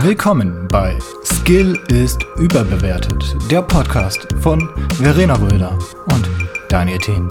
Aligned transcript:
Willkommen 0.00 0.68
bei 0.68 0.98
Skill 1.24 1.76
ist 1.88 2.22
überbewertet, 2.36 3.36
der 3.50 3.62
Podcast 3.62 4.26
von 4.40 4.68
Verena 4.94 5.34
Röder 5.34 5.76
und 6.06 6.28
Daniel 6.68 6.98
Thien. 6.98 7.28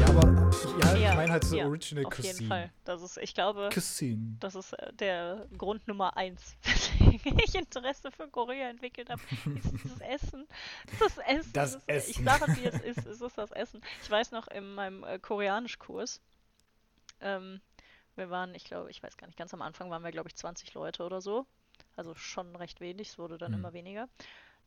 Ja, 0.00 0.06
aber 0.08 0.28
ja, 0.78 0.94
ich 0.94 1.00
Ja, 1.02 1.14
meine 1.14 1.32
halt 1.32 1.44
so 1.44 1.56
ja, 1.56 1.66
Original 1.66 2.04
Auf 2.06 2.14
Cuisine. 2.14 2.34
jeden 2.34 2.48
Fall. 2.48 2.70
Das 2.84 3.02
ist, 3.02 3.18
ich 3.18 3.34
glaube, 3.34 3.68
Cuisine. 3.72 4.36
das 4.40 4.54
ist 4.54 4.72
äh, 4.74 4.92
der 4.94 5.46
Grund 5.56 5.86
Nummer 5.88 6.16
eins, 6.16 6.56
ich 7.44 7.54
Interesse 7.54 8.10
für 8.10 8.28
Korea 8.28 8.68
entwickelt 8.68 9.10
habe. 9.10 9.20
Ist 9.56 9.72
dieses 9.72 10.00
Essen. 10.00 10.46
Das 10.98 11.18
Essen. 11.18 11.52
Das 11.52 11.74
ist, 11.74 11.82
Ich 11.88 11.94
Essen. 12.18 12.24
sage, 12.24 12.56
wie 12.56 12.64
es 12.64 12.80
ist. 12.80 13.06
Es 13.06 13.20
ist 13.20 13.38
das 13.38 13.50
Essen. 13.52 13.80
Ich 14.02 14.10
weiß 14.10 14.32
noch, 14.32 14.48
in 14.48 14.74
meinem 14.74 15.04
äh, 15.04 15.18
Koreanischkurs, 15.18 16.20
ähm, 17.20 17.60
wir 18.16 18.30
waren, 18.30 18.54
ich 18.54 18.64
glaube, 18.64 18.90
ich 18.90 19.02
weiß 19.02 19.16
gar 19.16 19.26
nicht, 19.26 19.38
ganz 19.38 19.54
am 19.54 19.62
Anfang 19.62 19.90
waren 19.90 20.02
wir, 20.04 20.10
glaube 20.10 20.28
ich, 20.28 20.36
20 20.36 20.74
Leute 20.74 21.04
oder 21.04 21.20
so. 21.20 21.46
Also 21.96 22.14
schon 22.14 22.54
recht 22.56 22.80
wenig, 22.80 23.08
es 23.08 23.18
wurde 23.18 23.38
dann 23.38 23.52
Mhm. 23.52 23.58
immer 23.58 23.72
weniger. 23.72 24.08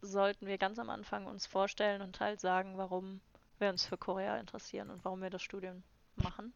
Sollten 0.01 0.47
wir 0.47 0.57
ganz 0.57 0.79
am 0.79 0.89
Anfang 0.89 1.25
uns 1.27 1.45
vorstellen 1.45 2.01
und 2.01 2.19
halt 2.19 2.39
sagen, 2.41 2.77
warum 2.77 3.21
wir 3.59 3.69
uns 3.69 3.85
für 3.85 3.97
Korea 3.97 4.37
interessieren 4.37 4.89
und 4.89 5.03
warum 5.05 5.21
wir 5.21 5.29
das 5.29 5.41
Studium 5.41 5.83
machen. 6.15 6.53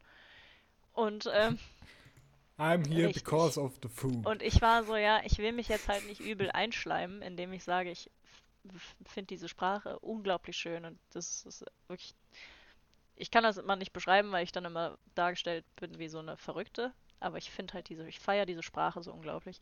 Und 0.93 1.29
ähm, 1.33 1.57
I'm 2.57 2.87
here 2.87 3.07
Richtig. 3.07 3.23
because 3.23 3.59
of 3.59 3.77
the 3.83 3.89
food. 3.89 4.25
und 4.25 4.41
ich 4.41 4.61
war 4.61 4.83
so, 4.83 4.95
ja, 4.95 5.21
ich 5.23 5.37
will 5.37 5.51
mich 5.51 5.67
jetzt 5.67 5.87
halt 5.87 6.05
nicht 6.07 6.21
übel 6.21 6.49
einschleimen, 6.49 7.21
indem 7.21 7.53
ich 7.53 7.63
sage, 7.63 7.91
ich 7.91 8.09
finde 9.05 9.27
diese 9.27 9.47
Sprache 9.47 9.99
unglaublich 9.99 10.57
schön 10.57 10.85
und 10.85 10.99
das 11.11 11.45
ist 11.45 11.65
wirklich. 11.87 12.15
Ich 13.15 13.31
kann 13.31 13.43
das 13.43 13.57
immer 13.57 13.75
nicht 13.75 13.93
beschreiben, 13.93 14.31
weil 14.31 14.43
ich 14.43 14.51
dann 14.51 14.65
immer 14.65 14.97
dargestellt 15.15 15.65
bin 15.75 15.97
wie 15.97 16.07
so 16.07 16.19
eine 16.19 16.37
Verrückte. 16.37 16.93
Aber 17.19 17.39
ich 17.39 17.49
finde 17.49 17.73
halt 17.73 17.89
diese, 17.89 18.07
ich 18.07 18.19
feiere 18.19 18.45
diese 18.45 18.61
Sprache 18.61 19.01
so 19.01 19.11
unglaublich. 19.11 19.59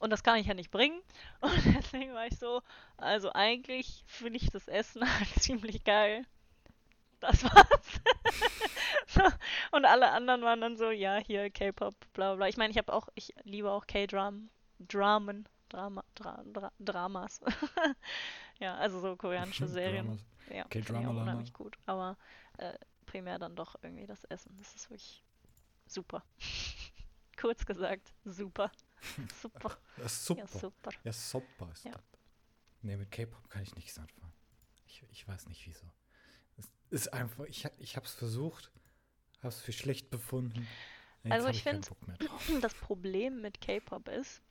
Und 0.00 0.10
das 0.10 0.24
kann 0.24 0.38
ich 0.38 0.46
ja 0.46 0.54
nicht 0.54 0.72
bringen. 0.72 1.00
Und 1.40 1.64
deswegen 1.76 2.12
war 2.14 2.26
ich 2.26 2.36
so, 2.36 2.62
also 2.96 3.32
eigentlich 3.32 4.02
finde 4.06 4.38
ich 4.38 4.50
das 4.50 4.66
Essen 4.66 5.02
halt 5.18 5.28
ziemlich 5.40 5.84
geil. 5.84 6.24
Das 7.20 7.44
war's. 7.44 8.00
und 9.72 9.84
alle 9.84 10.10
anderen 10.10 10.42
waren 10.42 10.60
dann 10.60 10.76
so, 10.76 10.90
ja, 10.90 11.16
hier 11.18 11.50
K-Pop, 11.50 11.94
bla 12.12 12.34
bla. 12.34 12.48
Ich 12.48 12.56
meine, 12.56 12.70
ich 12.70 12.78
habe 12.78 12.92
auch, 12.92 13.08
ich 13.14 13.32
liebe 13.44 13.70
auch 13.70 13.86
K-Dram, 13.86 14.50
Dramen, 14.78 15.48
Drama, 15.68 16.04
Dra, 16.14 16.42
Dra, 16.52 16.72
Dramas. 16.78 17.40
ja, 18.60 18.76
also 18.76 19.00
so 19.00 19.16
koreanische 19.16 19.66
Serien. 19.68 20.20
Ja, 20.50 20.64
Okay, 20.66 20.82
finde 20.82 21.00
ich 21.00 21.04
Drama 21.04 21.08
auch 21.08 21.12
Lama. 21.14 21.22
unheimlich 21.22 21.52
gut. 21.52 21.76
Aber 21.86 22.16
äh, 22.58 22.74
primär 23.06 23.38
dann 23.38 23.56
doch 23.56 23.76
irgendwie 23.82 24.06
das 24.06 24.24
Essen. 24.24 24.56
Das 24.58 24.74
ist 24.74 24.88
wirklich 24.90 25.24
super. 25.86 26.24
Kurz 27.38 27.66
gesagt, 27.66 28.12
super. 28.24 28.70
Super. 29.42 29.76
Das 29.98 30.12
ist 30.12 30.28
Ja, 30.30 30.46
super. 30.46 30.58
super. 30.58 30.90
Ja, 31.04 31.12
super 31.12 31.68
ist 31.72 31.84
Ja. 31.84 31.92
das. 31.92 32.02
Nee, 32.82 32.96
mit 32.96 33.10
K-Pop 33.10 33.48
kann 33.50 33.62
ich 33.62 33.74
nichts 33.74 33.98
anfangen. 33.98 34.32
Ich, 34.86 35.02
ich 35.10 35.26
weiß 35.28 35.46
nicht 35.48 35.66
wieso. 35.66 35.86
Es 36.56 36.70
ist 36.90 37.12
einfach, 37.12 37.44
ich, 37.44 37.66
ich 37.78 37.96
habe 37.96 38.06
es 38.06 38.14
versucht, 38.14 38.70
habe 39.46 39.54
es 39.54 39.60
für 39.60 39.72
schlecht 39.72 40.10
befunden. 40.10 40.66
Jetzt 41.22 41.32
Also 41.32 41.48
ich 41.48 41.64
keinen 41.64 41.82
find- 41.82 41.88
Bock 41.88 42.08
mehr 42.08 42.16
drauf. 42.18 42.50
Das 42.60 42.74
Problem 42.74 43.40
mit 43.40 43.60
K-Pop 43.60 44.08
ist, 44.08 44.42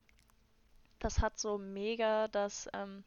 das 1.00 1.20
hat 1.20 1.38
so 1.38 1.58
mega 1.58 2.28
das, 2.30 2.70
ähm, 2.74 3.04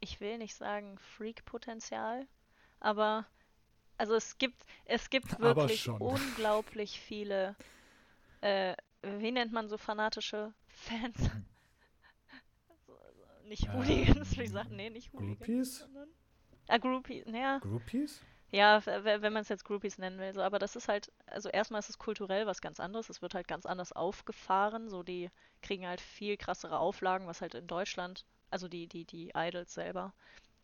ich 0.00 0.20
will 0.20 0.38
nicht 0.38 0.54
sagen 0.54 0.98
Freak-Potenzial, 0.98 2.26
aber 2.80 3.26
also 3.96 4.14
es 4.14 4.38
gibt, 4.38 4.64
es 4.84 5.08
gibt 5.10 5.38
wirklich 5.40 5.88
unglaublich 5.88 7.00
viele, 7.00 7.56
äh, 8.40 8.74
wie 9.02 9.30
nennt 9.32 9.52
man 9.52 9.68
so 9.68 9.78
fanatische 9.78 10.52
Fans? 10.68 11.18
So- 12.86 12.98
nicht 13.44 13.72
Hooligans, 13.72 14.32
wie 14.36 14.42
gesagt, 14.44 14.70
nee, 14.70 14.90
nicht 14.90 15.12
Hooligans. 15.12 15.38
Groupies? 15.38 15.78
sondern- 15.78 16.08
Ah, 16.70 16.76
Groupies, 16.78 17.24
naja. 17.26 17.58
Groupies? 17.60 18.20
Ja, 18.50 18.84
wenn 18.86 19.32
man 19.32 19.42
es 19.42 19.48
jetzt 19.50 19.64
Groupies 19.64 19.98
nennen 19.98 20.18
will, 20.18 20.32
so, 20.32 20.40
aber 20.42 20.58
das 20.58 20.74
ist 20.76 20.88
halt, 20.88 21.12
also 21.26 21.50
erstmal 21.50 21.80
ist 21.80 21.90
es 21.90 21.98
kulturell 21.98 22.46
was 22.46 22.60
ganz 22.62 22.80
anderes, 22.80 23.10
es 23.10 23.20
wird 23.20 23.34
halt 23.34 23.46
ganz 23.48 23.66
anders 23.66 23.92
aufgefahren, 23.92 24.88
so 24.88 25.02
die 25.02 25.30
kriegen 25.62 25.86
halt 25.86 26.00
viel 26.00 26.36
krassere 26.38 26.78
Auflagen, 26.78 27.26
was 27.26 27.42
halt 27.42 27.54
in 27.54 27.66
Deutschland, 27.66 28.24
also 28.50 28.66
die, 28.68 28.86
die, 28.86 29.04
die 29.04 29.32
Idols 29.36 29.74
selber, 29.74 30.14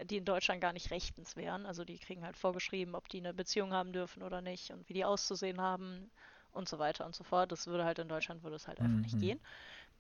die 0.02 0.16
in 0.16 0.24
Deutschland 0.24 0.60
gar 0.62 0.72
nicht 0.72 0.90
rechtens 0.90 1.36
wären, 1.36 1.66
also 1.66 1.84
die 1.84 1.98
kriegen 1.98 2.24
halt 2.24 2.36
vorgeschrieben, 2.38 2.94
ob 2.94 3.08
die 3.08 3.18
eine 3.18 3.34
Beziehung 3.34 3.72
haben 3.72 3.92
dürfen 3.92 4.22
oder 4.22 4.40
nicht 4.40 4.70
und 4.70 4.88
wie 4.88 4.94
die 4.94 5.04
auszusehen 5.04 5.60
haben 5.60 6.10
und 6.52 6.68
so 6.68 6.78
weiter 6.78 7.04
und 7.06 7.14
so 7.14 7.24
fort. 7.24 7.52
Das 7.52 7.66
würde 7.66 7.84
halt 7.84 7.98
in 7.98 8.08
Deutschland 8.08 8.42
würde 8.42 8.56
es 8.56 8.66
halt 8.68 8.80
einfach 8.80 9.00
nicht 9.02 9.18
Mhm. 9.18 9.20
gehen. 9.20 9.40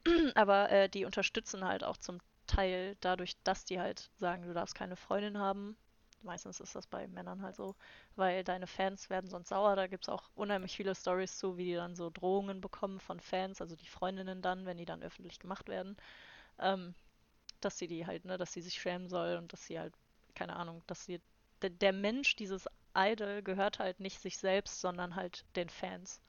Aber 0.36 0.70
äh, 0.70 0.88
die 0.88 1.04
unterstützen 1.04 1.64
halt 1.64 1.84
auch 1.84 1.96
zum 1.98 2.18
Teil 2.46 2.96
dadurch, 3.00 3.36
dass 3.44 3.64
die 3.64 3.80
halt 3.80 4.10
sagen, 4.18 4.44
du 4.46 4.54
darfst 4.54 4.74
keine 4.74 4.96
Freundin 4.96 5.38
haben. 5.38 5.76
Meistens 6.24 6.60
ist 6.60 6.74
das 6.74 6.86
bei 6.86 7.06
Männern 7.08 7.42
halt 7.42 7.56
so, 7.56 7.74
weil 8.16 8.44
deine 8.44 8.66
Fans 8.66 9.10
werden 9.10 9.30
sonst 9.30 9.48
sauer. 9.48 9.76
Da 9.76 9.86
gibt 9.86 10.04
es 10.04 10.08
auch 10.08 10.30
unheimlich 10.34 10.76
viele 10.76 10.94
Stories 10.94 11.38
zu, 11.38 11.56
wie 11.56 11.64
die 11.66 11.74
dann 11.74 11.94
so 11.96 12.10
Drohungen 12.10 12.60
bekommen 12.60 13.00
von 13.00 13.20
Fans, 13.20 13.60
also 13.60 13.76
die 13.76 13.86
Freundinnen 13.86 14.42
dann, 14.42 14.66
wenn 14.66 14.78
die 14.78 14.84
dann 14.84 15.02
öffentlich 15.02 15.38
gemacht 15.38 15.68
werden, 15.68 15.96
ähm, 16.58 16.94
dass 17.60 17.78
sie 17.78 17.88
die 17.88 18.06
halt, 18.06 18.24
ne, 18.24 18.38
dass 18.38 18.52
sie 18.52 18.62
sich 18.62 18.74
schämen 18.74 19.08
soll 19.08 19.36
und 19.36 19.52
dass 19.52 19.66
sie 19.66 19.78
halt, 19.78 19.94
keine 20.34 20.56
Ahnung, 20.56 20.82
dass 20.86 21.04
sie, 21.04 21.20
der, 21.62 21.70
der 21.70 21.92
Mensch, 21.92 22.36
dieses 22.36 22.68
Idol, 22.96 23.42
gehört 23.42 23.78
halt 23.78 24.00
nicht 24.00 24.20
sich 24.20 24.38
selbst, 24.38 24.80
sondern 24.80 25.16
halt 25.16 25.44
den 25.56 25.68
Fans. 25.68 26.20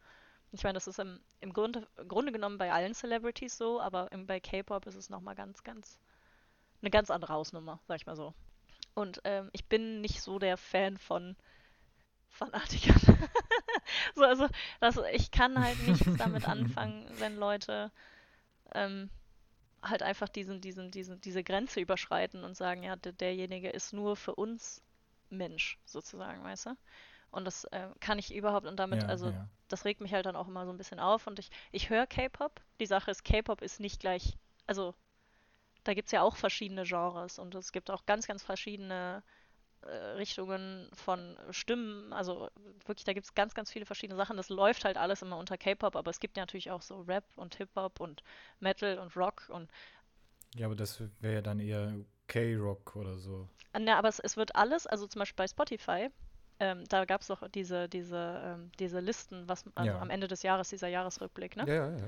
Ich 0.51 0.63
meine, 0.63 0.75
das 0.75 0.87
ist 0.87 0.99
im, 0.99 1.19
im 1.41 1.53
Grunde, 1.53 1.87
Grunde 2.07 2.31
genommen 2.31 2.57
bei 2.57 2.71
allen 2.71 2.93
Celebrities 2.93 3.57
so, 3.57 3.81
aber 3.81 4.11
im, 4.11 4.25
bei 4.27 4.39
K-Pop 4.39 4.87
ist 4.87 4.95
es 4.95 5.09
nochmal 5.09 5.35
ganz, 5.35 5.63
ganz, 5.63 5.99
eine 6.81 6.91
ganz 6.91 7.09
andere 7.11 7.33
Hausnummer, 7.33 7.79
sag 7.87 7.97
ich 7.97 8.05
mal 8.05 8.15
so. 8.15 8.33
Und 8.95 9.21
ähm, 9.25 9.49
ich 9.53 9.65
bin 9.65 10.01
nicht 10.01 10.21
so 10.21 10.39
der 10.39 10.57
Fan 10.57 10.97
von 10.97 11.35
Fanatikern. 12.29 12.99
so, 14.15 14.23
also, 14.23 14.47
das, 14.79 14.99
ich 15.13 15.31
kann 15.31 15.63
halt 15.63 15.79
nichts 15.87 16.05
damit 16.17 16.47
anfangen, 16.47 17.07
wenn 17.19 17.37
Leute 17.37 17.91
ähm, 18.73 19.09
halt 19.81 20.03
einfach 20.03 20.29
diesen, 20.29 20.61
diesen, 20.61 20.91
diesen, 20.91 21.21
diese 21.21 21.43
Grenze 21.43 21.79
überschreiten 21.81 22.43
und 22.43 22.55
sagen, 22.55 22.83
ja, 22.83 22.95
der, 22.95 23.13
derjenige 23.13 23.69
ist 23.69 23.93
nur 23.93 24.15
für 24.15 24.35
uns 24.35 24.81
Mensch, 25.29 25.79
sozusagen, 25.85 26.43
weißt 26.43 26.67
du? 26.67 26.77
Und 27.31 27.45
das 27.45 27.65
äh, 27.65 27.89
kann 27.99 28.17
ich 28.19 28.33
überhaupt 28.33 28.65
und 28.65 28.77
damit, 28.77 29.03
Ja, 29.03 29.09
also 29.09 29.29
ja. 29.29 29.49
das 29.67 29.85
regt 29.85 30.01
mich 30.01 30.13
halt 30.13 30.25
dann 30.25 30.37
auch 30.37 30.47
immer 30.47 30.65
so 30.65 30.71
ein 30.71 30.77
bisschen 30.77 30.99
auf 30.99 31.27
und 31.27 31.39
ich, 31.39 31.49
ich 31.71 31.89
höre 31.89 32.07
K-Pop. 32.07 32.61
Die 32.79 32.85
Sache 32.85 33.11
ist, 33.11 33.25
K-Pop 33.25 33.61
ist 33.61 33.79
nicht 33.81 33.99
gleich, 33.99 34.37
also 34.67 34.95
da 35.85 35.93
gibt 35.93 36.07
es 36.07 36.11
ja 36.11 36.21
auch 36.21 36.35
verschiedene 36.35 36.83
Genres 36.83 37.39
und 37.39 37.55
es 37.55 37.71
gibt 37.71 37.89
auch 37.91 38.05
ganz, 38.05 38.27
ganz 38.27 38.43
verschiedene 38.43 39.23
äh, 39.81 39.87
Richtungen 40.17 40.89
von 40.93 41.37
Stimmen. 41.51 42.13
Also 42.13 42.49
wirklich, 42.85 43.05
da 43.05 43.13
gibt 43.13 43.25
es 43.27 43.35
ganz, 43.35 43.53
ganz 43.53 43.71
viele 43.71 43.85
verschiedene 43.85 44.17
Sachen. 44.17 44.37
Das 44.37 44.49
läuft 44.49 44.85
halt 44.85 44.97
alles 44.97 45.21
immer 45.21 45.37
unter 45.37 45.57
K-Pop, 45.57 45.95
aber 45.95 46.11
es 46.11 46.19
gibt 46.19 46.37
ja 46.37 46.43
natürlich 46.43 46.71
auch 46.71 46.81
so 46.81 47.01
Rap 47.01 47.25
und 47.35 47.55
Hip-Hop 47.55 47.99
und 47.99 48.23
Metal 48.59 48.99
und 48.99 49.15
Rock 49.15 49.47
und 49.49 49.71
Ja, 50.55 50.67
aber 50.67 50.75
das 50.75 51.01
wäre 51.19 51.35
ja 51.35 51.41
dann 51.41 51.59
eher 51.59 51.93
K-Rock 52.27 52.95
oder 52.95 53.17
so. 53.17 53.47
Na, 53.77 53.97
aber 53.97 54.07
es, 54.07 54.19
es 54.19 54.37
wird 54.37 54.55
alles, 54.55 54.87
also 54.87 55.07
zum 55.07 55.19
Beispiel 55.19 55.35
bei 55.43 55.47
Spotify, 55.47 56.09
ähm, 56.59 56.85
da 56.87 57.05
gab 57.05 57.21
es 57.21 57.27
doch 57.27 57.47
diese, 57.49 57.89
diese, 57.89 58.41
ähm, 58.43 58.71
diese 58.79 59.01
Listen, 59.01 59.47
was 59.49 59.65
also 59.75 59.91
Ja. 59.91 60.01
am 60.01 60.09
Ende 60.09 60.27
des 60.27 60.43
Jahres, 60.43 60.69
dieser 60.69 60.87
Jahresrückblick, 60.87 61.57
ne? 61.57 61.65
Ja, 61.67 61.73
ja, 61.73 61.89
ja. 61.91 62.07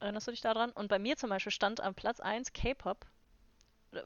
Erinnerst 0.00 0.26
du 0.26 0.30
dich 0.30 0.40
daran? 0.40 0.70
Und 0.70 0.88
bei 0.88 0.98
mir 0.98 1.16
zum 1.16 1.30
Beispiel 1.30 1.52
stand 1.52 1.80
am 1.80 1.94
Platz 1.94 2.20
1 2.20 2.52
K-Pop, 2.52 3.06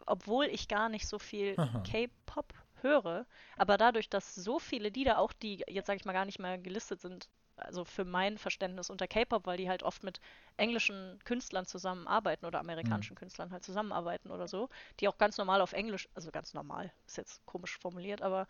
obwohl 0.06 0.46
ich 0.46 0.68
gar 0.68 0.88
nicht 0.88 1.06
so 1.06 1.18
viel. 1.18 1.56
K-Pop 1.84 2.54
höre, 2.82 3.26
aber 3.56 3.76
dadurch, 3.78 4.08
dass 4.08 4.34
so 4.34 4.58
viele 4.58 4.88
Lieder, 4.88 5.18
auch 5.18 5.32
die 5.32 5.62
jetzt 5.68 5.86
sage 5.86 5.98
ich 5.98 6.04
mal 6.04 6.12
gar 6.12 6.24
nicht 6.24 6.38
mehr 6.38 6.58
gelistet 6.58 7.00
sind, 7.00 7.28
also 7.56 7.84
für 7.84 8.04
mein 8.04 8.38
Verständnis 8.38 8.90
unter 8.90 9.06
K-Pop, 9.06 9.46
weil 9.46 9.56
die 9.56 9.68
halt 9.68 9.82
oft 9.82 10.02
mit 10.02 10.20
englischen 10.56 11.18
Künstlern 11.24 11.66
zusammenarbeiten 11.66 12.46
oder 12.46 12.60
amerikanischen 12.60 13.14
Künstlern 13.14 13.52
halt 13.52 13.64
zusammenarbeiten 13.64 14.30
oder 14.30 14.48
so, 14.48 14.68
die 15.00 15.08
auch 15.08 15.18
ganz 15.18 15.38
normal 15.38 15.60
auf 15.60 15.72
Englisch, 15.72 16.08
also 16.14 16.30
ganz 16.30 16.54
normal, 16.54 16.92
ist 17.06 17.18
jetzt 17.18 17.44
komisch 17.46 17.78
formuliert, 17.78 18.22
aber 18.22 18.48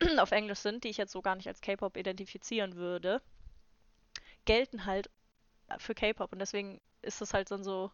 auf 0.18 0.32
Englisch 0.32 0.58
sind, 0.58 0.84
die 0.84 0.88
ich 0.88 0.96
jetzt 0.96 1.12
so 1.12 1.22
gar 1.22 1.36
nicht 1.36 1.48
als 1.48 1.60
K-Pop 1.60 1.96
identifizieren 1.96 2.74
würde, 2.74 3.22
gelten 4.44 4.84
halt 4.84 5.10
für 5.78 5.94
K-Pop 5.94 6.32
und 6.32 6.38
deswegen 6.38 6.80
ist 7.02 7.20
das 7.20 7.34
halt 7.34 7.50
dann 7.50 7.64
so 7.64 7.90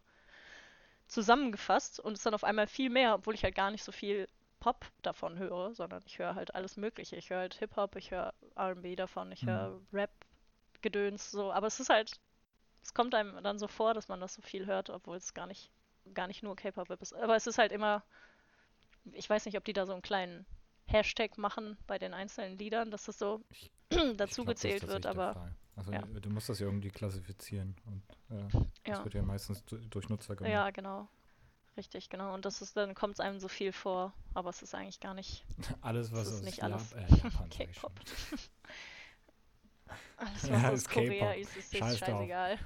zusammengefasst 1.07 1.99
und 1.99 2.13
ist 2.13 2.25
dann 2.25 2.33
auf 2.33 2.43
einmal 2.43 2.67
viel 2.67 2.89
mehr, 2.89 3.15
obwohl 3.15 3.33
ich 3.33 3.43
halt 3.43 3.55
gar 3.55 3.71
nicht 3.71 3.83
so 3.83 3.91
viel 3.91 4.27
Pop 4.59 4.85
davon 5.01 5.37
höre, 5.37 5.73
sondern 5.73 6.01
ich 6.05 6.19
höre 6.19 6.35
halt 6.35 6.55
alles 6.55 6.77
Mögliche. 6.77 7.15
Ich 7.15 7.29
höre 7.29 7.39
halt 7.39 7.53
Hip-Hop, 7.55 7.95
ich 7.95 8.11
höre 8.11 8.33
R&B 8.55 8.95
davon, 8.95 9.31
ich 9.31 9.43
Mhm. 9.43 9.47
höre 9.47 9.81
Rap-Gedöns, 9.93 11.31
so. 11.31 11.51
Aber 11.51 11.67
es 11.67 11.79
ist 11.79 11.89
halt, 11.89 12.19
es 12.83 12.93
kommt 12.93 13.15
einem 13.15 13.41
dann 13.43 13.59
so 13.59 13.67
vor, 13.67 13.93
dass 13.93 14.07
man 14.09 14.19
das 14.21 14.33
so 14.35 14.41
viel 14.41 14.65
hört, 14.65 14.89
obwohl 14.89 15.17
es 15.17 15.33
gar 15.33 15.47
nicht, 15.47 15.71
gar 16.13 16.27
nicht 16.27 16.43
nur 16.43 16.55
K-Pop 16.55 16.89
ist. 17.01 17.13
Aber 17.13 17.35
es 17.35 17.47
ist 17.47 17.57
halt 17.59 17.71
immer, 17.71 18.03
ich 19.13 19.29
weiß 19.29 19.45
nicht, 19.45 19.57
ob 19.57 19.65
die 19.65 19.73
da 19.73 19.85
so 19.85 19.93
einen 19.93 20.01
kleinen 20.01 20.45
Hashtag 20.85 21.37
machen 21.37 21.77
bei 21.87 21.97
den 21.97 22.13
einzelnen 22.13 22.57
Liedern, 22.57 22.91
dass 22.91 23.05
das 23.05 23.17
so 23.19 23.41
dazu 24.17 24.45
glaub, 24.45 24.45
das 24.45 24.45
gezählt 24.45 24.87
wird, 24.87 25.05
tatsächlich 25.05 25.11
der 25.11 25.21
aber 25.21 25.33
Fall. 25.33 25.55
Also 25.77 25.91
ja. 25.93 26.01
du 26.01 26.29
musst 26.29 26.49
das 26.49 26.59
ja 26.59 26.65
irgendwie 26.65 26.89
klassifizieren 26.89 27.75
und 27.85 28.01
äh, 28.35 28.43
das 28.51 28.97
ja. 28.97 29.03
wird 29.03 29.13
ja 29.13 29.21
meistens 29.21 29.63
du- 29.65 29.77
durch 29.77 30.09
Nutzer 30.09 30.35
gemacht. 30.35 30.51
Ja, 30.51 30.69
genau. 30.71 31.07
Richtig, 31.77 32.09
genau. 32.09 32.33
Und 32.33 32.45
das 32.45 32.61
ist, 32.63 32.75
dann 32.75 32.95
kommt 32.95 33.13
es 33.13 33.19
einem 33.19 33.39
so 33.39 33.47
viel 33.47 33.71
vor, 33.71 34.11
aber 34.33 34.49
es 34.49 34.63
ist 34.63 34.73
eigentlich 34.73 34.99
gar 34.99 35.13
nicht 35.13 35.45
Alles, 35.81 36.11
was 36.11 36.25
Das 36.25 36.33
ist 36.35 36.43
nicht 36.43 36.63
alles 36.63 36.93
äh, 36.93 37.05
Japan 37.15 37.47
ich. 37.51 37.57
K-Pop. 37.57 37.91
Alles, 40.17 40.49
was 40.49 40.49
Ja, 40.49 40.69
aus 40.69 40.73
ist 40.79 40.89
Korea 40.89 41.33
K-Pop. 41.33 41.41
ist, 41.41 41.55
ist, 41.57 41.73
ist 41.73 41.77
Scheiß 41.77 41.97
scheißegal. 41.99 42.57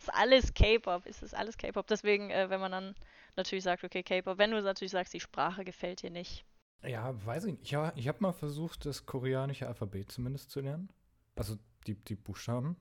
ist 0.00 0.12
alles 0.12 0.52
K-Pop, 0.54 1.06
es 1.06 1.22
ist 1.22 1.34
alles 1.34 1.56
K-Pop. 1.56 1.86
Deswegen, 1.86 2.30
äh, 2.30 2.50
wenn 2.50 2.60
man 2.60 2.72
dann 2.72 2.94
natürlich 3.36 3.62
sagt, 3.64 3.84
okay, 3.84 4.02
K-Pop, 4.02 4.38
wenn 4.38 4.50
du 4.50 4.60
natürlich 4.60 4.90
sagst, 4.90 5.14
die 5.14 5.20
Sprache 5.20 5.64
gefällt 5.64 6.02
dir 6.02 6.10
nicht. 6.10 6.44
Ja, 6.82 7.14
weiß 7.24 7.44
ich 7.44 7.58
nicht. 7.60 7.70
Ja, 7.70 7.92
ich 7.94 8.08
habe 8.08 8.18
mal 8.20 8.32
versucht, 8.32 8.84
das 8.86 9.06
koreanische 9.06 9.68
Alphabet 9.68 10.10
zumindest 10.10 10.50
zu 10.50 10.60
lernen. 10.60 10.88
Also 11.36 11.58
die, 11.86 11.94
die 11.96 12.14
Buchstaben. 12.16 12.76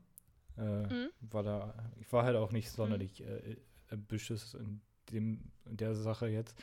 Äh, 0.58 0.90
Mhm. 0.90 1.10
war 1.22 1.44
da, 1.44 1.92
ich 2.00 2.12
war 2.14 2.24
halt 2.26 2.36
auch 2.38 2.52
nicht 2.52 2.72
sonderlich 2.72 3.22
äh, 3.24 3.58
ambitious 3.90 4.56
in, 4.56 4.82
dem, 5.12 5.52
in 5.66 5.78
der 5.78 5.96
Sache 5.96 6.28
jetzt. 6.28 6.58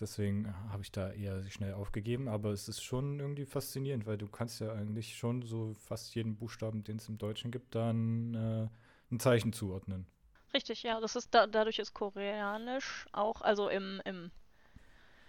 Deswegen 0.00 0.52
habe 0.70 0.82
ich 0.82 0.92
da 0.92 1.12
eher 1.12 1.42
schnell 1.50 1.74
aufgegeben. 1.74 2.28
Aber 2.28 2.50
es 2.50 2.68
ist 2.68 2.82
schon 2.82 3.20
irgendwie 3.20 3.46
faszinierend, 3.46 4.06
weil 4.06 4.18
du 4.18 4.28
kannst 4.28 4.60
ja 4.60 4.72
eigentlich 4.72 5.16
schon 5.16 5.42
so 5.42 5.74
fast 5.74 6.14
jeden 6.14 6.36
Buchstaben, 6.36 6.84
den 6.84 6.96
es 6.96 7.08
im 7.08 7.18
Deutschen 7.18 7.50
gibt, 7.52 7.74
dann 7.74 8.34
äh, 8.34 8.68
ein 9.14 9.20
Zeichen 9.20 9.52
zuordnen. 9.52 10.06
Richtig, 10.54 10.82
ja, 10.84 11.00
das 11.00 11.16
ist 11.16 11.34
da, 11.34 11.46
dadurch 11.46 11.78
ist 11.78 11.92
Koreanisch 11.92 13.06
auch, 13.12 13.42
also 13.42 13.68
im, 13.68 14.00
im 14.06 14.30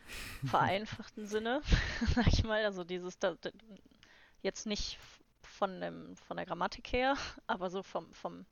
vereinfachten 0.43 1.27
Sinne, 1.27 1.61
sag 2.15 2.27
ich 2.27 2.43
mal, 2.43 2.63
also 2.65 2.83
dieses 2.83 3.17
da, 3.19 3.35
jetzt 4.41 4.65
nicht 4.65 4.97
von 5.55 5.81
dem, 5.81 6.15
von 6.17 6.37
der 6.37 6.45
Grammatik 6.45 6.91
her, 6.93 7.15
aber 7.47 7.69
so 7.69 7.83
vom, 7.83 8.13
vom, 8.13 8.45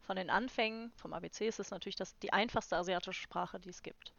von 0.00 0.16
den 0.16 0.30
Anfängen, 0.30 0.92
vom 0.96 1.12
ABC 1.14 1.48
ist 1.48 1.60
es 1.60 1.70
natürlich 1.72 1.96
das, 1.96 2.18
die 2.20 2.32
einfachste 2.32 2.76
asiatische 2.76 3.22
Sprache, 3.22 3.60
die 3.60 3.70
es 3.70 3.82
gibt. 3.82 4.14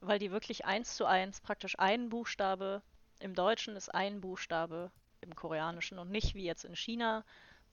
Weil 0.00 0.18
die 0.18 0.30
wirklich 0.30 0.64
eins 0.64 0.96
zu 0.96 1.04
eins 1.06 1.40
praktisch 1.42 1.78
ein 1.78 2.08
Buchstabe 2.08 2.82
im 3.20 3.34
Deutschen 3.34 3.76
ist 3.76 3.94
ein 3.94 4.20
Buchstabe 4.22 4.90
im 5.20 5.34
Koreanischen 5.34 5.98
und 5.98 6.10
nicht 6.10 6.34
wie 6.34 6.44
jetzt 6.44 6.64
in 6.64 6.76
China 6.76 7.24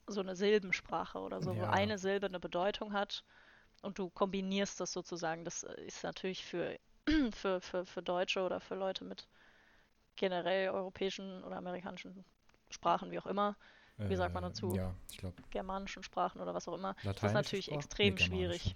so 0.08 0.22
eine 0.22 0.36
Silbensprache 0.36 1.20
oder 1.20 1.42
so, 1.42 1.60
wo 1.60 1.66
Ja. 1.66 1.70
eine 1.70 1.98
Silbe 2.00 2.28
eine 2.28 2.40
Bedeutung 2.40 2.94
hat 2.94 3.24
und 3.84 4.00
du 4.00 4.10
kombinierst 4.12 4.80
das 4.80 4.94
sozusagen. 4.94 5.46
Das 5.46 5.64
äh, 5.64 5.82
ist 5.86 6.04
natürlich 6.04 6.46
für, 6.46 6.78
für, 7.34 7.62
für, 7.62 7.86
für 7.86 8.04
Deutsche 8.04 8.42
oder 8.44 8.60
für 8.62 8.76
Leute 8.76 9.06
mit 9.06 9.28
generell 10.16 10.70
europäischen 10.72 11.44
oder 11.44 11.58
amerikanischen 11.58 12.26
Sprachen, 12.74 13.12
wie 13.12 13.20
auch 13.20 13.26
immer, 13.28 13.56
Wie 13.98 14.16
sagt 14.16 14.34
man 14.34 14.44
Äh, 14.44 14.48
dazu? 14.48 14.76
Ja, 14.76 14.94
ich 15.12 15.18
glaube, 15.18 15.36
germanischen 15.52 16.04
Sprachen 16.04 16.42
oder 16.42 16.54
was 16.54 16.68
auch 16.68 16.74
immer, 16.74 16.96
das 17.04 17.24
ist 17.24 17.34
natürlich 17.34 17.72
extrem 17.72 18.18
schwierig. 18.18 18.76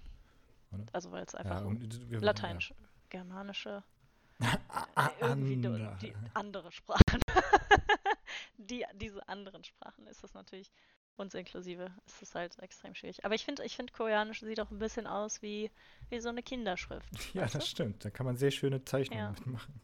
oder? 0.72 0.84
Also 0.92 1.10
weil 1.10 1.24
es 1.24 1.32
Ja, 1.32 1.40
einfach 1.40 1.64
und 1.64 2.10
wir- 2.10 2.20
lateinisch, 2.20 2.72
germanische, 3.10 3.82
Ja. 4.40 4.58
Ah, 4.94 5.10
irgendwie 5.20 5.56
die 5.56 6.14
andere 6.34 6.70
Sprachen. 6.72 7.20
die, 8.56 8.84
diese 8.94 9.28
anderen 9.28 9.64
Sprachen 9.64 10.06
ist 10.06 10.22
das 10.22 10.34
natürlich, 10.34 10.70
uns 11.16 11.34
inklusive, 11.34 11.90
ist 12.06 12.22
das 12.22 12.34
halt 12.36 12.56
extrem 12.60 12.94
schwierig. 12.94 13.24
Aber 13.24 13.34
ich 13.34 13.44
finde, 13.44 13.64
ich 13.64 13.74
finde 13.74 13.92
Koreanisch 13.92 14.40
sieht 14.40 14.60
auch 14.60 14.70
ein 14.70 14.78
bisschen 14.78 15.06
aus 15.08 15.42
wie, 15.42 15.70
wie 16.10 16.20
so 16.20 16.28
eine 16.28 16.42
Kinderschrift. 16.44 17.34
Ja, 17.34 17.42
weißt 17.42 17.54
du? 17.54 17.58
das 17.58 17.68
stimmt. 17.68 18.04
Da 18.04 18.10
kann 18.10 18.26
man 18.26 18.36
sehr 18.36 18.52
schöne 18.52 18.84
Zeichnungen 18.84 19.24
Ja. 19.24 19.30
mitmachen. 19.30 19.80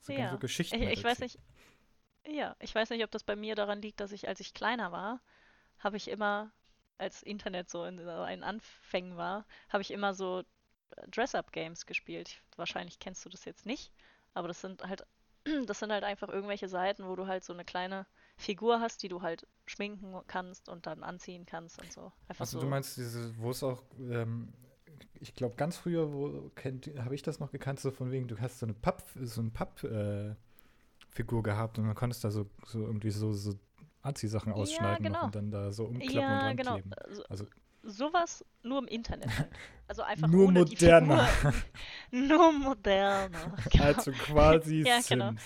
So, 0.00 0.12
Ja. 0.12 0.30
so 0.30 0.38
Geschichten. 0.38 0.80
Ich, 0.82 0.98
ich 0.98 1.04
weiß 1.04 1.18
nicht, 1.20 1.40
ja, 2.28 2.56
ich 2.60 2.74
weiß 2.74 2.90
nicht, 2.90 3.04
ob 3.04 3.10
das 3.10 3.24
bei 3.24 3.36
mir 3.36 3.54
daran 3.54 3.82
liegt, 3.82 4.00
dass 4.00 4.12
ich, 4.12 4.28
als 4.28 4.40
ich 4.40 4.54
kleiner 4.54 4.92
war, 4.92 5.20
habe 5.78 5.96
ich 5.96 6.08
immer, 6.08 6.52
als 6.98 7.22
Internet 7.22 7.68
so 7.68 7.84
in 7.84 7.98
einen 8.00 8.42
Anfängen 8.42 9.16
war, 9.16 9.46
habe 9.68 9.82
ich 9.82 9.90
immer 9.90 10.14
so 10.14 10.40
äh, 10.40 11.08
Dress-Up-Games 11.08 11.86
gespielt. 11.86 12.28
Ich, 12.28 12.42
wahrscheinlich 12.56 12.98
kennst 12.98 13.24
du 13.24 13.28
das 13.28 13.44
jetzt 13.44 13.66
nicht, 13.66 13.92
aber 14.34 14.48
das 14.48 14.60
sind 14.60 14.82
halt, 14.82 15.06
das 15.66 15.78
sind 15.78 15.92
halt 15.92 16.04
einfach 16.04 16.28
irgendwelche 16.28 16.68
Seiten, 16.68 17.06
wo 17.06 17.16
du 17.16 17.26
halt 17.26 17.44
so 17.44 17.52
eine 17.52 17.64
kleine 17.64 18.06
Figur 18.36 18.80
hast, 18.80 19.02
die 19.02 19.08
du 19.08 19.22
halt 19.22 19.46
schminken 19.66 20.14
kannst 20.26 20.68
und 20.68 20.86
dann 20.86 21.02
anziehen 21.02 21.46
kannst 21.46 21.80
und 21.80 21.92
so. 21.92 22.12
Einfach 22.28 22.40
Also 22.40 22.58
so. 22.58 22.64
du 22.64 22.70
meinst 22.70 22.96
diese, 22.96 23.36
wo 23.38 23.50
es 23.50 23.62
auch, 23.62 23.82
ähm, 23.98 24.52
ich 25.20 25.34
glaube 25.34 25.56
ganz 25.56 25.76
früher, 25.76 26.12
wo 26.12 26.50
kennt, 26.54 26.90
habe 26.98 27.14
ich 27.14 27.22
das 27.22 27.40
noch 27.40 27.50
gekannt, 27.50 27.80
so 27.80 27.90
von 27.90 28.10
wegen, 28.10 28.28
du 28.28 28.38
hast 28.40 28.58
so 28.58 28.66
eine 28.66 28.74
Papp, 28.74 29.02
so 29.22 29.40
eine 29.40 29.50
Papp-Figur 29.50 30.30
äh, 30.30 30.36
Figur 31.16 31.42
gehabt 31.42 31.78
und 31.78 31.86
man 31.86 31.94
konntest 31.94 32.24
da 32.24 32.30
so, 32.30 32.46
so 32.66 32.80
irgendwie 32.80 33.10
so, 33.10 33.32
so 33.32 33.54
Anziehsachen 34.02 34.52
Ja, 34.52 34.56
ausschneiden 34.60 35.06
noch 35.08 35.14
genau. 35.14 35.26
und 35.26 35.34
dann 35.34 35.50
da 35.50 35.72
so 35.72 35.84
umklappen 35.84 36.10
und 36.10 36.22
ja, 36.22 36.38
dran 36.42 36.56
genau. 36.56 36.72
kleben. 36.74 36.90
So, 37.10 37.24
Also 37.28 37.46
sowas 37.82 38.44
nur 38.62 38.78
im 38.78 38.88
Internet. 38.88 39.30
Also 39.88 40.02
einfach 40.02 40.28
Nur 40.28 40.46
ohne 40.46 40.60
moderner. 40.60 41.28
nur 42.10 42.52
moderner. 42.52 43.56
Genau. 43.70 43.84
also 43.84 44.10
quasi 44.12 44.82
Ja, 44.84 45.00
genau. 45.06 45.30
Sims. 45.30 45.42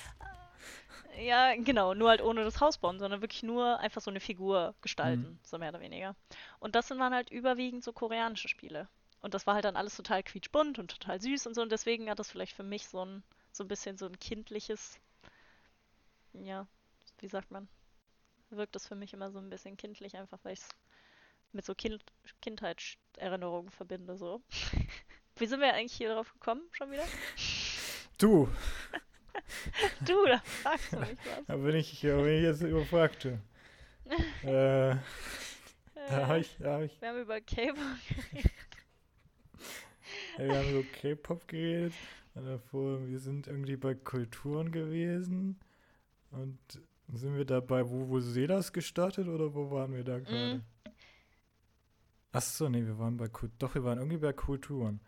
Ja, 1.19 1.55
genau, 1.57 1.93
nur 1.95 2.09
halt 2.09 2.23
ohne 2.23 2.45
das 2.45 2.61
Haus 2.61 2.79
bauen, 2.79 2.99
sondern 2.99 3.21
wirklich 3.21 3.43
nur 3.43 3.79
einfach 3.81 4.01
so 4.01 4.11
eine 4.11 4.21
Figur 4.21 4.75
gestalten, 4.81 5.33
Mhm. 5.33 5.39
so 5.45 5.59
mehr 5.59 5.71
oder 5.71 5.81
weniger. 5.81 6.15
Und 6.61 6.75
das 6.75 6.89
sind 6.89 6.99
waren 6.99 7.13
halt 7.13 7.31
überwiegend 7.31 7.85
so 7.85 7.93
koreanische 7.93 8.49
Spiele. 8.49 8.89
Und 9.21 9.35
das 9.35 9.47
war 9.47 9.55
halt 9.55 9.65
dann 9.65 9.77
alles 9.77 9.97
total 9.97 10.23
quietschbunt 10.23 10.79
und 10.79 10.91
total 10.91 11.21
süß 11.21 11.47
und 11.47 11.55
so. 11.55 11.63
Und 11.63 11.71
deswegen 11.73 12.09
hat 12.09 12.19
das 12.19 12.31
vielleicht 12.31 12.55
für 12.57 12.63
mich 12.63 12.89
so 12.89 13.05
ein, 13.05 13.23
so 13.53 13.65
ein 13.65 13.69
bisschen 13.69 13.99
so 13.99 14.07
ein 14.07 14.19
kindliches, 14.19 14.99
ja, 16.33 16.67
wie 17.19 17.29
sagt 17.29 17.51
man, 17.51 17.69
wirkt 18.51 18.75
das 18.75 18.87
für 18.87 18.95
mich 18.97 19.13
immer 19.13 19.31
so 19.31 19.39
ein 19.39 19.51
bisschen 19.51 19.77
kindlich, 19.77 20.17
einfach 20.17 20.39
weil 20.45 20.55
ich 20.55 20.61
es 20.61 20.69
mit 21.53 21.65
so 21.65 21.75
kind 21.75 22.03
Kindheitserinnerungen 22.43 23.71
verbinde, 23.71 24.17
so. 24.17 24.43
Wie 25.37 25.47
sind 25.47 25.61
wir 25.61 25.73
eigentlich 25.75 25.95
hier 25.95 26.13
drauf 26.15 26.33
gekommen, 26.33 26.63
schon 26.73 26.91
wieder? 26.91 27.05
Du, 28.19 28.49
Du, 30.07 30.27
da 30.27 30.41
fragst 30.41 30.93
du 30.93 30.99
mich 30.99 31.19
was. 31.25 31.45
da 31.47 31.57
bin 31.57 31.75
ich, 31.77 32.01
da 32.01 32.17
bin 32.17 32.27
ich 32.37 32.43
jetzt 32.43 32.63
überfragt. 32.63 33.25
äh, 33.27 33.39
da 34.43 36.27
habe 36.27 36.39
Äh, 36.39 36.41
ich, 36.41 36.57
da 36.59 36.75
hab 36.75 36.83
ich 36.83 37.01
Wir 37.01 37.09
haben 37.09 37.21
über 37.21 37.41
K-Pop 37.41 37.99
Ja, 40.39 40.45
wir 40.45 40.57
haben 40.59 40.73
so 40.73 40.85
K-Pop 41.01 41.47
geredet. 41.49 41.95
Und 42.35 42.47
davor, 42.47 43.07
wir 43.09 43.19
sind 43.19 43.47
irgendwie 43.47 43.77
bei 43.77 43.95
Kulturen 43.95 44.73
gewesen. 44.73 45.59
Und 46.31 46.59
sind 47.13 47.37
wir 47.37 47.45
dabei, 47.45 47.89
wo, 47.89 48.09
wo 48.09 48.21
Selas 48.21 48.73
gestartet 48.73 49.29
oder 49.29 49.55
wo 49.55 49.71
waren 49.71 49.93
wir 49.93 50.05
da 50.05 50.19
gerade? 50.19 50.57
Mm. 50.57 50.63
Achso, 52.33 52.69
nee, 52.69 52.85
wir 52.85 52.99
waren 52.99 53.17
bei 53.17 53.29
Kult 53.29 53.53
Doch, 53.59 53.75
wir 53.75 53.83
waren 53.85 53.99
irgendwie 53.99 54.19
bei 54.19 54.33
Kulturen. 54.33 55.01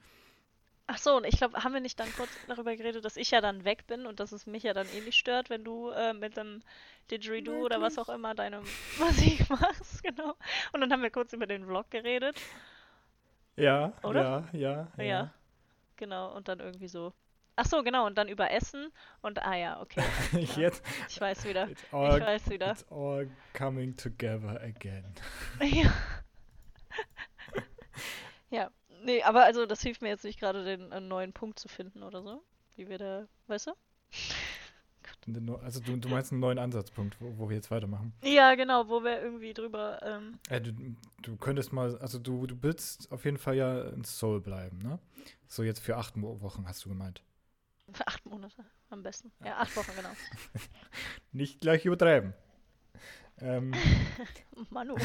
Ach 0.88 0.99
so, 0.99 1.17
und 1.17 1.25
ich 1.25 1.37
glaube, 1.37 1.62
haben 1.62 1.73
wir 1.73 1.81
nicht 1.81 2.00
dann 2.00 2.12
kurz 2.17 2.31
darüber 2.49 2.75
geredet, 2.75 3.05
dass 3.05 3.17
ich 3.17 3.31
ja 3.31 3.41
dann 3.41 3.64
weg 3.64 3.87
bin 3.87 4.05
und 4.05 4.19
dass 4.19 4.33
es 4.33 4.47
mich 4.47 4.64
ja 4.64 4.75
dann 4.75 4.88
eh 4.88 5.00
nicht 5.00 5.17
stört, 5.17 5.49
wenn 5.49 5.62
du 5.62 5.91
äh, 5.91 6.12
mit 6.12 6.37
dem 6.37 6.61
Didgeridoo 7.11 7.64
oder 7.64 7.81
was 7.81 7.99
auch 7.99 8.09
immer 8.09 8.35
deine 8.35 8.62
Musik 8.99 9.49
machst, 9.49 10.02
genau. 10.02 10.35
Und 10.73 10.81
dann 10.81 10.93
haben 10.93 11.02
wir 11.02 11.11
kurz 11.11 11.33
über 11.33 11.47
den 11.47 11.64
Vlog 11.64 11.91
geredet. 11.91 12.37
Ja, 13.57 13.93
Oder? 14.02 14.49
ja, 14.52 14.59
ja, 14.59 14.88
Ja. 14.97 15.05
ja. 15.05 15.35
Genau, 15.97 16.35
und 16.35 16.49
dann 16.49 16.59
irgendwie 16.59 16.88
so. 16.88 17.12
Ach 17.56 17.66
so, 17.66 17.82
genau, 17.82 18.06
und 18.06 18.16
dann 18.16 18.28
über 18.28 18.50
Essen 18.50 18.90
und 19.21 19.42
ah 19.42 19.54
ja, 19.56 19.80
okay. 19.80 20.02
Jetzt, 20.56 20.82
Ich 21.09 21.21
weiß 21.21 21.44
wieder. 21.44 21.68
it's 21.68 21.82
Ich 21.82 21.92
all, 21.92 22.21
weiß 22.21 22.49
wieder. 22.50 22.71
it's 22.73 22.85
all 22.90 23.28
coming 23.52 23.94
together 23.97 24.61
again. 24.62 25.04
Ja. 25.61 25.92
ja. 28.50 28.71
Nee, 29.04 29.23
aber 29.23 29.44
also 29.44 29.66
das 29.66 29.82
hilft 29.82 30.00
mir 30.02 30.09
jetzt 30.11 30.25
nicht 30.25 30.38
gerade, 30.38 30.64
den 30.64 30.92
äh, 30.92 31.00
neuen 31.00 31.32
Punkt 31.32 31.59
zu 31.59 31.68
finden 31.68 32.02
oder 32.02 32.23
so. 32.23 32.42
Wie 32.76 32.88
wir 32.88 32.99
da, 32.99 33.26
weißt 33.49 33.68
du? 33.68 33.73
Also 35.62 35.78
du, 35.78 35.97
du 35.99 36.09
meinst 36.09 36.32
einen 36.32 36.40
neuen 36.40 36.59
Ansatzpunkt, 36.59 37.16
wo, 37.21 37.38
wo 37.38 37.49
wir 37.49 37.54
jetzt 37.54 37.71
weitermachen. 37.71 38.12
Ja, 38.25 38.56
genau, 38.56 38.88
wo 38.88 39.04
wir 39.04 39.23
irgendwie 39.23 39.54
drüber, 39.54 40.00
ähm, 40.02 40.40
Äh, 40.49 40.61
du, 40.61 40.73
du 41.23 41.37
könntest 41.37 41.73
mal, 41.73 41.97
also 41.99 42.18
du, 42.18 42.49
du 42.49 42.61
willst 42.62 43.12
auf 43.12 43.25
jeden 43.25 43.38
Fall 43.38 43.54
ja 43.54 43.82
in 43.90 44.02
Seoul 44.02 44.40
bleiben, 44.40 44.78
ne? 44.78 44.99
So 45.47 45.62
jetzt 45.62 45.78
für 45.78 45.97
acht 45.97 46.21
Wochen, 46.21 46.66
hast 46.66 46.85
du 46.85 46.88
gemeint. 46.88 47.23
acht 48.07 48.25
Monate 48.27 48.65
am 48.91 49.03
besten. 49.03 49.33
Ja, 49.45 49.59
acht 49.59 49.77
Wochen, 49.77 49.91
genau. 49.97 50.11
Nicht 51.33 51.61
gleich 51.61 51.85
übertreiben. 51.85 52.35
Ähm, 53.41 53.73
Manu. 54.71 54.97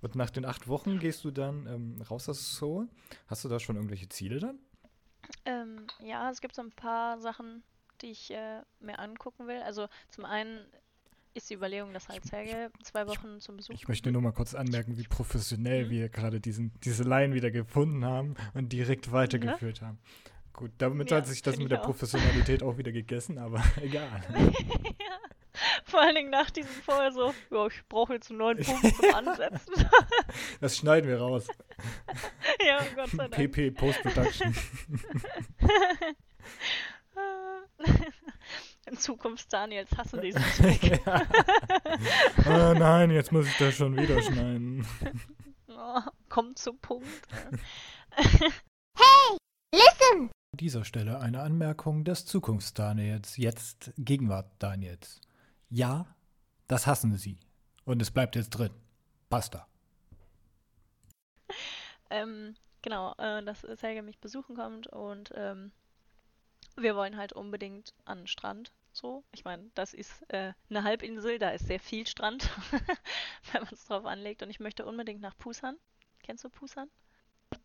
und 0.00 0.14
nach 0.14 0.30
den 0.30 0.44
acht 0.44 0.68
Wochen 0.68 0.98
gehst 0.98 1.24
du 1.24 1.30
dann 1.30 1.66
ähm, 1.66 2.02
raus 2.10 2.28
aus 2.28 2.56
Seoul. 2.56 2.88
Hast 3.26 3.44
du 3.44 3.48
da 3.48 3.58
schon 3.60 3.76
irgendwelche 3.76 4.08
Ziele 4.08 4.38
dann? 4.38 4.58
Ähm, 5.44 5.86
ja, 6.00 6.30
es 6.30 6.40
gibt 6.40 6.54
so 6.54 6.62
ein 6.62 6.70
paar 6.72 7.18
Sachen, 7.20 7.62
die 8.00 8.10
ich 8.12 8.30
äh, 8.30 8.62
mir 8.80 8.98
angucken 8.98 9.46
will. 9.46 9.60
Also 9.62 9.88
zum 10.10 10.24
einen 10.24 10.60
ist 11.34 11.50
die 11.50 11.54
Überlegung, 11.54 11.92
dass 11.92 12.08
halt 12.08 12.24
Sergei 12.24 12.70
zwei 12.82 13.06
Wochen 13.06 13.40
zum 13.40 13.56
Besuch 13.56 13.74
Ich 13.74 13.88
möchte 13.88 14.10
nur 14.10 14.22
mal 14.22 14.32
kurz 14.32 14.54
anmerken, 14.54 14.96
wie 14.96 15.02
professionell 15.06 15.86
Mhm. 15.86 15.90
wir 15.90 16.08
gerade 16.08 16.40
diesen, 16.40 16.72
diese 16.80 17.02
Line 17.02 17.34
wieder 17.34 17.50
gefunden 17.50 18.04
haben 18.04 18.36
und 18.54 18.72
direkt 18.72 19.12
weitergeführt 19.12 19.82
haben. 19.82 19.98
Gut, 20.56 20.72
damit 20.78 21.10
Ja, 21.10 21.18
hat 21.18 21.26
sich 21.26 21.42
das 21.42 21.58
mit 21.58 21.70
der 21.70 21.80
auch. 21.82 21.84
Professionalität 21.84 22.62
auch 22.62 22.78
wieder 22.78 22.90
gegessen, 22.90 23.36
aber 23.36 23.62
egal. 23.82 24.22
ja. 24.34 25.18
Vor 25.84 26.00
allen 26.00 26.14
Dingen 26.14 26.30
nach 26.30 26.50
diesem 26.50 26.70
Vorher 26.82 27.12
so, 27.12 27.34
ja, 27.50 27.66
ich 27.66 27.86
brauche 27.88 28.14
jetzt 28.14 28.30
einen 28.30 28.38
neuen 28.38 28.58
Punkt 28.58 28.96
zum 28.96 29.14
Ansetzen. 29.14 29.74
Das 30.60 30.76
schneiden 30.78 31.08
wir 31.10 31.18
raus. 31.18 31.46
ja, 32.66 32.78
Gott 32.94 33.10
sei 33.10 33.28
Dank. 33.28 33.34
PP 33.34 33.70
Post-Production. 33.72 34.54
In 38.90 38.98
Zukunft 38.98 39.52
Daniels 39.52 39.90
hassen 39.96 40.20
diesen 40.22 40.42
Trick. 40.42 41.04
ja. 41.06 41.22
oh 42.46 42.74
nein, 42.78 43.10
jetzt 43.10 43.32
muss 43.32 43.46
ich 43.46 43.56
das 43.58 43.74
schon 43.74 43.96
wieder 43.96 44.22
schneiden. 44.22 44.86
Oh, 45.68 46.00
kommt 46.28 46.58
zum 46.58 46.78
Punkt. 46.78 47.28
An 50.10 50.30
dieser 50.56 50.84
Stelle 50.84 51.20
eine 51.20 51.42
Anmerkung 51.42 52.04
des 52.04 52.26
Zukunfts-Daniels, 52.26 53.36
jetzt 53.36 53.92
Gegenwart-Daniels. 53.98 55.20
Ja, 55.70 56.06
das 56.68 56.86
hassen 56.86 57.16
sie. 57.16 57.38
Und 57.84 58.00
es 58.02 58.10
bleibt 58.10 58.36
jetzt 58.36 58.50
drin. 58.50 58.70
Basta. 59.28 59.66
Ähm, 62.10 62.54
genau, 62.82 63.14
äh, 63.18 63.42
dass 63.44 63.62
Helge 63.82 64.02
mich 64.02 64.18
besuchen 64.18 64.56
kommt 64.56 64.86
und 64.88 65.30
ähm, 65.34 65.72
wir 66.76 66.94
wollen 66.94 67.16
halt 67.16 67.32
unbedingt 67.32 67.94
an 68.04 68.18
den 68.18 68.26
Strand. 68.26 68.72
So, 68.92 69.24
ich 69.32 69.44
meine, 69.44 69.70
das 69.74 69.92
ist 69.92 70.22
äh, 70.30 70.52
eine 70.70 70.82
Halbinsel, 70.84 71.38
da 71.38 71.50
ist 71.50 71.66
sehr 71.66 71.80
viel 71.80 72.06
Strand, 72.06 72.48
wenn 73.52 73.62
man 73.62 73.72
es 73.72 73.84
drauf 73.84 74.06
anlegt. 74.06 74.42
Und 74.42 74.50
ich 74.50 74.60
möchte 74.60 74.86
unbedingt 74.86 75.20
nach 75.20 75.36
Pusan. 75.36 75.76
Kennst 76.22 76.44
du 76.44 76.48
Pusan? 76.48 76.88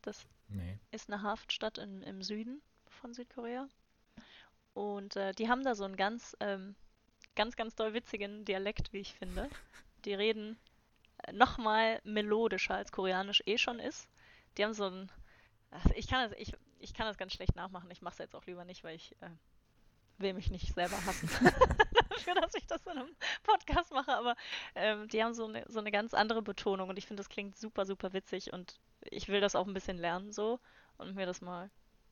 Das 0.01 0.27
Nee. 0.49 0.79
ist 0.91 1.09
eine 1.09 1.21
Hafenstadt 1.23 1.77
in, 1.77 2.01
im 2.03 2.21
Süden 2.21 2.61
von 2.91 3.13
Südkorea. 3.13 3.67
Und 4.73 5.15
äh, 5.15 5.33
die 5.33 5.49
haben 5.49 5.63
da 5.63 5.75
so 5.75 5.83
einen 5.83 5.97
ganz, 5.97 6.35
ähm, 6.39 6.75
ganz, 7.35 7.55
ganz 7.55 7.75
doll 7.75 7.93
witzigen 7.93 8.45
Dialekt, 8.45 8.93
wie 8.93 8.99
ich 8.99 9.13
finde. 9.13 9.49
Die 10.05 10.13
reden 10.13 10.57
äh, 11.23 11.33
nochmal 11.33 11.99
melodischer, 12.03 12.75
als 12.75 12.91
Koreanisch 12.91 13.43
eh 13.45 13.57
schon 13.57 13.79
ist. 13.79 14.07
Die 14.57 14.63
haben 14.63 14.73
so 14.73 14.85
ein. 14.85 15.11
Ich 15.95 16.07
kann 16.07 16.29
das, 16.29 16.37
ich, 16.39 16.53
ich 16.79 16.93
kann 16.93 17.07
das 17.07 17.17
ganz 17.17 17.33
schlecht 17.33 17.55
nachmachen. 17.55 17.89
Ich 17.91 18.01
mache 18.01 18.13
es 18.13 18.19
jetzt 18.19 18.35
auch 18.35 18.45
lieber 18.45 18.65
nicht, 18.65 18.83
weil 18.83 18.95
ich 18.95 19.15
äh, 19.21 19.29
will 20.17 20.33
mich 20.33 20.49
nicht 20.51 20.73
selber 20.73 20.97
hassen. 21.05 21.29
Dafür, 22.09 22.35
dass 22.35 22.53
ich 22.55 22.67
das 22.67 22.85
in 22.85 22.91
einem 22.93 23.15
Podcast 23.43 23.91
mache. 23.91 24.13
Aber 24.13 24.35
ähm, 24.75 25.07
die 25.07 25.23
haben 25.23 25.33
so 25.33 25.45
eine, 25.45 25.65
so 25.67 25.79
eine 25.79 25.91
ganz 25.91 26.13
andere 26.13 26.41
Betonung 26.41 26.89
und 26.89 26.97
ich 26.97 27.07
finde, 27.07 27.21
das 27.21 27.29
klingt 27.29 27.57
super, 27.57 27.85
super 27.85 28.13
witzig 28.13 28.51
und 28.53 28.79
ich 29.09 29.29
will 29.29 29.41
das 29.41 29.55
auch 29.55 29.67
ein 29.67 29.73
bisschen 29.73 29.97
lernen 29.97 30.31
so 30.31 30.59
und 30.97 31.15
mir 31.15 31.25
das 31.25 31.41
mal 31.41 31.71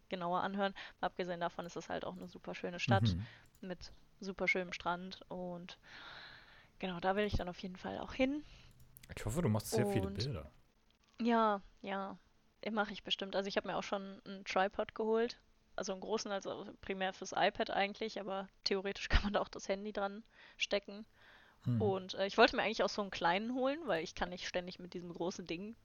genauer 0.09 0.41
anhören. 0.41 0.73
Abgesehen 1.01 1.39
davon 1.39 1.65
ist 1.65 1.75
es 1.75 1.89
halt 1.89 2.05
auch 2.05 2.15
eine 2.17 2.27
super 2.27 2.55
schöne 2.55 2.79
Stadt 2.79 3.03
Mhm. 3.15 3.25
mit 3.61 3.91
super 4.19 4.47
schönem 4.47 4.73
Strand 4.73 5.21
und 5.29 5.77
genau, 6.79 6.99
da 6.99 7.15
will 7.15 7.25
ich 7.25 7.37
dann 7.37 7.49
auf 7.49 7.59
jeden 7.59 7.77
Fall 7.77 7.99
auch 7.99 8.13
hin. 8.13 8.43
Ich 9.15 9.25
hoffe, 9.25 9.41
du 9.41 9.49
machst 9.49 9.71
sehr 9.71 9.85
viele 9.87 10.07
Und- 10.07 10.15
Bilder. 10.15 10.51
Ja, 11.21 11.61
ja, 11.81 12.17
mache 12.71 12.93
ich 12.93 13.03
bestimmt. 13.03 13.35
Also 13.35 13.47
ich 13.47 13.57
habe 13.57 13.67
mir 13.67 13.75
auch 13.77 13.83
schon 13.83 14.21
einen 14.25 14.43
Tripod 14.45 14.95
geholt. 14.95 15.37
Also 15.75 15.93
einen 15.93 16.01
großen, 16.01 16.29
also 16.31 16.65
primär 16.81 17.13
fürs 17.13 17.31
iPad 17.33 17.69
eigentlich, 17.71 18.19
aber 18.19 18.49
theoretisch 18.65 19.07
kann 19.23 19.23
man 19.23 19.33
da 19.33 19.41
auch 19.41 19.47
das 19.47 19.67
Handy 19.69 19.93
dran 19.93 20.23
stecken. 20.57 21.05
Hm. 21.65 21.81
Und 21.81 22.13
äh, 22.15 22.25
ich 22.27 22.37
wollte 22.37 22.55
mir 22.55 22.63
eigentlich 22.63 22.83
auch 22.83 22.89
so 22.89 23.01
einen 23.01 23.11
kleinen 23.11 23.53
holen, 23.53 23.79
weil 23.85 24.03
ich 24.03 24.15
kann 24.15 24.29
nicht 24.29 24.47
ständig 24.47 24.79
mit 24.79 24.93
diesem 24.93 25.13
großen 25.13 25.47
Ding 25.47 25.75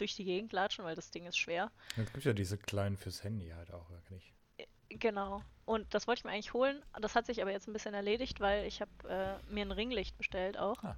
durch 0.00 0.16
die 0.16 0.24
Gegend 0.24 0.52
latschen, 0.52 0.84
weil 0.84 0.94
das 0.94 1.10
Ding 1.10 1.26
ist 1.26 1.38
schwer. 1.38 1.70
Es 1.96 2.12
gibt 2.12 2.24
ja 2.24 2.32
diese 2.32 2.58
kleinen 2.58 2.96
fürs 2.96 3.22
Handy 3.24 3.50
halt 3.50 3.72
auch 3.72 3.88
wirklich. 3.90 4.32
Genau. 4.88 5.42
Und 5.64 5.94
das 5.94 6.08
wollte 6.08 6.20
ich 6.20 6.24
mir 6.24 6.32
eigentlich 6.32 6.52
holen. 6.52 6.82
Das 7.00 7.14
hat 7.14 7.26
sich 7.26 7.40
aber 7.40 7.52
jetzt 7.52 7.68
ein 7.68 7.72
bisschen 7.72 7.94
erledigt, 7.94 8.40
weil 8.40 8.66
ich 8.66 8.80
habe 8.80 8.90
äh, 9.08 9.52
mir 9.52 9.64
ein 9.64 9.72
Ringlicht 9.72 10.18
bestellt 10.18 10.58
auch. 10.58 10.82
Ah. 10.82 10.96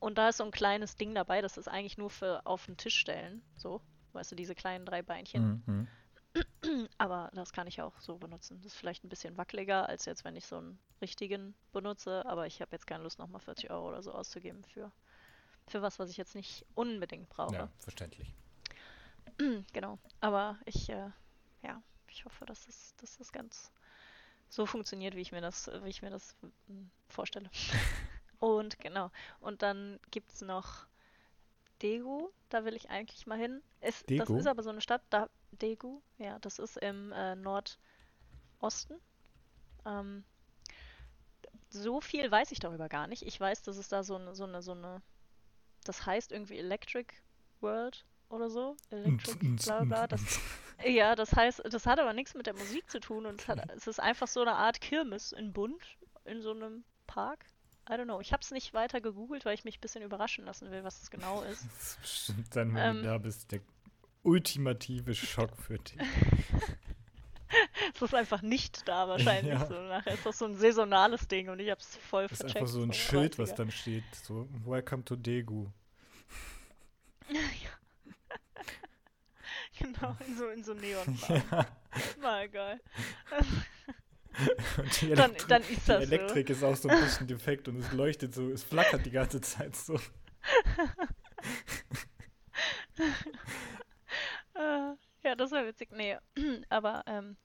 Und 0.00 0.18
da 0.18 0.28
ist 0.28 0.38
so 0.38 0.44
ein 0.44 0.50
kleines 0.50 0.96
Ding 0.96 1.14
dabei, 1.14 1.40
das 1.40 1.56
ist 1.56 1.68
eigentlich 1.68 1.98
nur 1.98 2.10
für 2.10 2.44
auf 2.46 2.66
den 2.66 2.76
Tisch 2.76 2.96
stellen. 2.96 3.42
So, 3.56 3.80
weißt 4.12 4.32
du, 4.32 4.36
diese 4.36 4.54
kleinen 4.54 4.86
drei 4.86 5.02
Beinchen. 5.02 5.62
Mhm. 5.66 5.88
Aber 6.98 7.30
das 7.34 7.52
kann 7.52 7.66
ich 7.66 7.80
auch 7.80 7.98
so 8.00 8.16
benutzen. 8.16 8.58
Das 8.58 8.72
ist 8.72 8.78
vielleicht 8.78 9.04
ein 9.04 9.08
bisschen 9.08 9.36
wackeliger, 9.36 9.88
als 9.88 10.04
jetzt, 10.04 10.24
wenn 10.24 10.36
ich 10.36 10.46
so 10.46 10.58
einen 10.58 10.78
richtigen 11.00 11.54
benutze. 11.72 12.24
Aber 12.26 12.46
ich 12.46 12.60
habe 12.60 12.72
jetzt 12.72 12.86
keine 12.86 13.02
Lust, 13.02 13.18
nochmal 13.18 13.40
40 13.40 13.70
Euro 13.70 13.88
oder 13.88 14.02
so 14.02 14.12
auszugeben 14.12 14.64
für, 14.64 14.92
für 15.70 15.82
was, 15.82 15.98
was 15.98 16.10
ich 16.10 16.16
jetzt 16.16 16.34
nicht 16.34 16.64
unbedingt 16.74 17.28
brauche. 17.28 17.54
Ja, 17.54 17.68
verständlich. 17.78 18.34
Genau. 19.72 19.98
Aber 20.20 20.58
ich, 20.64 20.88
äh, 20.88 21.10
ja, 21.62 21.80
ich 22.10 22.24
hoffe, 22.24 22.44
dass 22.44 22.66
es, 22.66 22.96
dass 22.96 23.18
das 23.18 23.30
ganz 23.30 23.70
so 24.48 24.66
funktioniert, 24.66 25.14
wie 25.14 25.20
ich 25.20 25.30
mir 25.30 25.40
das, 25.40 25.70
wie 25.84 25.90
ich 25.90 26.02
mir 26.02 26.10
das 26.10 26.34
mm, 26.66 26.86
vorstelle. 27.06 27.48
Und 28.40 28.78
genau. 28.80 29.10
Und 29.40 29.62
dann 29.62 30.00
gibt 30.10 30.32
es 30.32 30.40
noch 30.40 30.86
Daegu, 31.80 32.30
da 32.48 32.64
will 32.64 32.74
ich 32.74 32.90
eigentlich 32.90 33.26
mal 33.26 33.38
hin. 33.38 33.62
Es, 33.80 34.00
das 34.00 34.06
Daegu? 34.06 34.36
ist 34.36 34.46
aber 34.46 34.62
so 34.62 34.70
eine 34.70 34.80
Stadt, 34.80 35.02
da 35.10 35.28
Daegu, 35.52 36.00
ja, 36.18 36.38
das 36.40 36.58
ist 36.58 36.76
im 36.78 37.12
äh, 37.12 37.36
Nordosten. 37.36 39.00
Ähm, 39.84 40.24
so 41.70 42.00
viel 42.00 42.30
weiß 42.30 42.52
ich 42.52 42.60
darüber 42.60 42.88
gar 42.88 43.06
nicht. 43.06 43.22
Ich 43.22 43.38
weiß, 43.38 43.62
dass 43.62 43.76
es 43.76 43.88
da 43.88 44.02
so 44.02 44.16
eine, 44.16 44.34
so 44.34 44.44
eine, 44.44 44.62
so 44.62 44.72
eine, 44.72 45.02
das 45.88 46.04
heißt 46.06 46.32
irgendwie 46.32 46.58
Electric 46.58 47.14
World 47.60 48.04
oder 48.28 48.50
so. 48.50 48.76
Electric, 48.90 49.38
bla 49.64 49.84
bla. 49.84 50.06
Das, 50.06 50.20
ja, 50.84 51.14
das 51.14 51.32
heißt, 51.34 51.62
das 51.70 51.86
hat 51.86 51.98
aber 51.98 52.12
nichts 52.12 52.34
mit 52.34 52.46
der 52.46 52.54
Musik 52.54 52.90
zu 52.90 53.00
tun 53.00 53.26
und 53.26 53.40
es, 53.40 53.48
hat, 53.48 53.70
es 53.74 53.86
ist 53.86 54.00
einfach 54.00 54.28
so 54.28 54.42
eine 54.42 54.52
Art 54.54 54.80
Kirmes 54.80 55.32
in 55.32 55.52
Bunt 55.52 55.82
in 56.24 56.42
so 56.42 56.50
einem 56.52 56.84
Park. 57.06 57.46
I 57.88 57.94
don't 57.94 58.04
know. 58.04 58.20
Ich 58.20 58.32
habe 58.34 58.42
es 58.42 58.50
nicht 58.50 58.74
weiter 58.74 59.00
gegoogelt, 59.00 59.46
weil 59.46 59.54
ich 59.54 59.64
mich 59.64 59.78
ein 59.78 59.80
bisschen 59.80 60.02
überraschen 60.02 60.44
lassen 60.44 60.70
will, 60.70 60.84
was 60.84 61.00
es 61.02 61.10
genau 61.10 61.42
ist. 61.42 61.64
Das 61.78 61.88
ist 61.92 62.00
bestimmt 62.02 62.56
dann, 62.56 62.74
wenn 62.74 62.92
du 62.92 62.98
Ähm. 62.98 63.04
da 63.04 63.18
bist, 63.18 63.50
der 63.50 63.60
ultimative 64.24 65.14
Schock 65.14 65.56
für 65.56 65.78
dich. 65.78 65.96
Es 67.98 68.02
ist 68.12 68.14
einfach 68.14 68.42
nicht 68.42 68.86
da 68.86 69.08
wahrscheinlich. 69.08 69.54
Ja. 69.54 69.66
So. 69.66 69.74
Nachher 69.74 70.14
ist 70.14 70.24
das 70.24 70.38
so 70.38 70.44
ein 70.44 70.56
saisonales 70.56 71.26
Ding 71.26 71.48
und 71.48 71.58
ich 71.58 71.68
habe 71.70 71.80
es 71.80 71.96
voll 71.96 72.22
Das 72.28 72.32
ist 72.32 72.38
vercheckt. 72.38 72.60
einfach 72.62 72.72
so 72.72 72.82
ein 72.82 72.92
Schild, 72.92 73.38
was 73.38 73.50
egal. 73.50 73.56
dann 73.64 73.70
steht. 73.72 74.04
So, 74.14 74.48
Welcome 74.64 75.04
to 75.04 75.16
Daegu. 75.16 75.66
Genau, 79.78 80.16
in 80.26 80.36
so, 80.36 80.48
in 80.48 80.64
so 80.64 80.74
Neonfarben. 80.74 81.42
Ja. 81.52 81.66
Mal 82.20 82.48
geil. 82.48 82.80
Und 84.76 85.00
die, 85.00 85.14
Dann, 85.14 85.32
dann 85.48 85.62
ist 85.62 85.70
die 85.70 85.86
das 85.86 86.02
Elektrik 86.02 86.50
ist 86.50 86.62
auch 86.62 86.76
so 86.76 86.88
ein 86.88 87.00
bisschen 87.00 87.26
defekt 87.26 87.66
und 87.66 87.78
es 87.80 87.90
leuchtet 87.90 88.34
so, 88.34 88.48
es 88.50 88.62
flackert 88.62 89.04
die 89.04 89.10
ganze 89.10 89.40
Zeit 89.40 89.74
so. 89.74 89.96
so. 89.96 90.02
Äh, 94.54 94.94
ja, 95.24 95.34
das 95.36 95.50
wäre 95.50 95.66
witzig. 95.66 95.90
Nee, 95.90 96.16
aber 96.68 97.02
ähm, 97.06 97.36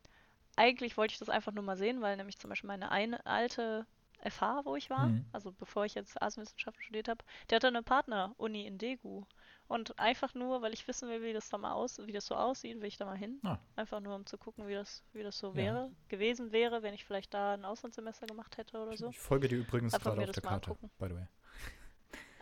eigentlich 0.56 0.98
wollte 0.98 1.14
ich 1.14 1.20
das 1.20 1.30
einfach 1.30 1.52
nur 1.54 1.64
mal 1.64 1.78
sehen, 1.78 2.02
weil 2.02 2.18
nämlich 2.18 2.38
zum 2.40 2.50
Beispiel 2.50 2.68
meine 2.68 2.92
eine 2.92 3.26
alte 3.26 3.86
FH, 4.24 4.64
wo 4.66 4.76
ich 4.76 4.90
war, 4.90 5.08
Mhm. 5.08 5.26
also 5.34 5.52
bevor 5.52 5.86
ich 5.86 5.96
jetzt 5.96 6.22
Außenwissenschaften 6.22 6.82
studiert 6.84 7.08
habe, 7.10 7.24
der 7.50 7.58
hatte 7.58 7.68
eine 7.68 7.84
Partner-Uni 7.84 8.66
in 8.66 8.78
Daegu. 8.78 9.26
Und 9.68 9.98
einfach 10.00 10.34
nur, 10.34 10.62
weil 10.62 10.74
ich 10.74 10.88
wissen 10.88 11.10
will, 11.10 11.22
wie 11.24 11.34
das 11.34 11.50
da 11.50 11.58
mal 11.58 11.74
aus, 11.74 11.98
wie 12.06 12.12
das 12.12 12.26
so 12.28 12.36
aussieht, 12.36 12.80
will 12.80 12.88
ich 12.88 12.98
da 12.98 13.06
mal 13.06 13.18
hin. 13.18 13.40
Ah. 13.44 13.58
Einfach 13.76 14.00
nur, 14.00 14.16
um 14.16 14.26
zu 14.26 14.38
gucken, 14.38 14.68
wie 14.68 14.74
das, 14.74 15.04
wie 15.14 15.24
das 15.24 15.40
so 15.40 15.50
Ja. 15.50 15.56
wäre, 15.56 15.92
gewesen 16.10 16.52
wäre, 16.52 16.84
wenn 16.84 16.94
ich 16.94 17.04
vielleicht 17.06 17.34
da 17.34 17.54
ein 17.56 17.66
Auslandssemester 17.66 18.28
gemacht 18.28 18.58
hätte 18.58 18.78
oder 18.78 18.96
so. 18.96 19.10
Ich 19.10 19.20
folge 19.20 19.48
dir 19.48 19.58
übrigens 19.58 19.94
Einfach 19.94 20.12
gerade 20.16 20.24
auf 20.24 20.32
der 20.32 20.44
Karte, 20.44 20.70
angucken. 20.70 20.92
by 21.00 21.08
the 21.10 21.16
way. 21.16 21.28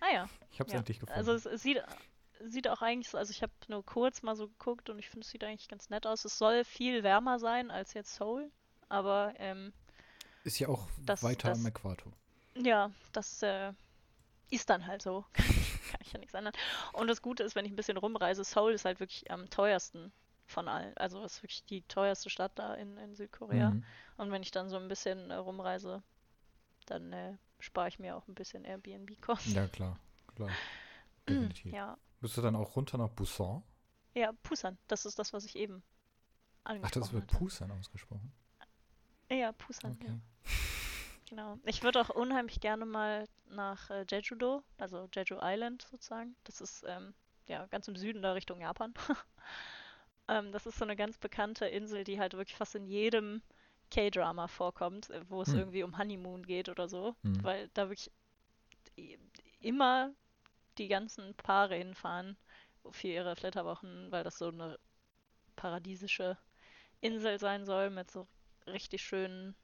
Ah 0.02 0.14
ja, 0.14 0.30
Ich 0.52 0.60
hab's 0.60 0.72
Ja, 0.74 0.80
endlich 0.80 1.00
gefunden. 1.00 1.18
Also 1.20 1.34
es, 1.34 1.46
es 1.46 1.62
sieht, 1.62 1.82
sieht 2.48 2.68
auch 2.68 2.82
eigentlich 2.82 3.10
so, 3.10 3.18
also 3.18 3.32
ich 3.32 3.42
habe 3.44 3.52
nur 3.68 3.86
kurz 3.86 4.22
mal 4.22 4.36
so 4.36 4.48
geguckt 4.48 4.90
und 4.90 5.00
ich 5.00 5.10
finde, 5.10 5.26
es 5.26 5.32
sieht 5.32 5.44
eigentlich 5.44 5.68
ganz 5.70 5.90
nett 5.90 6.06
aus. 6.08 6.26
Es 6.26 6.38
soll 6.38 6.64
viel 6.64 7.04
wärmer 7.04 7.40
sein 7.40 7.72
als 7.72 7.94
jetzt 7.94 8.16
Seoul, 8.16 8.52
aber 8.90 9.34
ähm, 9.38 9.74
ist 10.44 10.60
ja 10.60 10.68
auch 10.70 10.88
das- 11.06 11.24
weiter 11.24 11.50
das- 11.50 11.60
am 11.60 11.66
Äquator. 11.66 12.12
ja, 12.56 12.92
das 13.14 13.42
äh, 13.44 13.74
ist 14.50 14.70
dann 14.70 14.86
halt 14.88 15.02
so. 15.02 15.26
Kann 15.34 16.00
ich 16.02 16.14
ja 16.14 16.20
nichts 16.20 16.34
ändern. 16.34 16.54
Und 16.94 17.08
das 17.08 17.22
Gute 17.22 17.44
ist, 17.44 17.56
wenn 17.56 17.66
ich 17.66 17.72
ein 17.72 17.76
bisschen 17.76 17.98
rumreise, 17.98 18.44
Seoul 18.44 18.74
ist 18.74 18.86
halt 18.86 19.00
wirklich 19.00 19.30
am 19.32 19.50
teuersten 19.50 20.12
von 20.46 20.68
allen. 20.68 20.96
Also 20.98 21.24
es 21.24 21.36
ist 21.38 21.44
wirklich 21.44 21.64
die 21.66 21.82
teuerste 21.84 22.30
Stadt 22.30 22.52
da 22.56 22.74
in, 22.76 22.98
in 22.98 23.16
Südkorea. 23.16 23.70
Mhm. 23.72 23.84
Und 24.18 24.32
wenn 24.32 24.42
ich 24.42 24.52
dann 24.52 24.70
so 24.70 24.78
ein 24.78 24.88
bisschen 24.88 25.32
äh, 25.32 25.36
rumreise, 25.36 26.02
dann 26.88 27.14
äh, 27.14 27.38
spare 27.60 27.88
ich 27.88 28.00
mir 28.00 28.16
auch 28.18 28.28
ein 28.28 28.36
bisschen 28.36 28.66
Airbnb-Kosten. 28.66 29.54
Ja, 29.54 29.68
klar, 29.68 29.98
klar. 30.36 30.50
Definitiv. 31.30 31.72
Ja. 31.74 31.98
Bist 32.22 32.38
du 32.38 32.42
dann 32.42 32.56
auch 32.56 32.76
runter 32.78 32.98
nach 32.98 33.10
Busan? 33.10 33.64
ja, 34.14 34.32
Pusan, 34.44 34.78
das 34.88 35.06
ist 35.06 35.20
das, 35.20 35.34
was 35.34 35.46
ich 35.46 35.56
eben 35.58 35.84
Ach, 36.82 36.92
angesprochen 36.92 36.92
das 36.92 37.12
wird 37.14 37.32
hatte. 37.32 37.38
Busan 37.38 37.72
ausgesprochen. 37.72 38.32
Ja, 39.30 39.52
Busan, 39.54 39.98
ja. 40.04 40.12
Okay. 40.12 40.22
Genau. 41.30 41.58
Ich 41.66 41.82
würde 41.84 42.02
auch 42.02 42.10
unheimlich 42.10 42.60
gerne 42.60 42.86
mal 42.86 43.28
nach 43.50 43.90
äh, 43.90 44.06
Jeju-do, 44.10 44.64
also 44.78 45.10
Jeju 45.14 45.38
Island 45.42 45.84
sozusagen. 45.90 46.36
Das 46.44 46.60
ist 46.62 46.84
ähm, 46.88 47.14
ja 47.48 47.66
ganz 47.68 47.88
im 47.88 47.96
Süden 47.96 48.22
da 48.22 48.34
Richtung 48.34 48.62
Japan. 48.62 48.94
Ähm, 50.28 50.52
das 50.52 50.66
ist 50.66 50.78
so 50.78 50.86
eine 50.86 50.96
ganz 50.96 51.18
bekannte 51.18 51.66
Insel, 51.66 52.04
die 52.04 52.20
halt 52.20 52.34
wirklich 52.34 52.56
fast 52.56 52.76
in 52.76 52.86
jedem 52.86 53.42
K-Drama 53.90 54.48
vorkommt, 54.48 55.10
äh, 55.10 55.22
wo 55.30 55.42
es 55.42 55.54
Hm. 55.54 55.58
irgendwie 55.58 55.84
um 55.84 55.98
Honeymoon 55.98 56.46
geht 56.46 56.70
oder 56.70 56.88
so. 56.88 57.16
Hm. 57.24 57.44
Weil 57.44 57.70
da 57.74 57.90
wirklich 57.90 58.12
immer 59.60 60.12
die 60.82 60.88
ganzen 60.88 61.36
Paare 61.36 61.76
hinfahren 61.76 62.36
für 62.90 63.08
ihre 63.08 63.36
Flitterwochen, 63.36 64.12
weil 64.12 64.24
das 64.24 64.38
so 64.38 64.48
eine 64.48 64.80
paradiesische 65.56 66.38
Insel 67.02 67.40
sein 67.40 67.66
soll 67.66 67.90
mit 67.90 68.10
so 68.10 68.28
richtig 68.68 69.04
schönen, 69.04 69.56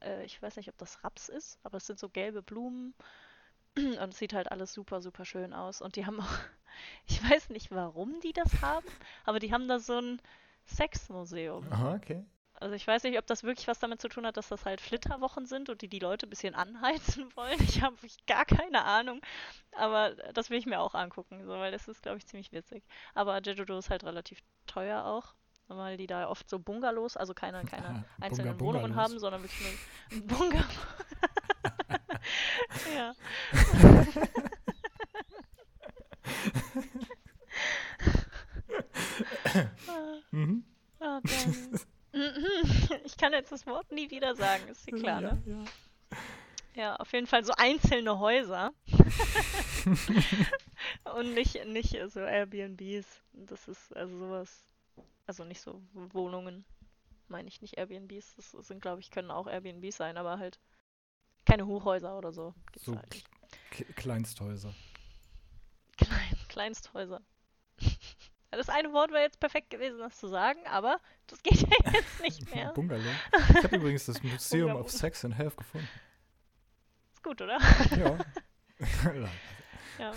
äh, 0.00 0.24
ich 0.24 0.40
weiß 0.42 0.56
nicht, 0.56 0.68
ob 0.68 0.78
das 0.78 1.04
Raps 1.04 1.28
ist, 1.28 1.58
aber 1.62 1.76
es 1.76 1.86
sind 1.86 1.98
so 1.98 2.08
gelbe 2.08 2.42
Blumen 2.42 2.94
und 3.76 4.08
es 4.08 4.18
sieht 4.18 4.32
halt 4.32 4.50
alles 4.50 4.72
super, 4.72 5.00
super 5.00 5.24
schön 5.24 5.52
aus. 5.52 5.80
Und 5.80 5.96
die 5.96 6.06
haben 6.06 6.20
auch, 6.20 6.38
ich 7.06 7.22
weiß 7.22 7.50
nicht, 7.50 7.70
warum 7.70 8.20
die 8.20 8.32
das 8.32 8.60
haben, 8.60 8.86
aber 9.24 9.38
die 9.38 9.52
haben 9.52 9.68
da 9.68 9.78
so 9.78 9.98
ein 9.98 10.20
Sexmuseum. 10.66 11.70
Aha, 11.70 11.94
okay. 11.94 12.24
Also 12.64 12.76
ich 12.76 12.86
weiß 12.86 13.02
nicht, 13.02 13.18
ob 13.18 13.26
das 13.26 13.42
wirklich 13.42 13.68
was 13.68 13.78
damit 13.78 14.00
zu 14.00 14.08
tun 14.08 14.24
hat, 14.24 14.38
dass 14.38 14.48
das 14.48 14.64
halt 14.64 14.80
Flitterwochen 14.80 15.44
sind 15.44 15.68
und 15.68 15.82
die 15.82 15.88
die 15.88 15.98
Leute 15.98 16.26
ein 16.26 16.30
bisschen 16.30 16.54
anheizen 16.54 17.26
wollen. 17.36 17.60
Ich 17.62 17.82
habe 17.82 17.94
gar 18.26 18.46
keine 18.46 18.84
Ahnung. 18.86 19.20
Aber 19.76 20.12
das 20.32 20.48
will 20.48 20.56
ich 20.58 20.64
mir 20.64 20.80
auch 20.80 20.94
angucken, 20.94 21.44
so, 21.44 21.50
weil 21.50 21.72
das 21.72 21.88
ist, 21.88 22.00
glaube 22.02 22.16
ich, 22.16 22.26
ziemlich 22.26 22.52
witzig. 22.52 22.82
Aber 23.14 23.38
Jeju-do 23.42 23.76
ist 23.76 23.90
halt 23.90 24.02
relativ 24.04 24.38
teuer 24.66 25.04
auch, 25.04 25.34
weil 25.68 25.98
die 25.98 26.06
da 26.06 26.26
oft 26.26 26.48
so 26.48 26.58
Bungalows, 26.58 27.18
also 27.18 27.34
keine, 27.34 27.62
keine 27.66 27.86
Ah, 28.20 28.24
einzelnen 28.24 28.56
Bunga- 28.56 28.60
Wohnungen 28.60 28.94
haben, 28.96 29.18
sondern 29.18 29.42
wirklich 29.42 29.60
nur 29.60 30.18
ein 30.18 30.26
Bungalow. 30.26 30.64
ja. 32.96 33.14
Ah. 39.88 40.16
Mhm. 40.30 40.64
Ah, 41.00 41.20
dann. 41.22 41.80
Ich 43.04 43.13
kann 43.24 43.32
jetzt 43.32 43.52
das 43.52 43.66
Wort 43.66 43.90
nie 43.90 44.10
wieder 44.10 44.36
sagen, 44.36 44.68
ist 44.68 44.86
dir 44.86 44.98
klar, 44.98 45.22
ne? 45.22 45.42
Ja, 45.46 45.54
ja. 45.54 45.64
Ja, 46.74 46.96
auf 46.96 47.10
jeden 47.14 47.26
Fall 47.26 47.42
so 47.42 47.54
einzelne 47.56 48.18
Häuser. 48.18 48.74
Und 51.16 51.32
nicht, 51.32 51.64
nicht 51.64 51.96
so 52.08 52.20
Airbnbs. 52.20 53.22
Das 53.32 53.66
ist 53.66 53.96
also 53.96 54.18
sowas. 54.18 54.66
Also 55.26 55.44
nicht 55.44 55.62
so 55.62 55.80
Wohnungen. 55.94 56.66
Meine 57.28 57.48
ich 57.48 57.62
nicht 57.62 57.78
Airbnbs. 57.78 58.34
Das 58.34 58.50
sind, 58.50 58.82
glaube 58.82 59.00
ich, 59.00 59.10
können 59.10 59.30
auch 59.30 59.46
Airbnbs 59.46 59.96
sein, 59.96 60.18
aber 60.18 60.38
halt 60.38 60.60
keine 61.46 61.64
Hochhäuser 61.64 62.18
oder 62.18 62.30
so. 62.30 62.52
Gibt's 62.72 62.84
So 62.84 62.96
halt 62.96 63.24
Kleinsthäuser. 63.96 64.74
Klein, 65.96 66.36
Kleinsthäuser. 66.48 67.22
Das 68.56 68.68
eine 68.68 68.92
Wort 68.92 69.10
wäre 69.12 69.22
jetzt 69.22 69.40
perfekt 69.40 69.70
gewesen, 69.70 69.98
das 69.98 70.18
zu 70.18 70.28
sagen, 70.28 70.58
aber 70.66 71.00
das 71.26 71.42
geht 71.42 71.60
ja 71.62 71.68
jetzt 71.92 72.20
nicht 72.22 72.50
mehr. 72.54 72.72
Bungalow. 72.72 73.02
Ich 73.50 73.64
habe 73.64 73.76
übrigens 73.76 74.06
das 74.06 74.22
Museum 74.22 74.68
Bungalow. 74.68 74.84
of 74.86 74.90
Sex 74.90 75.24
and 75.24 75.36
Health 75.36 75.56
gefunden. 75.56 75.88
Ist 77.14 77.22
gut, 77.22 77.40
oder? 77.42 77.58
Ja. 77.96 78.18
Ja. 79.96 80.12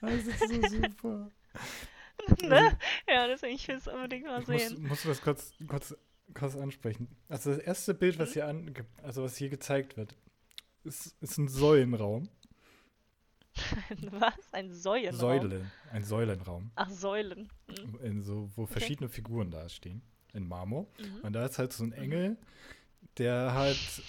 das 0.00 0.26
ist 0.26 0.38
so 0.38 0.68
super. 0.68 1.30
ne? 2.42 2.78
Ja, 3.08 3.26
deswegen, 3.26 3.54
ich 3.54 3.68
will 3.68 3.76
es 3.76 3.86
unbedingt 3.88 4.26
mal 4.26 4.42
Ich 4.42 4.48
muss, 4.48 4.68
sehen. 4.68 4.86
muss 4.86 5.02
das 5.02 5.20
kurz, 5.22 5.52
kurz, 5.66 5.94
kurz 6.34 6.56
ansprechen. 6.56 7.08
Also 7.28 7.50
das 7.54 7.58
erste 7.60 7.94
Bild, 7.94 8.18
was 8.18 8.30
Mhm. 8.30 8.32
hier 8.34 8.46
an, 8.46 8.74
also 9.02 9.22
was 9.22 9.36
hier 9.36 9.48
gezeigt 9.48 9.96
wird, 9.96 10.14
ist, 10.84 11.16
ist 11.20 11.38
ein 11.38 11.48
Säulenraum. 11.48 12.28
Was? 14.10 14.52
Ein 14.52 14.72
Säulenraum? 14.72 15.18
Säulen. 15.18 15.70
Ein 15.92 16.04
Säulenraum. 16.04 16.70
Ach, 16.74 16.90
Säulen. 16.90 17.50
Hm. 17.68 17.98
In 18.02 18.22
so, 18.22 18.50
wo 18.56 18.66
verschiedene 18.66 19.08
Figuren 19.08 19.50
da 19.50 19.68
stehen. 19.68 20.02
In 20.32 20.46
Marmor. 20.46 20.86
Mhm. 20.98 21.20
Und 21.22 21.32
da 21.32 21.44
ist 21.44 21.58
halt 21.58 21.72
so 21.72 21.84
ein 21.84 21.92
Engel, 21.92 22.36
der 23.18 23.54
halt 23.54 24.02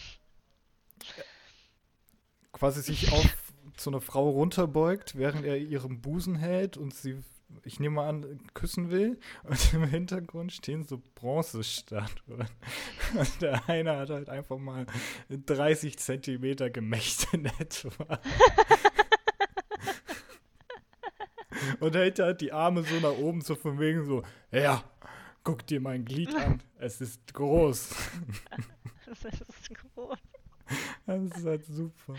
quasi 2.51 2.81
sich 2.81 3.11
auf 3.11 3.51
so 3.77 3.89
eine 3.89 4.01
Frau 4.01 4.29
runterbeugt, 4.29 5.17
während 5.17 5.45
er 5.45 5.57
ihren 5.57 6.01
Busen 6.01 6.35
hält 6.35 6.77
und 6.77 6.93
sie, 6.93 7.17
ich 7.63 7.79
nehme 7.79 7.95
mal 7.95 8.09
an, 8.09 8.39
küssen 8.53 8.91
will. 8.91 9.19
Und 9.43 9.73
im 9.73 9.85
Hintergrund 9.85 10.53
stehen 10.53 10.85
so 10.85 11.01
Bronzestatuen. 11.15 12.47
Und 13.17 13.41
der 13.41 13.67
eine 13.67 13.97
hat 13.97 14.09
halt 14.09 14.29
einfach 14.29 14.57
mal 14.57 14.85
30 15.29 15.97
Zentimeter 15.97 16.69
Gemächt 16.69 17.33
in 17.33 17.45
etwa. 17.45 18.19
Und 21.81 21.95
hält 21.95 22.19
halt 22.19 22.41
die 22.41 22.53
Arme 22.53 22.83
so 22.83 22.95
nach 22.99 23.17
oben, 23.17 23.41
so 23.41 23.55
von 23.55 23.79
wegen 23.79 24.05
so, 24.05 24.23
ja, 24.51 24.83
guck 25.43 25.65
dir 25.65 25.81
mein 25.81 26.05
Glied 26.05 26.33
an, 26.35 26.61
es 26.79 27.01
ist 27.01 27.33
groß. 27.33 27.95
Das 29.07 29.23
ist 29.25 29.73
groß. 29.73 30.19
Das 31.05 31.23
ist 31.23 31.45
halt 31.45 31.65
super. 31.65 32.15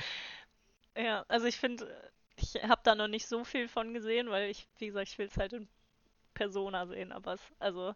Ja, 0.97 1.25
also 1.29 1.47
ich 1.47 1.57
finde, 1.57 1.89
ich 2.37 2.55
habe 2.63 2.81
da 2.85 2.95
noch 2.95 3.09
nicht 3.09 3.27
so 3.27 3.45
viel 3.45 3.69
von 3.69 3.95
gesehen, 3.95 4.29
weil 4.29 4.51
ich, 4.51 4.69
wie 4.79 4.89
gesagt, 4.89 5.09
ich 5.09 5.19
will 5.19 5.27
es 5.27 5.37
halt 5.37 5.53
in 5.53 5.69
Persona 6.35 6.87
sehen, 6.87 7.13
aber 7.13 7.35
es, 7.35 7.41
also 7.59 7.95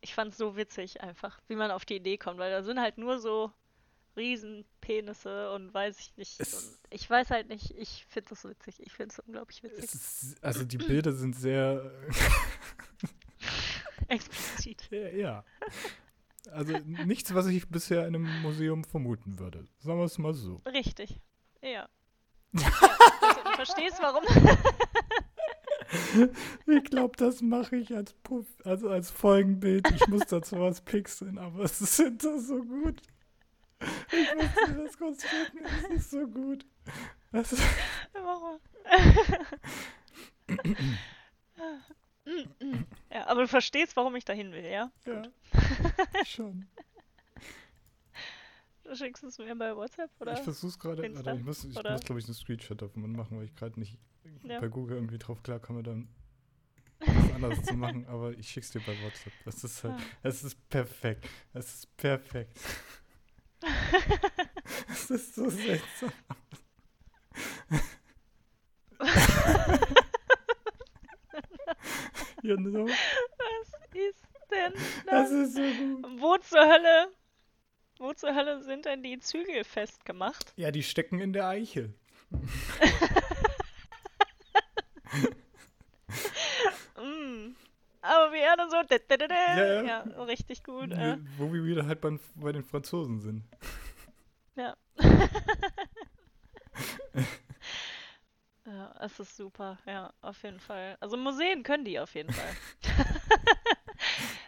ich 0.00 0.14
fand 0.14 0.32
es 0.32 0.38
so 0.38 0.56
witzig 0.56 1.02
einfach, 1.02 1.40
wie 1.46 1.56
man 1.56 1.70
auf 1.70 1.84
die 1.84 1.96
Idee 1.96 2.16
kommt, 2.16 2.38
weil 2.38 2.50
da 2.50 2.62
sind 2.62 2.80
halt 2.80 2.98
nur 2.98 3.20
so 3.20 3.52
Riesenpenisse 4.16 5.52
und 5.52 5.72
weiß 5.72 5.98
ich 5.98 6.16
nicht. 6.16 6.40
Ich 6.90 7.08
weiß 7.08 7.30
halt 7.30 7.48
nicht, 7.48 7.70
ich 7.72 8.04
finde 8.08 8.30
das 8.30 8.44
witzig. 8.44 8.80
Ich 8.80 8.92
finde 8.92 9.12
es 9.12 9.18
unglaublich 9.20 9.62
witzig. 9.62 9.84
Es 9.84 9.94
ist, 9.94 10.44
also 10.44 10.64
die 10.64 10.78
Bilder 10.78 11.12
sind 11.12 11.34
sehr, 11.34 11.92
Explizit. 14.08 14.90
ja. 14.90 15.44
Also 16.50 16.76
nichts, 16.78 17.32
was 17.34 17.46
ich 17.46 17.68
bisher 17.68 18.06
in 18.06 18.16
einem 18.16 18.42
Museum 18.42 18.82
vermuten 18.84 19.38
würde. 19.38 19.64
Sagen 19.78 19.98
wir 19.98 20.04
es 20.04 20.18
mal 20.18 20.34
so. 20.34 20.60
Richtig. 20.66 21.20
Ja. 21.62 21.70
ja 22.52 22.70
also, 23.20 23.42
du 23.44 23.52
verstehst, 23.54 23.98
warum. 24.00 24.24
Ich 26.66 26.84
glaube, 26.84 27.16
das 27.16 27.42
mache 27.42 27.76
ich 27.76 27.94
als 27.94 28.14
Puff, 28.14 28.46
also 28.64 28.88
als 28.88 29.10
Folgenbild. 29.10 29.88
Ich 29.92 30.06
muss 30.08 30.26
dazu 30.26 30.58
was 30.58 30.80
pixeln, 30.80 31.38
aber 31.38 31.64
es 31.64 31.80
ist 31.80 31.96
hinter 31.96 32.38
so 32.40 32.62
gut. 32.64 33.00
Ich 34.12 34.34
muss 34.34 34.54
dir 34.66 34.84
das 34.84 34.98
kurz 34.98 35.22
schicken, 35.28 35.64
es 35.64 35.90
ist 35.90 36.10
so 36.10 36.26
gut. 36.26 36.64
Das 37.32 37.52
ist, 37.52 37.62
Warum? 38.12 38.60
ja, 43.10 43.26
aber 43.26 43.42
du 43.42 43.48
verstehst, 43.48 43.96
warum 43.96 44.14
ich 44.16 44.24
dahin 44.24 44.52
will, 44.52 44.64
ja? 44.64 44.90
ja, 45.06 45.22
schon. 46.24 46.66
Du 48.84 48.96
schickst 48.96 49.22
es 49.22 49.38
mir 49.38 49.54
bei 49.54 49.74
WhatsApp, 49.76 50.10
oder? 50.20 50.32
Ich 50.34 50.40
versuch's 50.40 50.76
gerade, 50.78 51.02
warte, 51.14 51.38
ich 51.38 51.44
muss, 51.44 51.64
ich 51.64 51.76
oder? 51.78 51.92
muss 51.92 52.00
glaube 52.02 52.18
ich, 52.20 52.26
einen 52.26 52.34
Screenshot 52.34 52.82
davon 52.82 53.12
machen, 53.12 53.38
weil 53.38 53.44
ich 53.44 53.54
gerade 53.54 53.78
nicht 53.78 53.96
Ja. 54.42 54.58
bei 54.60 54.66
Google 54.68 54.96
irgendwie 54.96 55.18
drauf 55.18 55.40
klarkomme, 55.42 55.82
dann 55.84 56.08
was 57.00 57.32
anderes 57.32 57.62
zu 57.62 57.74
machen, 57.74 58.04
aber 58.06 58.32
ich 58.36 58.48
schick's 58.50 58.70
dir 58.72 58.80
bei 58.80 59.00
WhatsApp. 59.02 59.32
Das 59.44 59.62
ist 59.62 59.84
halt, 59.84 59.94
Ah. 59.94 60.02
es 60.24 60.42
ist 60.42 60.68
perfekt. 60.68 61.26
Es 61.54 61.72
ist 61.74 61.96
perfekt. 61.96 62.58
Es 64.88 65.10
ist 65.10 65.34
so 65.34 65.50
seltsam. 65.50 66.12
you 72.42 72.56
know? 72.56 72.86
Was 72.86 73.72
ist 73.94 74.24
denn 74.50 74.72
Das 75.06 75.30
das? 75.30 75.32
ist 75.32 75.54
so 75.54 75.62
gut. 75.62 76.20
Wo 76.20 76.36
zur 76.38 76.60
Hölle? 76.60 77.08
Wo 77.98 78.12
zur 78.12 78.34
Hölle 78.34 78.62
sind 78.62 78.84
denn 78.84 79.02
die 79.02 79.18
Zügel 79.18 79.64
festgemacht? 79.64 80.52
Ja, 80.56 80.70
die 80.70 80.82
stecken 80.82 81.20
in 81.20 81.32
der 81.32 81.48
Eichel. 81.48 81.94
Wie 88.32 88.38
er 88.38 88.56
dann 88.56 88.70
so. 88.70 88.76
Ja, 88.76 89.82
ja. 89.82 89.82
Ja, 89.82 90.22
richtig 90.24 90.64
gut. 90.64 90.90
Äh. 90.90 91.18
Wo 91.36 91.52
wir 91.52 91.64
wieder 91.64 91.86
halt 91.86 92.00
bei, 92.00 92.18
bei 92.34 92.52
den 92.52 92.64
Franzosen 92.64 93.20
sind. 93.20 93.44
Ja. 94.56 94.76
ja, 98.66 98.94
es 99.00 99.18
ist 99.20 99.36
super. 99.36 99.78
Ja, 99.86 100.12
auf 100.20 100.42
jeden 100.42 100.60
Fall. 100.60 100.96
Also 101.00 101.16
Museen 101.16 101.62
können 101.62 101.84
die 101.84 101.98
auf 102.00 102.14
jeden 102.14 102.32
Fall. 102.32 102.56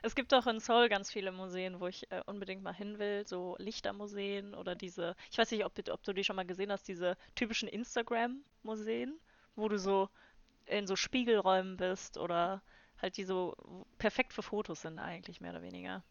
es 0.03 0.15
gibt 0.15 0.35
auch 0.35 0.47
in 0.47 0.61
Seoul 0.61 0.89
ganz 0.89 1.11
viele 1.11 1.33
Museen, 1.33 1.81
wo 1.81 1.87
ich 1.87 2.11
äh, 2.11 2.23
unbedingt 2.27 2.63
mal 2.63 2.75
hin 2.75 2.99
will. 2.99 3.27
So 3.27 3.57
Lichtermuseen 3.59 4.55
oder 4.55 4.75
diese, 4.75 5.17
ich 5.31 5.39
weiß 5.39 5.51
nicht, 5.51 5.65
ob, 5.65 5.73
ob 5.91 6.03
du 6.03 6.13
die 6.13 6.25
schon 6.25 6.37
mal 6.37 6.47
gesehen 6.47 6.71
hast, 6.71 6.87
diese 6.89 7.17
typischen 7.35 7.69
Instagram-Museen, 7.69 9.19
wo 9.57 9.69
du 9.69 9.79
so 9.79 10.09
in 10.67 10.87
so 10.87 10.97
Spiegelräumen 10.97 11.77
bist 11.77 12.19
oder 12.19 12.63
halt 13.05 13.17
die 13.17 13.25
so 13.25 13.55
perfekt 13.99 14.33
für 14.33 14.43
Fotos 14.43 14.83
sind 14.83 14.99
eigentlich, 14.99 15.41
mehr 15.41 15.53
oder 15.53 15.63
weniger. 15.63 16.03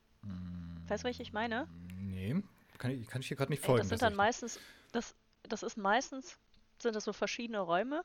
Weißt 0.88 1.04
du, 1.04 1.06
welche 1.06 1.24
ich 1.24 1.34
meine? 1.34 1.68
Nee, 2.00 2.42
kann 2.78 2.92
ich, 2.92 3.08
kann 3.08 3.22
ich 3.22 3.28
hier 3.28 3.38
gerade 3.38 3.52
nicht 3.52 3.64
Ey, 3.64 3.66
folgen. 3.66 3.80
das 3.80 3.90
sind 3.90 4.02
dann 4.02 4.16
meistens, 4.16 4.60
das, 4.92 5.16
das 5.44 5.64
ist 5.64 5.78
meistens, 5.78 6.38
sind 6.80 6.96
das 6.96 7.04
so 7.06 7.14
verschiedene 7.14 7.60
Räume. 7.60 8.04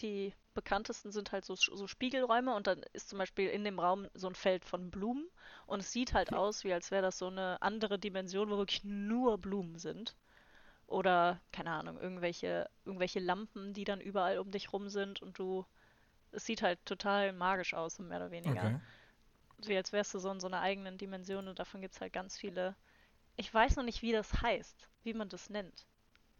die 0.00 0.34
bekanntesten 0.54 1.12
sind 1.12 1.32
halt 1.32 1.44
so, 1.46 1.54
so 1.54 1.86
Spiegelräume 1.86 2.54
und 2.54 2.66
dann 2.66 2.82
ist 2.92 3.08
zum 3.08 3.18
Beispiel 3.18 3.48
in 3.48 3.64
dem 3.64 3.78
Raum 3.78 4.08
so 4.14 4.26
ein 4.28 4.34
Feld 4.34 4.64
von 4.64 4.90
Blumen 4.90 5.26
und 5.66 5.80
es 5.80 5.92
sieht 5.92 6.12
halt 6.14 6.32
aus, 6.32 6.64
wie 6.64 6.72
als 6.72 6.90
wäre 6.90 7.02
das 7.02 7.18
so 7.18 7.28
eine 7.28 7.60
andere 7.62 7.98
Dimension, 7.98 8.50
wo 8.50 8.58
wirklich 8.58 8.84
nur 8.84 9.38
Blumen 9.38 9.78
sind. 9.78 10.14
Oder, 10.86 11.40
keine 11.52 11.70
Ahnung, 11.72 11.98
irgendwelche, 11.98 12.68
irgendwelche 12.84 13.20
Lampen, 13.20 13.72
die 13.74 13.84
dann 13.84 14.00
überall 14.00 14.38
um 14.38 14.50
dich 14.50 14.72
rum 14.72 14.88
sind 14.88 15.22
und 15.22 15.38
du. 15.38 15.64
Es 16.32 16.46
sieht 16.46 16.62
halt 16.62 16.84
total 16.86 17.32
magisch 17.32 17.74
aus, 17.74 17.98
mehr 17.98 18.18
oder 18.18 18.30
weniger. 18.30 18.66
Okay. 18.66 18.80
Wie 19.68 19.76
als 19.76 19.92
wärst 19.92 20.14
du 20.14 20.18
so 20.18 20.30
in 20.30 20.40
so 20.40 20.48
einer 20.48 20.60
eigenen 20.60 20.98
Dimension 20.98 21.48
und 21.48 21.58
davon 21.58 21.80
gibt 21.80 21.94
es 21.94 22.00
halt 22.00 22.12
ganz 22.12 22.36
viele. 22.36 22.74
Ich 23.36 23.52
weiß 23.52 23.76
noch 23.76 23.84
nicht, 23.84 24.02
wie 24.02 24.12
das 24.12 24.42
heißt, 24.42 24.88
wie 25.04 25.14
man 25.14 25.28
das 25.28 25.50
nennt. 25.50 25.86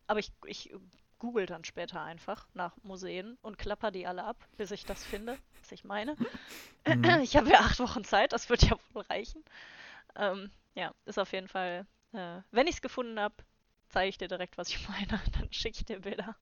Aber 0.06 0.18
ich, 0.20 0.32
ich 0.46 0.74
google 1.18 1.46
dann 1.46 1.64
später 1.64 2.02
einfach 2.02 2.48
nach 2.54 2.76
Museen 2.82 3.38
und 3.42 3.58
klapper 3.58 3.92
die 3.92 4.06
alle 4.06 4.24
ab, 4.24 4.36
bis 4.56 4.72
ich 4.72 4.84
das 4.84 5.04
finde, 5.04 5.38
was 5.60 5.72
ich 5.72 5.84
meine. 5.84 6.16
Mhm. 6.86 7.04
Ich 7.22 7.36
habe 7.36 7.50
ja 7.50 7.60
acht 7.60 7.78
Wochen 7.78 8.04
Zeit, 8.04 8.32
das 8.32 8.50
wird 8.50 8.62
ja 8.62 8.76
wohl 8.92 9.02
reichen. 9.02 9.44
Ähm, 10.16 10.50
ja, 10.74 10.92
ist 11.06 11.18
auf 11.18 11.32
jeden 11.32 11.48
Fall. 11.48 11.86
Äh, 12.12 12.40
wenn 12.50 12.66
ich 12.66 12.76
es 12.76 12.82
gefunden 12.82 13.20
habe, 13.20 13.34
zeige 13.88 14.08
ich 14.08 14.18
dir 14.18 14.28
direkt, 14.28 14.58
was 14.58 14.68
ich 14.68 14.88
meine. 14.88 15.20
Dann 15.38 15.52
schicke 15.52 15.78
ich 15.78 15.84
dir 15.84 16.00
Bilder. 16.00 16.36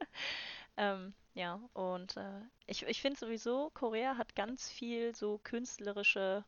ähm, 0.76 1.14
ja, 1.38 1.60
und 1.72 2.16
äh, 2.16 2.40
ich, 2.66 2.82
ich 2.82 3.00
finde 3.00 3.16
sowieso, 3.16 3.70
Korea 3.72 4.16
hat 4.16 4.34
ganz 4.34 4.68
viel 4.68 5.14
so 5.14 5.38
künstlerische. 5.44 6.44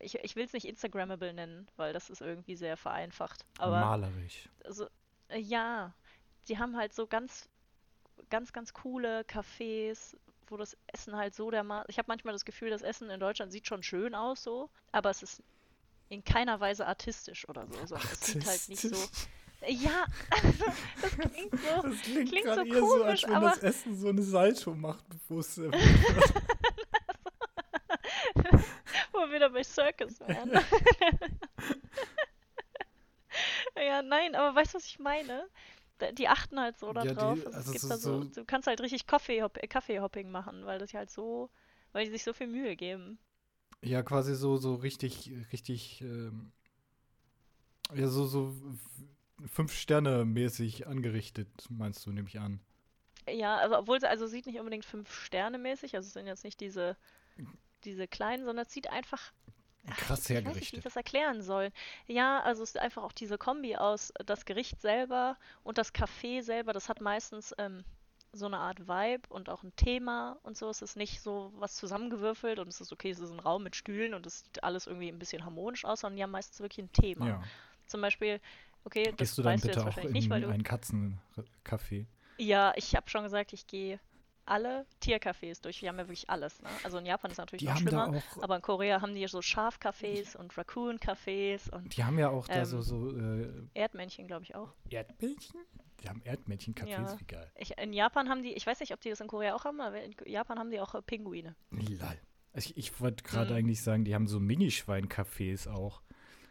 Ich, 0.00 0.16
ich 0.16 0.34
will 0.34 0.44
es 0.44 0.52
nicht 0.52 0.66
Instagrammable 0.66 1.32
nennen, 1.32 1.68
weil 1.76 1.92
das 1.92 2.10
ist 2.10 2.20
irgendwie 2.20 2.56
sehr 2.56 2.76
vereinfacht. 2.76 3.44
Aber 3.58 3.78
Malerisch. 3.78 4.48
also, 4.64 4.88
äh, 5.28 5.38
ja, 5.38 5.94
die 6.48 6.58
haben 6.58 6.76
halt 6.76 6.94
so 6.94 7.06
ganz, 7.06 7.48
ganz, 8.28 8.52
ganz 8.52 8.72
coole 8.72 9.20
Cafés, 9.20 10.16
wo 10.48 10.56
das 10.56 10.76
Essen 10.88 11.14
halt 11.14 11.36
so 11.36 11.52
dermaßen. 11.52 11.86
Ich 11.88 11.98
habe 11.98 12.08
manchmal 12.08 12.32
das 12.32 12.44
Gefühl, 12.44 12.70
das 12.70 12.82
Essen 12.82 13.10
in 13.10 13.20
Deutschland 13.20 13.52
sieht 13.52 13.68
schon 13.68 13.84
schön 13.84 14.16
aus, 14.16 14.42
so, 14.42 14.68
aber 14.90 15.10
es 15.10 15.22
ist 15.22 15.44
in 16.08 16.24
keiner 16.24 16.58
Weise 16.58 16.88
artistisch 16.88 17.48
oder 17.48 17.68
so. 17.68 17.86
sondern 17.86 18.08
Es 18.10 18.26
sieht 18.26 18.44
halt 18.44 18.68
nicht 18.68 18.80
so. 18.80 18.96
Ja, 19.66 20.06
also, 20.30 20.64
das 21.02 21.10
klingt 21.18 21.60
so. 21.60 21.82
Das 21.82 22.00
klingt, 22.02 22.28
klingt 22.30 22.46
so 22.46 22.62
eher 22.62 22.80
so, 22.80 23.02
als 23.04 23.22
komisch, 23.22 23.24
wenn 23.26 23.34
aber- 23.34 23.48
das 23.50 23.62
Essen 23.62 23.96
so 23.96 24.08
eine 24.08 24.22
Salto 24.22 24.74
macht, 24.74 25.04
bevor 25.08 25.40
es. 25.40 25.58
Äh, 25.58 25.70
wo 29.12 29.18
wir 29.18 29.32
wieder 29.32 29.50
bei 29.50 29.62
Circus 29.64 30.20
wären. 30.20 30.52
ja, 33.76 34.02
nein, 34.02 34.34
aber 34.34 34.54
weißt 34.58 34.74
du, 34.74 34.78
was 34.78 34.86
ich 34.86 34.98
meine? 34.98 35.48
Die 36.12 36.28
achten 36.28 36.60
halt 36.60 36.78
so 36.78 36.92
da 36.92 37.02
Ja, 37.02 37.12
die- 37.12 37.16
drauf. 37.18 37.38
Also 37.46 37.58
also 37.58 37.60
es 37.60 37.70
gibt 37.72 37.80
so- 37.82 37.88
da 37.88 37.96
so, 37.96 38.22
so- 38.22 38.28
du 38.28 38.44
kannst 38.44 38.66
halt 38.68 38.80
richtig 38.80 39.06
Kaffeehop 39.06 39.56
äh, 39.62 39.66
Kaffeehopping 39.66 40.30
machen, 40.30 40.64
weil 40.66 40.78
das 40.78 40.94
halt 40.94 41.10
so, 41.10 41.50
weil 41.92 42.04
die 42.04 42.10
sich 42.12 42.24
so 42.24 42.32
viel 42.32 42.46
Mühe 42.46 42.76
geben. 42.76 43.18
ja, 43.82 44.02
quasi 44.02 44.34
so, 44.34 44.56
so 44.56 44.74
richtig, 44.76 45.30
richtig. 45.52 46.00
Ähm, 46.02 46.52
ja, 47.94 48.08
so, 48.08 48.26
so 48.26 48.54
f- 49.44 49.50
fünf 49.50 49.72
Sterne 49.74 50.24
mäßig 50.24 50.86
angerichtet, 50.86 51.48
meinst 51.70 52.04
du, 52.06 52.10
nehme 52.12 52.28
ich 52.28 52.38
an. 52.40 52.60
Ja, 53.28 53.56
also 53.58 53.76
obwohl 53.78 54.00
sie, 54.00 54.08
also 54.08 54.26
sieht 54.26 54.46
nicht 54.46 54.58
unbedingt 54.58 54.84
fünf 54.84 55.12
Sterne 55.12 55.58
mäßig, 55.58 55.94
also 55.94 56.06
es 56.06 56.12
sind 56.14 56.26
jetzt 56.26 56.44
nicht 56.44 56.60
diese, 56.60 56.96
diese 57.84 58.08
kleinen, 58.08 58.44
sondern 58.44 58.64
es 58.66 58.72
sieht 58.72 58.90
einfach 58.90 59.32
Krass 59.96 60.00
Ich 60.00 60.08
weiß 60.10 60.18
nicht, 60.18 60.28
wie 60.28 60.32
ich 60.32 60.44
hergerichtet. 60.44 60.86
das 60.86 60.96
erklären 60.96 61.40
soll. 61.42 61.70
Ja, 62.06 62.40
also 62.40 62.62
es 62.62 62.70
ist 62.70 62.78
einfach 62.78 63.02
auch 63.02 63.12
diese 63.12 63.38
Kombi 63.38 63.76
aus 63.76 64.12
das 64.26 64.44
Gericht 64.44 64.80
selber 64.82 65.36
und 65.62 65.78
das 65.78 65.94
Café 65.94 66.42
selber, 66.42 66.72
das 66.72 66.88
hat 66.90 67.00
meistens 67.00 67.54
ähm, 67.58 67.84
so 68.32 68.44
eine 68.46 68.58
Art 68.58 68.86
Vibe 68.86 69.22
und 69.30 69.48
auch 69.48 69.62
ein 69.62 69.74
Thema 69.76 70.38
und 70.42 70.58
so. 70.58 70.68
Es 70.68 70.82
ist 70.82 70.96
nicht 70.96 71.22
so 71.22 71.52
was 71.56 71.76
zusammengewürfelt 71.76 72.58
und 72.58 72.68
es 72.68 72.80
ist 72.82 72.92
okay, 72.92 73.10
es 73.10 73.18
ist 73.20 73.30
ein 73.30 73.40
Raum 73.40 73.62
mit 73.62 73.76
Stühlen 73.76 74.12
und 74.12 74.26
es 74.26 74.40
sieht 74.40 74.62
alles 74.62 74.86
irgendwie 74.86 75.08
ein 75.08 75.18
bisschen 75.18 75.44
harmonisch 75.44 75.84
aus, 75.86 76.00
sondern 76.00 76.16
die 76.16 76.22
haben 76.22 76.32
meistens 76.32 76.60
wirklich 76.60 76.84
ein 76.84 76.92
Thema. 76.92 77.26
Ja. 77.26 77.42
Zum 77.86 78.02
Beispiel, 78.02 78.40
okay, 78.88 79.12
Gehst 79.16 79.36
du 79.38 79.42
dann 79.42 79.60
bitte 79.60 79.84
auch 79.86 79.96
in 79.98 80.12
nicht, 80.12 80.30
weil 80.30 80.40
du. 80.40 80.48
einen 80.48 80.62
Katzencafé? 80.64 82.06
Ja, 82.38 82.72
ich 82.76 82.94
habe 82.96 83.08
schon 83.10 83.22
gesagt, 83.22 83.52
ich 83.52 83.66
gehe 83.66 84.00
alle 84.46 84.86
Tiercafés 85.02 85.60
durch. 85.62 85.80
Die 85.80 85.88
haben 85.88 85.98
ja 85.98 86.04
wirklich 86.08 86.30
alles. 86.30 86.62
Ne? 86.62 86.68
Also 86.82 86.96
in 86.98 87.04
Japan 87.04 87.30
ist 87.30 87.36
natürlich 87.36 87.60
Die 87.60 87.66
noch 87.68 87.76
schlimmer. 87.76 88.22
Aber 88.40 88.56
in 88.56 88.62
Korea 88.62 89.02
haben 89.02 89.14
die 89.14 89.26
so 89.26 89.40
Schafcafés 89.40 90.36
und 90.36 90.56
Raccoon-Cafés 90.56 91.70
und 91.70 91.94
Die 91.96 92.02
haben 92.04 92.18
ja 92.18 92.30
auch 92.30 92.46
da 92.48 92.60
Ähm, 92.60 92.64
so, 92.64 92.80
so 92.80 93.14
äh, 93.14 93.52
Erdmännchen, 93.74 94.26
glaube 94.26 94.44
ich, 94.44 94.54
auch. 94.54 94.72
Erdmännchen? 94.88 95.60
Die 96.00 96.08
haben 96.08 96.22
Erdmännchen-Cafés, 96.22 96.88
Ja. 96.88 97.20
wie 97.20 97.24
geil. 97.24 97.50
Ich, 97.56 97.76
in 97.76 97.92
Japan 97.92 98.28
haben 98.30 98.42
die, 98.42 98.54
ich 98.54 98.66
weiß 98.66 98.80
nicht, 98.80 98.94
ob 98.94 99.00
die 99.02 99.10
das 99.10 99.20
in 99.20 99.26
Korea 99.26 99.54
auch 99.54 99.64
haben, 99.66 99.80
aber 99.82 100.00
in 100.02 100.14
Japan 100.24 100.58
haben 100.58 100.70
die 100.70 100.80
auch 100.80 100.94
äh, 100.94 101.02
Pinguine. 101.02 101.54
Lol. 101.70 101.98
Also 102.54 102.70
ich 102.70 102.76
ich 102.78 103.00
wollte 103.00 103.24
gerade 103.24 103.50
Mhm. 103.50 103.56
eigentlich 103.58 103.82
sagen, 103.82 104.04
die 104.04 104.14
haben 104.14 104.28
so 104.28 104.38
Minischwein-Cafés 104.40 105.68
auch. 105.68 106.00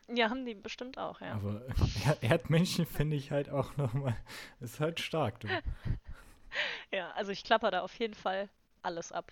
Ja, 0.09 0.29
haben 0.29 0.45
die 0.45 0.55
bestimmt 0.55 0.97
auch, 0.97 1.19
ja. 1.21 1.33
Aber 1.33 1.61
Er- 2.05 2.23
Erdmännchen 2.23 2.85
finde 2.85 3.15
ich 3.17 3.31
halt 3.31 3.49
auch 3.49 3.75
nochmal, 3.77 4.15
ist 4.59 4.79
halt 4.79 4.99
stark, 4.99 5.39
du. 5.41 5.47
Ja, 6.91 7.11
also 7.11 7.31
ich 7.33 7.43
klapper 7.43 7.71
da 7.71 7.81
auf 7.81 7.93
jeden 7.99 8.13
Fall 8.13 8.47
alles 8.81 9.11
ab. 9.11 9.31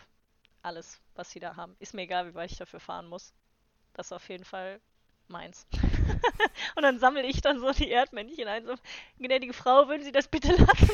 Alles, 0.62 1.00
was 1.16 1.32
sie 1.32 1.40
da 1.40 1.56
haben. 1.56 1.76
Ist 1.80 1.94
mir 1.94 2.02
egal, 2.02 2.28
wie 2.28 2.36
weit 2.36 2.52
ich 2.52 2.58
dafür 2.58 2.82
fahren 2.82 3.08
muss. 3.08 3.34
Das 3.94 4.08
ist 4.08 4.12
auf 4.12 4.28
jeden 4.28 4.44
Fall 4.44 4.82
meins. 5.30 5.66
Und 6.76 6.84
dann 6.84 7.00
sammle 7.00 7.24
ich 7.26 7.42
dann 7.42 7.60
so 7.60 7.72
die 7.72 7.90
Erdmännchen 7.90 8.48
ein. 8.50 8.66
So, 8.66 8.76
gnädige 9.18 9.54
Frau, 9.54 9.88
würden 9.88 10.04
Sie 10.04 10.12
das 10.12 10.28
bitte 10.28 10.52
lassen? 10.52 10.90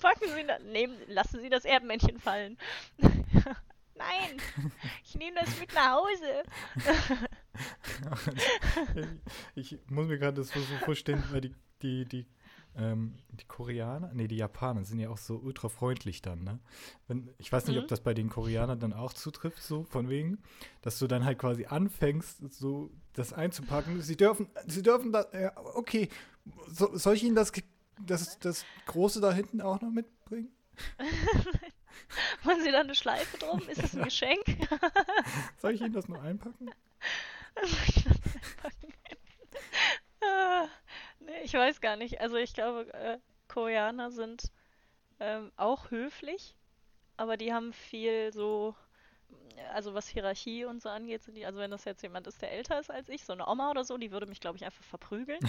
Packen 0.00 0.28
Sie 0.34 0.44
das. 0.46 0.62
Nehmen, 0.62 0.96
lassen 1.08 1.40
Sie 1.40 1.50
das 1.50 1.66
Erdmännchen 1.66 2.18
fallen. 2.18 2.56
Nein, 3.94 4.40
ich 5.04 5.14
nehme 5.16 5.38
das 5.38 5.60
mit 5.60 5.72
nach 5.74 5.92
Hause. 5.92 6.42
ich 9.54 9.78
muss 9.88 10.06
mir 10.06 10.18
gerade 10.18 10.38
das 10.38 10.50
so 10.50 10.60
vorstellen, 10.84 11.22
weil 11.30 11.42
die, 11.42 11.54
die, 11.82 12.04
die, 12.06 12.26
ähm, 12.76 13.14
die 13.30 13.44
Koreaner, 13.44 14.10
nee, 14.14 14.28
die 14.28 14.36
Japaner 14.36 14.84
sind 14.84 14.98
ja 14.98 15.10
auch 15.10 15.18
so 15.18 15.36
ultra 15.36 15.68
freundlich 15.68 16.22
dann, 16.22 16.42
ne? 16.44 16.58
Wenn, 17.08 17.30
ich 17.38 17.52
weiß 17.52 17.66
nicht, 17.66 17.76
Mhm. 17.76 17.82
ob 17.82 17.88
das 17.88 18.00
bei 18.00 18.14
den 18.14 18.30
Koreanern 18.30 18.80
dann 18.80 18.92
auch 18.92 19.12
zutrifft, 19.12 19.62
so 19.62 19.84
von 19.84 20.08
wegen, 20.08 20.38
dass 20.80 20.98
du 20.98 21.06
dann 21.06 21.24
halt 21.24 21.38
quasi 21.38 21.66
anfängst, 21.66 22.50
so 22.52 22.90
das 23.12 23.32
einzupacken. 23.32 24.00
Sie 24.00 24.16
dürfen, 24.16 24.48
sie 24.66 24.82
dürfen 24.82 25.12
das, 25.12 25.26
ja, 25.34 25.52
okay, 25.74 26.08
so, 26.68 26.96
soll 26.96 27.14
ich 27.14 27.24
Ihnen 27.24 27.36
das, 27.36 27.52
das, 28.06 28.38
das 28.38 28.64
Große 28.86 29.20
da 29.20 29.32
hinten 29.32 29.60
auch 29.60 29.80
noch 29.80 29.90
mitbringen? 29.90 30.48
Machen 32.44 32.62
Sie 32.62 32.72
da 32.72 32.80
eine 32.80 32.94
Schleife 32.94 33.36
drum? 33.38 33.60
Ist 33.68 33.82
das 33.82 33.94
ein. 33.94 34.04
Geschenk? 34.04 34.40
Soll 35.58 35.74
ich 35.74 35.82
Ihnen 35.82 35.92
das 35.92 36.08
nur 36.08 36.20
einpacken? 36.20 36.70
Ah, 40.24 40.66
nee, 41.20 41.41
ich 41.52 41.58
weiß 41.58 41.80
gar 41.82 41.96
nicht. 41.96 42.20
Also 42.20 42.36
ich 42.36 42.54
glaube, 42.54 42.92
äh, 42.94 43.18
Koreaner 43.46 44.10
sind 44.10 44.50
ähm, 45.20 45.52
auch 45.56 45.90
höflich, 45.90 46.56
aber 47.18 47.36
die 47.36 47.52
haben 47.52 47.74
viel 47.74 48.32
so, 48.32 48.74
also 49.74 49.92
was 49.92 50.08
Hierarchie 50.08 50.64
und 50.64 50.80
so 50.80 50.88
angeht, 50.88 51.22
sind 51.22 51.34
die, 51.34 51.44
also 51.44 51.58
wenn 51.58 51.70
das 51.70 51.84
jetzt 51.84 52.02
jemand 52.02 52.26
ist, 52.26 52.40
der 52.40 52.52
älter 52.52 52.80
ist 52.80 52.90
als 52.90 53.10
ich, 53.10 53.24
so 53.24 53.34
eine 53.34 53.46
Oma 53.46 53.70
oder 53.70 53.84
so, 53.84 53.98
die 53.98 54.10
würde 54.10 54.26
mich, 54.26 54.40
glaube 54.40 54.56
ich, 54.56 54.64
einfach 54.64 54.82
verprügeln. 54.82 55.40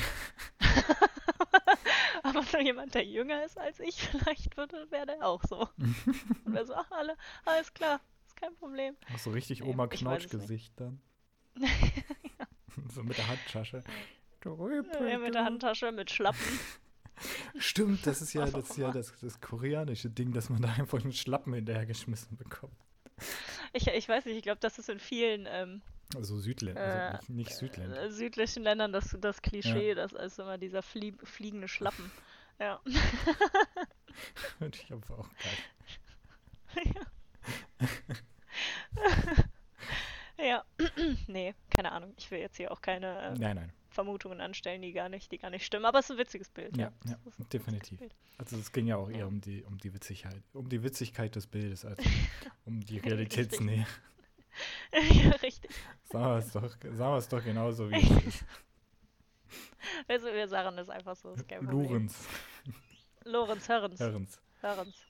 aber 2.24 2.44
so 2.44 2.58
jemand, 2.58 2.94
der 2.96 3.06
jünger 3.06 3.46
ist 3.46 3.58
als 3.58 3.80
ich, 3.80 3.96
vielleicht 4.10 4.58
würde, 4.58 4.92
wäre 4.92 5.06
der 5.06 5.26
auch 5.26 5.44
so. 5.44 5.70
Und 5.78 6.54
wäre 6.54 6.66
so, 6.66 6.76
ach, 6.76 6.92
alle, 6.92 7.16
alles 7.46 7.74
klar, 7.74 8.02
ist 8.28 8.36
kein 8.36 8.54
Problem. 8.56 8.98
Auch 9.14 9.20
so 9.20 9.32
richtig 9.32 9.62
Nee, 9.62 9.70
Oma 9.70 9.88
ich 9.90 10.04
weiß 10.04 10.26
es 10.26 10.34
nicht. 10.34 10.34
Knautsch-Gesicht 10.34 10.74
dann. 10.76 11.02
so 12.90 13.04
mit 13.04 13.18
der 13.18 13.28
Handtasche. 13.30 13.84
Ja, 14.46 15.18
mit 15.20 15.34
der 15.36 15.46
Handtasche, 15.46 15.92
mit 15.92 16.12
Schlappen. 16.12 16.40
Stimmt, 17.58 18.06
das 18.08 18.22
ist 18.22 18.34
ja, 18.34 18.46
das, 18.46 18.70
ist 18.72 18.78
ja 18.78 18.92
das, 18.92 19.14
das 19.22 19.40
koreanische 19.40 20.10
Ding, 20.10 20.34
dass 20.34 20.50
man 20.50 20.62
da 20.62 20.70
einfach 20.74 21.02
einen 21.02 21.14
Schlappen 21.14 21.54
hinterhergeschmissen 21.54 22.38
bekommt. 22.38 22.74
Ich, 23.72 23.88
ich 23.88 24.10
weiß 24.10 24.26
nicht, 24.26 24.38
ich 24.38 24.44
glaube, 24.44 24.60
das 24.60 24.80
ist 24.80 24.90
in 24.90 25.00
vielen 25.00 25.48
ähm, 25.50 25.82
Also 26.16 26.40
Südländer, 26.40 26.82
Äh, 26.82 27.16
also 27.16 27.32
nicht, 27.32 27.48
nicht 27.50 27.56
Südländer. 27.56 28.02
äh, 28.04 28.12
südlichen 28.12 28.64
Ländern 28.64 28.92
das, 28.92 29.16
das 29.22 29.42
Klischee, 29.42 29.94
das 29.96 30.12
ist 30.14 30.40
immer 30.40 30.58
dieser 30.58 30.82
flie 30.82 31.14
fliegende 31.24 31.68
Schlappen. 31.68 32.12
Ja. 32.60 32.80
Finde 34.60 34.78
ich 34.78 34.92
aber 34.94 35.18
auch 35.20 35.30
geil. 36.76 36.94
ja. 40.38 40.64
nee, 41.28 41.56
keine 41.72 41.92
Ahnung. 41.92 42.14
Ich 42.18 42.30
will 42.30 42.40
jetzt 42.40 42.58
hier 42.58 42.72
auch 42.72 42.80
keine 42.82 43.08
äh, 43.22 43.34
Nein, 43.40 43.56
nein. 43.56 43.74
Vermutungen 43.94 44.42
anstellen, 44.42 44.82
die 44.82 44.92
gar 44.92 45.10
nicht, 45.10 45.32
die 45.32 45.38
gar 45.38 45.50
nicht 45.50 45.66
stimmen. 45.66 45.86
Aber 45.86 46.00
es 46.00 46.06
ist 46.06 46.12
ein 46.12 46.18
witziges 46.18 46.50
Bild. 46.50 46.76
Ja, 46.76 46.92
Ja, 47.06 47.12
ja, 47.12 47.46
definitiv. 47.52 48.00
Bild. 48.00 48.16
Also 48.38 48.58
es 48.58 48.72
ging 48.72 48.88
ja 48.88 48.98
auch 48.98 49.10
eher 49.10 49.28
um 49.28 49.40
die, 49.40 49.64
um 49.64 49.78
die 49.78 49.94
Witzigkeit, 49.94 50.42
um 50.54 50.68
die 50.68 50.84
Witzigkeit 50.84 51.36
des 51.36 51.48
Bildes, 51.48 51.86
als 51.86 52.00
um 52.66 52.82
die 52.82 52.98
Realitätsnähe. 52.98 53.86
ja, 54.94 55.30
richtig. 55.42 55.72
Sagen 56.12 56.26
wir 56.26 56.38
es 56.38 56.52
doch, 56.52 56.70
sagen 56.70 56.98
wir 56.98 57.18
es 57.18 57.28
doch 57.30 57.44
genauso 57.44 57.90
wie 57.90 57.96
es 57.96 58.26
ist. 58.28 58.46
Also 60.08 60.28
wir 60.28 60.48
sagen 60.48 60.76
das 60.76 60.90
einfach 60.90 61.16
so. 61.16 61.36
Lorenz, 61.62 62.28
Lorenz 63.24 63.70
Hörens. 63.70 64.00
Hörens. 64.00 64.42
Hörens. 64.62 65.06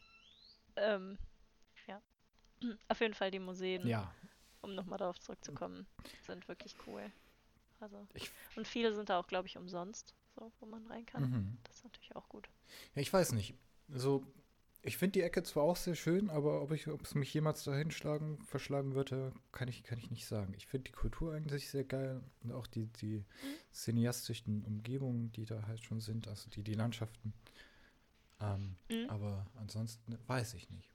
Ähm, 0.76 1.18
ja. 1.88 2.02
Auf 2.90 3.00
jeden 3.00 3.14
Fall 3.14 3.32
die 3.32 3.40
Museen, 3.40 3.88
Ja, 3.88 4.14
um 4.62 4.76
nochmal 4.76 4.98
darauf 5.00 5.20
zurückzukommen, 5.20 5.86
sind 6.26 6.48
wirklich 6.48 6.76
cool. 6.88 7.12
Also, 7.84 8.08
Ich- 8.14 8.32
und 8.56 8.68
viele 8.68 8.94
sind 8.96 9.10
da 9.10 9.20
auch, 9.20 9.28
glaube 9.28 9.48
ich, 9.48 9.58
umsonst, 9.58 10.14
so, 10.36 10.52
wo 10.60 10.66
man 10.66 10.86
rein 10.88 11.06
kann. 11.06 11.30
mhm. 11.30 11.58
Das 11.64 11.76
ist 11.78 11.84
natürlich 11.84 12.16
auch 12.16 12.30
gut. 12.30 12.48
ja 12.96 13.02
ich 13.02 13.12
weiß 13.12 13.34
nicht. 13.34 13.56
So, 13.90 14.24
ich 14.82 14.98
finde 14.98 15.14
die 15.14 15.22
Ecke 15.22 15.44
zwar 15.44 15.64
auch 15.64 15.76
sehr 15.78 15.96
schön, 15.96 16.30
aber 16.30 16.62
ob, 16.62 16.72
ich, 16.72 16.88
ob 16.88 17.02
es 17.04 17.14
mich 17.16 17.34
jemals 17.34 17.64
dahin 17.64 17.92
schlagen, 17.92 18.42
verschlagen 18.44 18.96
würde, 18.96 19.34
kann 19.52 19.68
ich, 19.68 19.84
kann 19.84 19.98
ich 19.98 20.12
nicht 20.12 20.26
sagen. 20.26 20.54
Ich 20.58 20.68
finde 20.68 20.86
die 20.86 20.92
Kultur 20.92 21.34
eigentlich 21.34 21.70
sehr 21.70 21.84
geil 21.84 22.22
und 22.44 22.52
auch 22.54 22.68
die, 22.68 22.88
die 22.88 23.24
cineastischen 23.74 24.64
Umgebungen, 24.64 25.32
die 25.34 25.46
da 25.46 25.64
halt 25.68 25.84
schon 25.84 26.00
sind, 26.02 26.28
also 26.28 26.50
die, 26.50 26.64
die 26.64 26.74
Landschaften. 26.74 27.34
Ähm, 28.40 28.76
Mhm. 28.90 29.10
Aber 29.10 29.46
ansonsten 29.56 30.18
weiß 30.28 30.54
ich 30.56 30.70
nicht. 30.70 30.90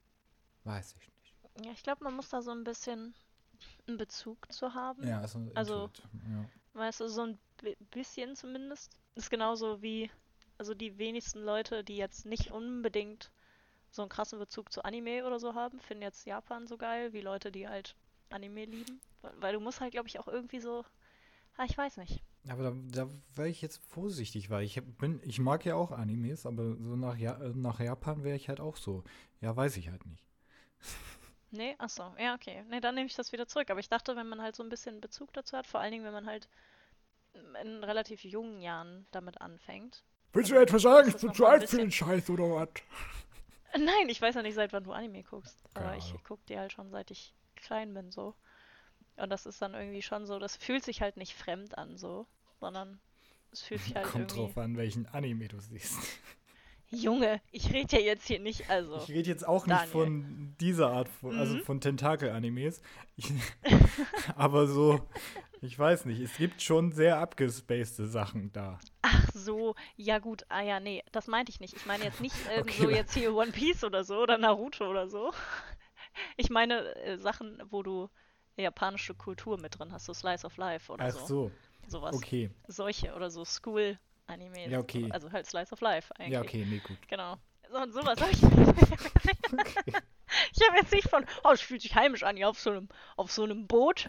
Weiß 0.64 0.94
ich 0.98 1.08
nicht. 1.08 1.34
Ja, 1.66 1.72
ich 1.72 1.82
glaube, 1.82 2.04
man 2.04 2.14
muss 2.14 2.28
da 2.28 2.42
so 2.42 2.50
ein 2.50 2.64
bisschen 2.64 3.14
einen 3.86 3.96
Bezug 3.96 4.50
zu 4.52 4.74
haben. 4.74 5.06
Ja, 5.06 5.20
also, 5.20 5.50
Also- 5.54 5.84
Intuit, 5.86 6.02
ja. 6.30 6.44
Weißt 6.78 7.00
du, 7.00 7.08
so 7.08 7.22
ein 7.22 7.38
bi- 7.60 7.76
bisschen 7.90 8.36
zumindest. 8.36 8.96
Ist 9.16 9.30
genauso 9.30 9.82
wie, 9.82 10.10
also 10.58 10.74
die 10.74 10.98
wenigsten 10.98 11.40
Leute, 11.40 11.84
die 11.84 11.96
jetzt 11.96 12.24
nicht 12.26 12.50
unbedingt 12.52 13.30
so 13.90 14.02
einen 14.02 14.08
krassen 14.10 14.38
Bezug 14.38 14.72
zu 14.72 14.84
Anime 14.84 15.26
oder 15.26 15.38
so 15.40 15.54
haben, 15.54 15.80
finden 15.80 16.02
jetzt 16.02 16.26
Japan 16.26 16.66
so 16.66 16.76
geil, 16.78 17.12
wie 17.12 17.20
Leute, 17.20 17.52
die 17.52 17.68
halt 17.68 17.96
Anime 18.30 18.64
lieben. 18.66 19.00
Weil, 19.40 19.54
du 19.54 19.60
musst 19.60 19.80
halt, 19.80 19.92
glaube 19.92 20.08
ich, 20.08 20.18
auch 20.20 20.28
irgendwie 20.28 20.60
so, 20.60 20.84
ah, 21.56 21.64
ich 21.68 21.76
weiß 21.76 21.98
nicht. 21.98 22.22
Aber 22.48 22.62
da, 22.62 22.72
da 23.04 23.10
wäre 23.34 23.48
ich 23.48 23.60
jetzt 23.62 23.78
vorsichtig, 23.88 24.50
weil 24.50 24.64
ich 24.64 24.80
bin, 24.98 25.20
ich 25.24 25.38
mag 25.38 25.64
ja 25.64 25.74
auch 25.74 25.92
Animes, 25.92 26.46
aber 26.46 26.76
so 26.76 26.96
nach, 26.96 27.16
ja 27.18 27.36
äh, 27.40 27.50
nach 27.54 27.80
Japan 27.80 28.24
wäre 28.24 28.36
ich 28.36 28.48
halt 28.48 28.60
auch 28.60 28.76
so. 28.76 29.04
Ja, 29.40 29.54
weiß 29.54 29.76
ich 29.76 29.90
halt 29.90 30.06
nicht. 30.06 30.24
Nee, 31.50 31.74
ach 31.78 31.88
so, 31.88 32.14
ja, 32.18 32.34
okay. 32.34 32.64
Nee, 32.68 32.80
dann 32.80 32.94
nehme 32.94 33.06
ich 33.06 33.14
das 33.14 33.32
wieder 33.32 33.46
zurück. 33.46 33.70
Aber 33.70 33.80
ich 33.80 33.88
dachte, 33.88 34.16
wenn 34.16 34.28
man 34.28 34.42
halt 34.42 34.54
so 34.56 34.62
ein 34.62 34.68
bisschen 34.68 35.00
Bezug 35.00 35.32
dazu 35.32 35.56
hat, 35.56 35.66
vor 35.66 35.80
allen 35.80 35.92
Dingen, 35.92 36.04
wenn 36.04 36.12
man 36.12 36.26
halt 36.26 36.48
in 37.62 37.84
relativ 37.84 38.24
jungen 38.24 38.60
Jahren 38.60 39.06
damit 39.10 39.40
anfängt. 39.40 40.02
Willst 40.32 40.50
du 40.50 40.56
etwa 40.56 40.78
sagen, 40.78 41.08
ich 41.08 41.16
bin 41.16 41.32
zu 41.32 41.46
alt 41.46 41.68
für 41.68 41.78
den 41.78 41.90
Scheiß 41.90 42.28
oder 42.30 42.50
was? 42.50 42.68
Nein, 43.78 44.08
ich 44.08 44.20
weiß 44.20 44.34
ja 44.34 44.42
nicht, 44.42 44.54
seit 44.54 44.72
wann 44.72 44.84
du 44.84 44.92
Anime 44.92 45.22
guckst. 45.22 45.62
Aber 45.74 45.96
ich 45.96 46.14
gucke 46.24 46.42
die 46.48 46.58
halt 46.58 46.72
schon 46.72 46.90
seit 46.90 47.10
ich 47.10 47.34
klein 47.56 47.94
bin, 47.94 48.10
so. 48.10 48.34
Und 49.16 49.30
das 49.30 49.46
ist 49.46 49.60
dann 49.60 49.74
irgendwie 49.74 50.02
schon 50.02 50.26
so, 50.26 50.38
das 50.38 50.56
fühlt 50.56 50.84
sich 50.84 51.00
halt 51.02 51.16
nicht 51.16 51.34
fremd 51.34 51.76
an, 51.76 51.96
so, 51.96 52.26
sondern 52.60 53.00
es 53.52 53.62
fühlt 53.62 53.80
sich 53.82 53.94
halt 53.94 54.06
Kommt 54.06 54.32
irgendwie. 54.32 54.36
drauf 54.36 54.58
an, 54.58 54.76
welchen 54.76 55.06
Anime 55.06 55.48
du 55.48 55.60
siehst. 55.60 55.98
Junge, 56.90 57.40
ich 57.50 57.72
rede 57.72 57.96
ja 57.96 58.02
jetzt 58.02 58.26
hier 58.26 58.40
nicht, 58.40 58.70
also. 58.70 58.96
Ich 58.96 59.08
rede 59.10 59.28
jetzt 59.28 59.46
auch 59.46 59.66
nicht 59.66 59.76
Daniel. 59.78 59.92
von 59.92 60.54
dieser 60.60 60.90
Art, 60.90 61.08
von, 61.08 61.38
also 61.38 61.54
Mhm. 61.56 61.60
von 61.62 61.80
Tentakel-Animes. 61.80 62.80
Aber 64.36 64.66
so, 64.66 65.00
ich 65.60 65.78
weiß 65.78 66.04
nicht, 66.06 66.20
es 66.20 66.36
gibt 66.36 66.62
schon 66.62 66.92
sehr 66.92 67.18
abgespacede 67.18 68.08
Sachen 68.08 68.52
da. 68.52 68.78
Ach 69.02 69.28
so, 69.34 69.74
ja 69.96 70.18
gut, 70.18 70.44
ah 70.48 70.62
ja, 70.62 70.80
nee, 70.80 71.02
das 71.12 71.26
meinte 71.26 71.50
ich 71.50 71.60
nicht. 71.60 71.74
Ich 71.76 71.86
meine 71.86 72.04
jetzt 72.04 72.20
nicht 72.20 72.36
ähm, 72.50 72.60
Okay, 72.62 72.82
so 72.82 72.90
jetzt 72.90 73.14
hier 73.14 73.34
One 73.34 73.52
Piece 73.52 73.84
oder 73.84 74.04
so 74.04 74.16
oder 74.22 74.38
Naruto 74.38 74.88
oder 74.88 75.08
so. 75.08 75.32
Ich 76.36 76.50
meine 76.50 76.96
äh, 76.96 77.16
Sachen, 77.16 77.62
wo 77.70 77.82
du 77.84 78.08
japanische 78.56 79.14
Kultur 79.14 79.60
mit 79.60 79.78
drin 79.78 79.92
hast, 79.92 80.06
so 80.06 80.14
Slice 80.14 80.44
of 80.46 80.56
Life 80.56 80.90
oder 80.92 81.04
Ach 81.04 81.10
so. 81.12 81.26
so, 81.26 81.50
Sowas. 81.86 82.16
okay. 82.16 82.50
Solche 82.66 83.14
oder 83.14 83.30
so 83.30 83.44
School-Animes. 84.28 84.70
Ja, 84.70 84.78
okay. 84.78 85.08
Also 85.10 85.32
halt 85.32 85.46
Slice 85.46 85.72
of 85.72 85.80
Life 85.80 86.14
eigentlich. 86.18 86.32
Ja, 86.32 86.40
okay, 86.40 86.66
nee, 86.68 86.78
gut. 86.78 86.96
Genau. 87.08 87.36
So, 87.70 87.78
und 87.78 87.92
sowas 87.92 88.20
habe 88.20 88.30
ich. 88.30 88.42
ich 88.42 88.50
habe 90.68 90.76
jetzt 90.76 90.92
nicht 90.92 91.08
von, 91.08 91.24
oh, 91.44 91.50
es 91.52 91.60
fühlt 91.60 91.82
sich 91.82 91.94
heimisch 91.94 92.22
an, 92.22 92.36
hier 92.36 92.48
auf 92.48 92.58
so 92.58 92.70
einem, 92.70 92.88
auf 93.16 93.30
so 93.30 93.44
einem 93.44 93.66
Boot. 93.66 94.08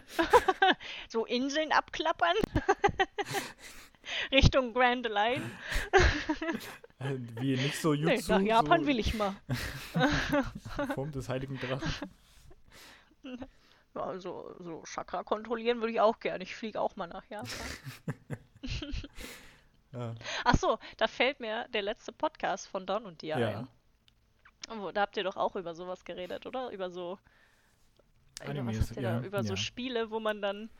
so 1.08 1.26
Inseln 1.26 1.72
abklappern. 1.72 2.36
Richtung 4.32 4.74
Grand 4.74 5.06
Line. 5.06 5.50
Äh, 6.98 7.16
Wie 7.40 7.56
nicht 7.56 7.76
so 7.76 7.94
Nee, 7.94 8.16
Jutsu, 8.16 8.32
nach 8.32 8.40
Japan 8.40 8.80
so 8.80 8.86
will 8.86 8.98
ich 8.98 9.14
mal. 9.14 9.36
Form 10.94 11.12
des 11.12 11.28
heiligen 11.28 11.60
Drachen. 11.60 11.92
Ja, 13.94 14.18
so, 14.18 14.56
so 14.58 14.82
Chakra 14.84 15.22
kontrollieren 15.22 15.80
würde 15.80 15.92
ich 15.92 16.00
auch 16.00 16.18
gerne. 16.18 16.42
Ich 16.42 16.56
fliege 16.56 16.80
auch 16.80 16.96
mal 16.96 17.06
nach 17.06 17.24
Japan. 17.28 17.50
Ja. 19.92 20.14
Ach 20.44 20.56
so, 20.56 20.78
da 20.98 21.06
fällt 21.08 21.40
mir 21.40 21.66
der 21.68 21.82
letzte 21.82 22.12
Podcast 22.12 22.68
von 22.68 22.86
Don 22.86 23.04
und 23.06 23.22
dir 23.22 23.38
Ja. 23.38 23.58
ein. 23.60 23.68
Da 24.94 25.00
habt 25.00 25.16
ihr 25.16 25.24
doch 25.24 25.36
auch 25.36 25.56
über 25.56 25.74
sowas 25.74 26.04
geredet, 26.04 26.46
oder? 26.46 26.70
Über 26.70 26.90
so. 26.90 27.18
ihr 28.46 28.54
da? 28.94 29.00
ja, 29.00 29.20
Über 29.20 29.42
so. 29.42 29.56
Spiele, 29.56 30.10
wo 30.10 30.20
man 30.20 30.40
dann 30.40 30.70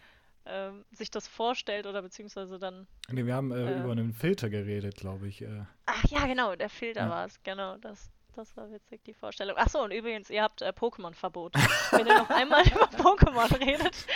ähm, 0.46 0.84
sich 0.92 1.10
das 1.10 1.26
vorstellt 1.28 1.86
oder 1.86 2.00
beziehungsweise 2.02 2.58
dann. 2.58 2.86
Nee, 3.10 3.26
wir 3.26 3.34
haben 3.34 3.50
äh, 3.52 3.56
Äh. 3.74 3.80
über 3.80 3.92
einen 3.92 4.12
Filter 4.14 4.48
geredet, 4.48 4.96
glaube 4.96 5.28
ich. 5.28 5.42
Äh. 5.42 5.64
Ach 5.86 6.04
ja, 6.04 6.26
genau, 6.26 6.54
der 6.56 6.70
Filter 6.70 7.02
Ja. 7.02 7.10
war 7.10 7.24
es. 7.26 7.42
Genau, 7.42 7.76
das, 7.78 8.10
das 8.34 8.56
war 8.56 8.70
witzig, 8.70 9.02
die 9.04 9.12
Vorstellung. 9.14 9.56
Ach 9.58 9.68
so, 9.68 9.82
und 9.82 9.90
übrigens, 9.92 10.30
ihr 10.30 10.42
habt 10.42 10.62
äh, 10.62 10.68
Pokémon-Verbot. 10.70 11.54
Wenn 11.90 12.06
ihr 12.06 12.16
noch 12.18 12.30
einmal 12.30 12.66
über 12.66 12.84
Pokémon 12.96 13.58
redet, 13.60 14.06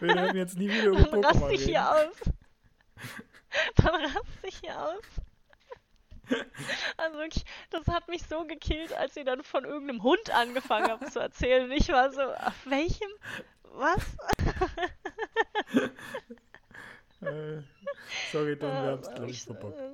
Wir 0.00 0.14
werden 0.14 0.36
jetzt 0.36 0.56
nie 0.58 0.68
wieder 0.68 0.88
über 0.88 0.98
Pokémon 1.30 1.50
ich 1.50 1.60
reden. 1.60 1.68
hier 1.70 1.90
aus. 1.90 2.22
Dann 3.76 3.94
raste 4.04 4.46
ich 4.46 4.58
hier 4.58 4.78
aus. 4.80 5.02
Also 6.96 7.18
wirklich, 7.18 7.44
das 7.70 7.86
hat 7.86 8.08
mich 8.08 8.24
so 8.26 8.44
gekillt, 8.46 8.92
als 8.92 9.16
ihr 9.16 9.24
dann 9.24 9.44
von 9.44 9.64
irgendeinem 9.64 10.02
Hund 10.02 10.28
angefangen 10.34 10.88
habt 10.90 11.12
zu 11.12 11.20
erzählen. 11.20 11.66
Und 11.66 11.70
ich 11.70 11.88
war 11.88 12.10
so, 12.10 12.20
auf 12.22 12.66
welchem? 12.66 13.08
Was? 13.74 14.16
Äh, 17.22 17.62
sorry, 18.32 18.56
Don, 18.58 18.70
wir 18.72 18.90
haben 18.90 19.00
es, 19.02 19.08
glaube 19.14 19.30
ich, 19.30 19.42
verbockt. 19.42 19.78
äh, 19.78 19.90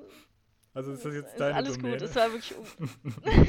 Also 0.73 0.93
ist 0.93 1.05
das 1.05 1.13
jetzt 1.13 1.31
ist 1.33 1.39
deine 1.39 1.55
alles 1.55 1.77
Domäne? 1.77 1.97
gut, 1.97 2.01
es 2.09 2.15
war 2.15 2.31
wirklich. 2.31 2.55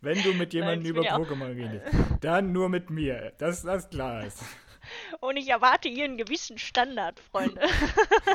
Wenn 0.00 0.22
du 0.22 0.32
mit 0.34 0.52
jemandem 0.54 0.86
über 0.90 1.02
Pokémon 1.02 1.54
redest, 1.56 1.86
dann 2.20 2.52
nur 2.52 2.68
mit 2.68 2.90
mir. 2.90 3.32
Dass 3.38 3.62
das 3.62 3.90
klar 3.90 4.24
ist. 4.26 4.38
Und 5.20 5.36
ich 5.36 5.48
erwarte 5.48 5.88
hier 5.88 6.04
einen 6.04 6.16
gewissen 6.16 6.58
Standard, 6.58 7.20
Freunde. 7.20 7.60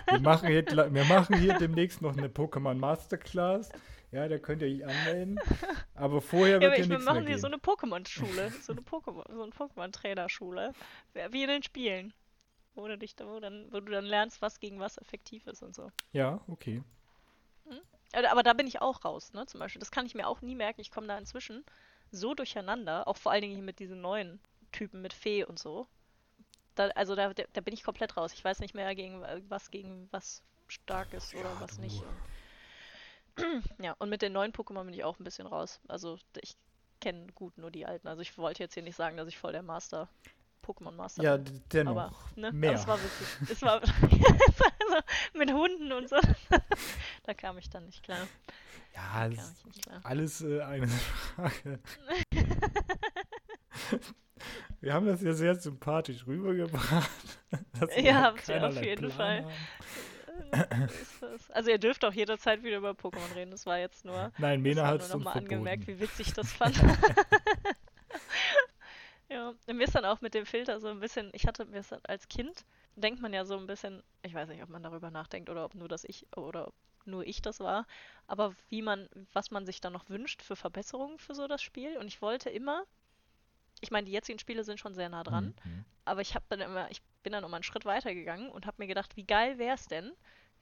Wir 0.10 0.19
machen 0.19 0.50
hier, 0.50 0.65
wir 0.65 1.06
machen 1.06 1.38
hier 1.38 1.54
demnächst 1.58 2.02
noch 2.02 2.17
eine 2.17 2.28
Pokémon 2.28 2.76
Masterclass. 2.76 3.69
Ja, 4.12 4.28
da 4.28 4.39
könnt 4.39 4.62
ihr 4.63 4.67
euch 4.67 4.86
anmelden. 4.86 5.39
Aber 5.93 6.22
vorher 6.22 6.56
Ja, 6.56 6.62
wird 6.62 6.72
aber 6.72 6.76
hier 6.76 6.84
ich, 6.86 6.89
wir 6.89 7.00
machen 7.00 7.28
hier 7.28 7.38
so 7.38 7.48
eine 7.48 7.58
Pokémon-Schule. 7.58 8.52
So 8.62 8.74
eine 8.74 8.82
Pokémon, 8.82 9.24
so 9.32 9.43
eine 9.43 9.52
Pokémon-Trainerschule. 9.52 10.74
Wie 11.30 11.43
in 11.43 11.50
den 11.50 11.63
Spielen. 11.63 12.13
Wo 12.74 12.88
du, 12.88 12.98
dich, 12.98 13.15
wo, 13.19 13.39
dann, 13.39 13.67
wo 13.72 13.80
du 13.80 13.91
dann 13.91 14.06
lernst, 14.06 14.41
was 14.41 14.60
gegen 14.60 14.80
was 14.80 14.98
effektiv 14.98 15.45
ist 15.48 15.62
und 15.62 15.76
so. 15.76 15.91
Ja, 16.12 16.41
okay. 16.48 16.82
Aber 18.13 18.32
aber 18.32 18.43
da 18.43 18.54
bin 18.54 18.67
ich 18.67 18.82
auch 18.82 19.06
raus, 19.06 19.34
ne? 19.34 19.45
Zum 19.45 19.60
Beispiel. 19.60 19.80
Das 19.80 19.91
kann 19.91 20.06
ich 20.06 20.15
mir 20.15 20.28
auch 20.28 20.41
nie 20.41 20.56
merken. 20.56 20.82
Ich 20.82 20.91
komme 20.91 21.08
da 21.08 21.17
inzwischen 21.17 21.63
so 22.12 22.34
durcheinander. 22.34 23.08
Auch 23.08 23.17
vor 23.17 23.32
allen 23.32 23.41
Dingen 23.41 23.54
hier 23.54 23.63
mit 23.63 23.80
diesen 23.80 24.02
neuen 24.02 24.39
Typen 24.72 25.02
mit 25.02 25.13
Fee 25.13 25.43
und 25.43 25.60
so. 25.60 25.88
Da, 26.80 26.88
also 26.96 27.13
da, 27.13 27.34
da 27.34 27.60
bin 27.62 27.74
ich 27.74 27.84
komplett 27.84 28.15
raus. 28.15 28.32
Ich 28.32 28.42
weiß 28.42 28.60
nicht 28.60 28.74
mehr, 28.74 28.96
gegen 28.96 29.22
was 29.50 29.70
gegen 29.70 30.08
was 30.12 30.42
stark 30.70 31.12
ist 31.13 31.36
oder 31.36 31.50
Ja, 31.50 31.60
was 31.60 31.76
du. 31.76 31.82
nicht. 31.82 32.02
Ja, 33.80 33.96
und 34.00 34.10
mit 34.10 34.22
den 34.22 34.34
neuen 34.34 34.52
Pokémon 34.52 34.84
bin 34.86 34.94
ich 34.94 35.04
auch 35.04 35.18
ein 35.20 35.24
bisschen 35.24 35.48
raus. 35.48 35.80
Also 35.88 36.18
ich 36.42 36.56
kenne 37.02 37.28
gut 37.34 37.58
nur 37.58 37.70
die 37.72 37.86
alten. 37.86 38.08
Also 38.08 38.22
ich 38.22 38.38
wollte 38.38 38.63
jetzt 38.63 38.74
hier 38.76 38.84
nicht 38.84 38.96
sagen, 38.96 39.15
dass 39.18 39.28
ich 39.28 39.38
voll 39.38 39.52
der 39.54 39.62
Master, 39.62 40.10
Pokémon 40.65 40.92
Master 40.92 41.24
Ja, 41.24 41.38
dennoch. 41.38 41.92
Aber, 41.92 42.15
ne? 42.36 42.52
mehr. 42.54 42.72
Aber 42.72 42.80
es 42.80 42.88
war 42.88 42.98
witzig. 43.02 43.28
Es 43.50 43.62
war 43.62 43.82
also, 43.82 45.02
mit 45.34 45.52
Hunden 45.52 45.92
und 45.92 46.08
so. 46.10 46.18
da 47.24 47.34
kam 47.34 47.58
ich 47.58 47.70
dann 47.70 47.86
nicht 47.86 48.04
klar. 48.04 48.26
ja, 48.96 49.28
nicht 49.28 49.84
klar. 49.84 50.00
alles 50.04 50.42
äh, 50.42 50.62
eine 50.62 50.88
Frage. 50.88 51.80
Wir 54.82 54.94
haben 54.94 55.06
das 55.06 55.22
ja 55.22 55.34
sehr 55.34 55.56
sympathisch 55.56 56.26
rübergebracht. 56.26 57.10
Ja, 57.98 58.13
da 58.13 58.22
habt 58.24 58.48
ihr 58.48 58.68
auf 58.68 58.84
jeden 58.84 59.10
Plan 59.10 59.12
Fall. 59.12 59.52
Äh. 60.52 60.88
Also 61.50 61.72
ihr 61.72 61.80
dürft 61.80 62.06
auch 62.06 62.13
jederzeit 62.13 62.63
wieder 62.63 62.78
über 62.78 62.92
Pokémon 62.92 63.36
reden. 63.36 63.52
Das 63.52 63.65
war 63.65 63.80
jetzt 63.80 64.06
nur, 64.06 64.32
Nein, 64.38 64.62
Mena 64.62 64.86
hat 64.86 65.02
es 65.02 65.12
nochmal 65.12 65.38
angemerkt, 65.38 65.88
wie 65.88 66.00
witzig 66.00 66.28
ich 66.28 66.34
das 66.34 66.52
fand. 66.54 66.76
ja, 69.30 69.54
mir 69.68 69.84
ist 69.84 69.96
dann 69.96 70.06
auch 70.06 70.22
mit 70.22 70.34
dem 70.34 70.46
Filter 70.46 70.80
so 70.80 70.88
ein 70.88 71.00
bisschen, 71.00 71.30
ich 71.34 71.48
hatte 71.48 71.65
mir 71.65 71.84
als 72.04 72.28
Kind, 72.28 72.65
denkt 72.96 73.22
man 73.22 73.34
ja 73.34 73.46
so 73.46 73.58
ein 73.58 73.68
bisschen, 73.68 74.04
ich 74.24 74.34
weiß 74.34 74.50
nicht, 74.50 74.62
ob 74.62 74.70
man 74.70 74.84
darüber 74.84 75.10
nachdenkt 75.10 75.50
oder 75.50 75.65
ob 75.65 75.76
nur 75.76 75.88
das 75.88 76.04
ich 76.04 76.26
oder 76.36 76.72
nur 77.06 77.26
ich 77.26 77.42
das 77.42 77.60
war, 77.60 77.88
aber 78.28 78.54
wie 78.70 78.82
man, 78.82 79.10
was 79.34 79.52
man 79.52 79.65
sich 79.65 79.82
dann 79.82 79.94
noch 79.94 80.10
wünscht 80.10 80.42
für 80.42 80.56
Verbesserungen 80.56 81.18
für 81.18 81.34
so 81.34 81.48
das 81.48 81.62
Spiel. 81.62 81.98
Und 81.98 82.08
ich 82.08 82.22
wollte 82.22 82.50
immer, 82.50 82.84
ich 83.82 83.92
meine, 83.92 84.06
die 84.06 84.12
jetzigen 84.13 84.39
Spiele 84.39 84.63
sind 84.63 84.80
schon 84.80 84.94
sehr 84.96 85.10
nah 85.10 85.24
dran, 85.24 85.54
Mhm. 85.65 85.86
aber 86.06 86.22
ich 86.22 86.36
habe 86.36 86.46
dann 86.50 86.62
immer, 86.62 86.89
ich 86.92 87.02
bin 87.24 87.34
dann 87.34 87.44
um 87.44 87.54
einen 87.54 87.63
Schritt 87.63 87.84
weiter 87.86 88.13
gegangen 88.13 88.50
und 88.50 88.65
habe 88.65 88.78
mir 88.80 88.88
gedacht, 88.88 89.15
wie 89.18 89.26
geil 89.26 89.58
wäre 89.58 89.76
es 89.76 89.88
denn, 89.88 90.13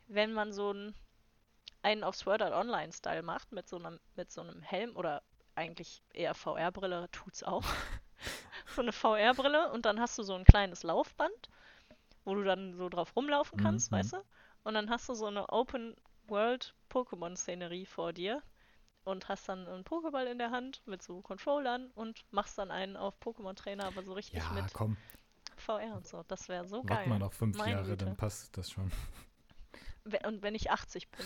wenn 0.07 0.33
man 0.33 0.51
so 0.53 0.69
einen, 0.71 0.95
einen 1.83 2.03
auf 2.03 2.15
Sword 2.15 2.41
Art 2.41 2.53
Online 2.53 2.91
Style 2.93 3.21
macht 3.23 3.51
mit 3.51 3.67
so 3.67 3.77
einem 3.77 3.99
mit 4.15 4.31
so 4.31 4.41
einem 4.41 4.61
Helm 4.61 4.95
oder 4.95 5.21
eigentlich 5.55 6.01
eher 6.13 6.33
VR-Brille, 6.35 7.09
tut's 7.11 7.43
auch. 7.43 7.63
so 8.75 8.81
eine 8.81 8.91
VR-Brille 8.93 9.71
und 9.71 9.85
dann 9.85 9.99
hast 9.99 10.17
du 10.17 10.23
so 10.23 10.33
ein 10.35 10.43
kleines 10.45 10.83
Laufband, 10.83 11.49
wo 12.25 12.35
du 12.35 12.43
dann 12.43 12.75
so 12.75 12.89
drauf 12.89 13.15
rumlaufen 13.15 13.57
kannst, 13.57 13.91
Mhm. 13.91 13.93
weißt 13.97 14.13
du? 14.13 14.17
Und 14.63 14.73
dann 14.75 14.89
hast 14.89 15.09
du 15.09 15.13
so 15.15 15.25
eine 15.27 15.49
Open-World-Pokémon-Szenerie 15.49 17.85
vor 17.85 18.13
dir 18.13 18.41
und 19.07 19.29
hast 19.29 19.47
dann 19.49 19.67
einen 19.67 19.83
Pokéball 19.83 20.25
in 20.27 20.37
der 20.37 20.51
Hand 20.51 20.81
mit 20.85 21.01
so 21.01 21.21
Controllern 21.21 21.91
und 21.95 22.25
machst 22.31 22.57
dann 22.57 22.71
einen 22.71 22.97
auf 22.97 23.15
Pokémon-Trainer, 23.21 23.85
aber 23.85 24.03
so 24.03 24.13
richtig 24.13 24.43
Ja, 24.43 24.51
mit 24.51 24.73
komm, 24.73 24.97
VR 25.57 25.95
und 25.95 26.07
so. 26.07 26.23
Das 26.27 26.49
wäre 26.49 26.65
so 26.67 26.83
warte 26.83 26.85
geil. 26.85 27.07
mal 27.09 27.19
noch 27.19 27.33
fünf 27.33 27.57
Meine 27.57 27.71
Jahre, 27.71 27.89
Güte. 27.91 28.05
dann 28.05 28.17
passt 28.17 28.57
das 28.57 28.71
schon. 28.71 28.91
Und 30.25 30.41
wenn 30.41 30.55
ich 30.55 30.71
80 30.71 31.09
bin, 31.11 31.25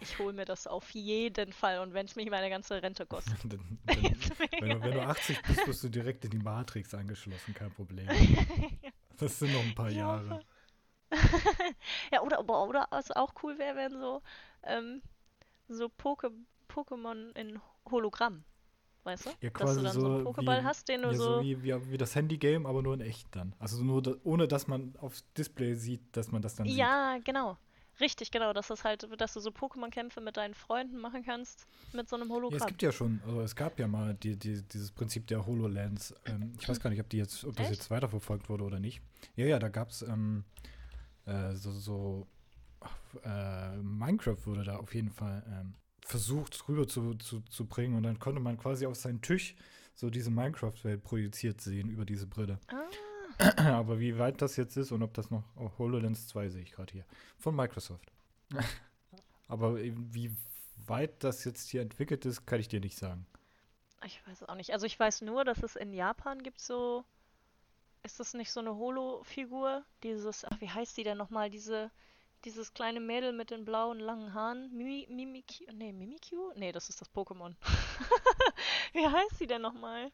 ich 0.00 0.18
hole 0.18 0.32
mir 0.32 0.44
das 0.44 0.66
auf 0.66 0.90
jeden 0.90 1.52
Fall. 1.52 1.80
Und 1.80 1.94
wenn 1.94 2.06
es 2.06 2.16
mich 2.16 2.30
meine 2.30 2.50
ganze 2.50 2.82
Rente 2.82 3.06
kostet. 3.06 3.38
dann, 3.44 3.78
dann, 3.84 4.04
wenn, 4.58 4.70
du, 4.70 4.84
wenn 4.84 4.94
du 4.94 5.00
egal. 5.00 5.10
80 5.10 5.42
bist, 5.42 5.66
wirst 5.66 5.84
du 5.84 5.88
direkt 5.88 6.24
in 6.24 6.30
die 6.30 6.38
Matrix 6.38 6.94
angeschlossen, 6.94 7.54
kein 7.54 7.72
Problem. 7.72 8.08
Das 9.18 9.38
sind 9.38 9.52
noch 9.52 9.62
ein 9.62 9.74
paar 9.74 9.90
Ja. 9.90 10.20
Jahre. 10.20 10.40
ja, 12.12 12.20
oder, 12.22 12.40
oder, 12.40 12.62
oder 12.66 12.86
was 12.90 13.10
auch 13.12 13.32
cool 13.42 13.58
wäre, 13.58 13.76
wären 13.76 13.98
so, 13.98 14.22
ähm, 14.64 15.02
so 15.68 15.88
Poke 15.88 16.32
Pokémon 16.76 17.32
in 17.36 17.58
Hologramm. 17.90 18.44
Weißt 19.04 19.26
du? 19.26 19.30
Ja, 19.40 19.50
Dass 19.50 19.52
du 19.52 19.64
quasi 19.66 19.82
dann 19.84 19.92
so 19.94 20.06
einen 20.06 20.24
so 20.24 20.30
Pokéball 20.32 20.60
wie- 20.62 20.64
hast, 20.64 20.88
den 20.88 21.02
du 21.02 21.08
Ja, 21.12 21.14
so. 21.14 21.36
so 21.36 21.40
wie, 21.42 21.62
wie, 21.62 21.90
wie 21.92 21.96
das 21.96 22.14
Handy-Game, 22.16 22.66
aber 22.66 22.82
nur 22.82 22.94
in 22.94 23.00
echt 23.00 23.28
dann. 23.36 23.54
Also 23.60 23.84
nur, 23.84 24.02
da, 24.02 24.14
ohne 24.24 24.48
dass 24.48 24.66
man 24.66 24.94
aufs 24.98 25.24
Display 25.34 25.74
sieht, 25.74 26.00
dass 26.16 26.32
man 26.32 26.42
das 26.42 26.56
dann 26.56 26.66
sieht. 26.66 26.76
Ja, 26.76 27.18
genau. 27.22 27.56
Richtig, 28.00 28.30
genau. 28.32 28.52
Dass 28.52 28.66
das 28.66 28.82
halt, 28.84 29.08
dass 29.20 29.32
du 29.32 29.40
so 29.40 29.50
Pokémon-Kämpfe 29.50 30.20
mit 30.20 30.36
deinen 30.36 30.54
Freunden 30.54 30.98
machen 30.98 31.22
kannst 31.24 31.66
mit 31.92 32.08
so 32.08 32.16
einem 32.16 32.28
Ja, 32.28 32.34
es 32.34 32.36
Hologramm. 32.42 32.68
gibt 32.68 32.82
ja 32.82 32.90
schon, 32.92 33.22
also 33.24 33.40
es 33.42 33.54
gab 33.54 33.78
ja 33.78 33.86
mal 33.86 34.14
die, 34.14 34.36
die, 34.36 34.60
dieses 34.62 34.90
Prinzip 34.90 35.26
der 35.28 35.46
HoloLens. 35.46 36.12
Ähm, 36.26 36.52
ich 36.60 36.68
weiß 36.68 36.80
gar 36.80 36.90
nicht, 36.90 37.00
ob, 37.00 37.08
die 37.08 37.18
jetzt, 37.18 37.44
ob 37.44 37.54
das 37.56 37.70
Echt? 37.70 37.78
jetzt 37.80 37.90
weiterverfolgt 37.90 38.48
wurde 38.50 38.64
oder 38.64 38.80
nicht. 38.80 39.00
Ja, 39.36 39.46
ja, 39.46 39.58
da 39.60 39.68
gab 39.68 39.90
es 39.90 40.02
ähm, 40.02 40.44
äh, 41.26 41.54
so, 41.54 41.70
so 41.70 42.26
ach, 42.80 42.96
äh, 43.24 43.76
Minecraft 43.78 44.44
wurde 44.46 44.64
da 44.64 44.76
auf 44.78 44.94
jeden 44.94 45.10
Fall 45.10 45.42
ähm, 45.48 45.74
versucht 46.06 46.68
rüber 46.68 46.86
zu, 46.86 47.14
zu, 47.14 47.40
zu 47.40 47.66
bringen 47.66 47.96
und 47.96 48.04
dann 48.04 48.18
konnte 48.18 48.40
man 48.40 48.56
quasi 48.56 48.86
auf 48.86 48.94
seinen 48.94 49.20
Tisch 49.22 49.56
so 49.94 50.08
diese 50.08 50.30
Minecraft-Welt 50.30 51.02
projiziert 51.02 51.60
sehen 51.60 51.88
über 51.88 52.04
diese 52.04 52.26
Brille. 52.26 52.60
Ah, 52.68 53.56
Aber 53.78 53.98
wie 53.98 54.16
weit 54.18 54.40
das 54.40 54.56
jetzt 54.56 54.76
ist 54.76 54.92
und 54.92 55.02
ob 55.02 55.14
das 55.14 55.30
noch 55.30 55.42
oh, 55.56 55.70
HoloLens 55.78 56.28
2 56.28 56.48
sehe 56.50 56.62
ich 56.62 56.72
gerade 56.72 56.92
hier. 56.92 57.04
Von 57.38 57.56
Microsoft. 57.56 58.12
Aber 59.48 59.76
wie 59.76 60.30
weit 60.86 61.24
das 61.24 61.44
jetzt 61.44 61.68
hier 61.70 61.82
entwickelt 61.82 62.24
ist, 62.24 62.46
kann 62.46 62.60
ich 62.60 62.68
dir 62.68 62.80
nicht 62.80 62.96
sagen. 62.96 63.26
ich 64.04 64.24
weiß 64.26 64.42
es 64.42 64.48
auch 64.48 64.54
nicht. 64.54 64.72
Also 64.72 64.86
ich 64.86 64.98
weiß 64.98 65.22
nur, 65.22 65.44
dass 65.44 65.62
es 65.62 65.74
in 65.74 65.92
Japan 65.92 66.42
gibt 66.42 66.60
so. 66.60 67.04
Ist 68.04 68.20
das 68.20 68.34
nicht 68.34 68.52
so 68.52 68.60
eine 68.60 68.76
Holo-Figur? 68.76 69.84
Dieses, 70.04 70.44
ach, 70.44 70.60
wie 70.60 70.70
heißt 70.70 70.96
die 70.96 71.02
denn 71.02 71.18
nochmal? 71.18 71.50
Diese, 71.50 71.90
dieses 72.44 72.74
kleine 72.74 73.00
Mädel 73.00 73.32
mit 73.32 73.50
den 73.50 73.64
blauen 73.64 73.98
langen 73.98 74.34
Haaren. 74.34 74.70
Mimi, 74.76 75.06
Mimikyu? 75.10 75.66
Nee, 75.72 75.92
Mimikyu? 75.92 76.52
Nee, 76.54 76.72
das 76.72 76.88
ist 76.88 77.00
das 77.00 77.10
Pokémon. 77.12 77.54
wie 78.92 79.06
heißt 79.06 79.40
die 79.40 79.46
denn 79.46 79.62
nochmal? 79.62 80.10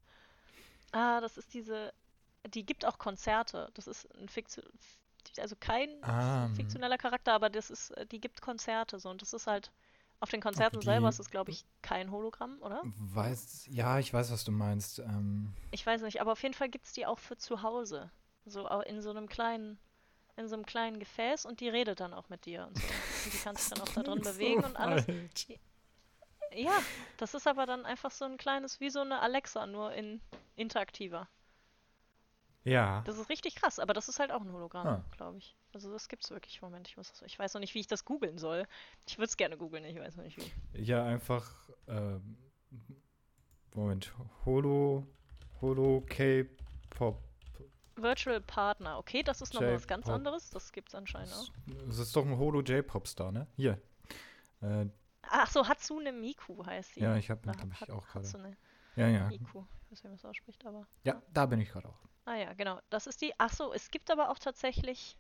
Ah, 0.93 1.21
das 1.21 1.37
ist 1.37 1.53
diese. 1.55 1.93
Die 2.55 2.65
gibt 2.67 2.85
auch 2.85 2.99
Konzerte. 2.99 3.71
Das 3.75 3.87
ist 3.87 4.07
ein 4.17 4.29
Fiktion. 4.29 4.65
Also 5.39 5.55
kein 5.59 5.89
Ah, 6.03 6.47
hm. 6.47 6.55
fiktioneller 6.57 6.99
Charakter, 6.99 7.33
aber 7.33 7.49
das 7.49 7.71
ist, 7.71 7.93
die 8.11 8.21
gibt 8.21 8.41
Konzerte 8.43 8.99
so. 8.99 9.09
Und 9.11 9.23
das 9.23 9.33
ist 9.33 9.47
halt. 9.47 9.71
Auf 10.21 10.31
den 10.31 10.41
Konzerten 10.41 10.79
die- 10.79 10.85
selber 10.87 11.09
ist 11.09 11.19
es, 11.19 11.31
glaube 11.31 11.51
ich, 11.51 11.65
kein 11.83 12.13
Hologramm, 12.13 12.57
oder? 12.63 12.81
Weiß, 12.85 13.67
ja, 13.69 13.99
ich 13.99 14.15
weiß, 14.15 14.31
was 14.31 14.45
du 14.45 14.53
meinst. 14.53 15.01
Ähm, 15.01 15.53
Ich 15.73 15.85
weiß 15.85 16.03
nicht, 16.03 16.21
aber 16.21 16.31
auf 16.31 16.43
jeden 16.45 16.55
Fall 16.55 16.69
gibt 16.69 16.87
es 16.87 16.93
die 16.93 17.07
auch 17.07 17.19
für 17.19 17.37
zu 17.37 17.63
Hause. 17.63 18.09
So 18.45 18.69
in 18.83 19.03
so 19.03 19.11
einem 19.11 19.29
kleinen, 19.29 19.81
in 20.37 20.49
so 20.49 20.55
einem 20.55 20.65
kleinen 20.67 20.99
Gefäß 20.99 21.45
und 21.47 21.61
die 21.61 21.69
redet 21.69 22.01
dann 22.01 22.15
auch 22.15 22.29
mit 22.29 22.47
dir 22.47 22.67
und 22.67 22.77
so. 22.79 22.85
Und 23.25 23.33
die 23.35 23.39
kannst 23.39 23.71
du 23.71 23.75
dann 23.77 23.85
auch 23.89 23.93
da 23.93 24.03
drin 24.03 24.23
so 24.25 24.33
bewegen 24.33 24.65
und 24.65 24.77
alles. 24.77 25.05
falsch. 25.05 25.47
Ja, 26.55 26.77
das 27.19 27.35
ist 27.35 27.47
aber 27.47 27.67
dann 27.67 27.85
einfach 27.87 28.11
so 28.11 28.25
ein 28.25 28.37
kleines, 28.37 28.81
wie 28.81 28.91
so 28.91 29.01
eine 29.01 29.21
Alexa, 29.21 29.65
nur 29.67 29.93
in 29.93 30.21
interaktiver. 30.57 31.29
Ja. 32.65 33.03
Das 33.07 33.19
ist 33.19 33.29
richtig 33.29 33.55
krass, 33.57 33.79
aber 33.79 33.93
das 33.95 34.09
ist 34.09 34.19
halt 34.21 34.31
auch 34.33 34.41
ein 34.41 34.53
Hologramm, 34.53 34.87
Ah. 34.87 35.05
glaube 35.17 35.39
ich. 35.39 35.57
Also 35.73 35.91
das 35.93 36.09
gibt's 36.09 36.31
wirklich. 36.31 36.61
Moment, 36.63 36.89
ich 36.89 36.97
muss 36.97 37.11
das, 37.11 37.23
ich 37.23 37.39
weiß 37.39 37.55
noch 37.55 37.61
nicht, 37.61 37.75
wie 37.75 37.81
ich 37.81 37.87
das 37.87 38.05
googeln 38.05 38.39
soll. 38.39 38.67
Ich 39.07 39.19
würde 39.19 39.27
es 39.27 39.37
gerne 39.37 39.57
googeln, 39.57 39.85
ich 39.85 39.99
weiß 39.99 40.17
noch 40.17 40.25
nicht 40.25 40.37
wie. 40.39 40.83
Ja, 40.83 41.05
einfach. 41.05 41.71
Ähm, 41.89 42.37
Moment. 43.75 44.13
Holo. 44.45 45.07
Holo 45.61 46.03
K-Pop. 46.09 47.23
Virtual 47.97 48.41
Partner, 48.41 48.99
okay, 48.99 49.23
das 49.23 49.41
ist 49.41 49.55
nochmal 49.55 49.75
was 49.75 49.87
ganz 49.87 50.09
anderes. 50.09 50.51
Das 50.51 50.73
gibt's 50.73 50.95
anscheinend 50.95 51.33
auch. 51.35 51.49
Das 51.87 51.99
ist 51.99 52.15
doch 52.17 52.25
ein 52.25 52.39
Holo 52.39 52.61
J-Pop-Star, 52.63 53.33
ne? 53.33 53.47
Hier. 53.57 53.81
Äh, 54.61 54.87
Ach 55.23 55.49
so, 55.51 55.67
Hatsune 55.67 56.13
Miku 56.13 56.65
heißt 56.65 56.95
sie. 56.95 57.01
ja, 57.01 57.17
ich 57.17 57.31
habe 57.31 57.41
glaube 57.43 57.73
ich 57.81 57.91
auch 57.91 58.07
gerade. 58.07 58.27
Hatsune 58.27 58.57
Ja, 58.97 59.09
ja. 59.09 59.29
Miku. 59.29 59.65
Ich 59.91 59.91
weiß 59.91 59.91
nicht, 59.91 60.05
wie 60.05 60.09
man 60.09 60.17
das 60.17 60.25
ausspricht, 60.25 60.67
aber. 60.67 60.87
Ja, 61.05 61.21
da 61.33 61.47
bin 61.47 61.61
ich 61.61 61.71
gerade 61.71 61.89
auch. 61.89 61.99
Ah 62.25 62.35
ja, 62.37 62.53
genau. 62.55 62.81
Das 62.91 63.07
ist 63.07 63.21
die. 63.21 63.33
Ach 63.39 63.53
so, 63.53 63.73
es 63.73 63.91
gibt 63.91 64.11
aber 64.11 64.31
auch 64.31 64.39
tatsächlich 64.39 65.17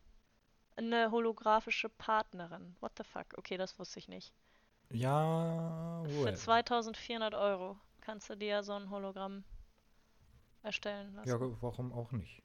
eine 0.76 1.10
holographische 1.10 1.88
Partnerin. 1.88 2.76
What 2.80 2.92
the 2.96 3.04
fuck? 3.04 3.26
Okay, 3.36 3.56
das 3.56 3.78
wusste 3.78 3.98
ich 3.98 4.08
nicht. 4.08 4.32
Ja, 4.90 6.02
Für 6.04 6.24
well. 6.24 6.36
2400 6.36 7.34
Euro 7.34 7.78
kannst 8.00 8.28
du 8.30 8.36
dir 8.36 8.62
so 8.62 8.72
ein 8.74 8.90
Hologramm 8.90 9.44
erstellen 10.62 11.14
lassen. 11.14 11.28
Ja, 11.28 11.36
warum 11.40 11.92
auch 11.92 12.12
nicht? 12.12 12.42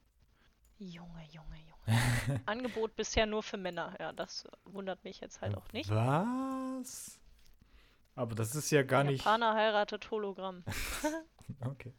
Junge, 0.78 1.24
Junge, 1.32 1.56
Junge. 1.56 2.40
Angebot 2.46 2.94
bisher 2.96 3.26
nur 3.26 3.42
für 3.42 3.56
Männer. 3.56 3.96
Ja, 3.98 4.12
das 4.12 4.46
wundert 4.64 5.02
mich 5.04 5.20
jetzt 5.20 5.40
halt 5.40 5.56
auch 5.56 5.72
nicht. 5.72 5.90
Was? 5.90 7.18
Aber 8.14 8.34
das 8.34 8.54
ist 8.54 8.70
ja 8.70 8.82
gar 8.82 9.04
nicht. 9.04 9.24
Japaner 9.24 9.54
heiratet 9.54 10.10
Hologramm. 10.10 10.64
Okay. 11.60 11.92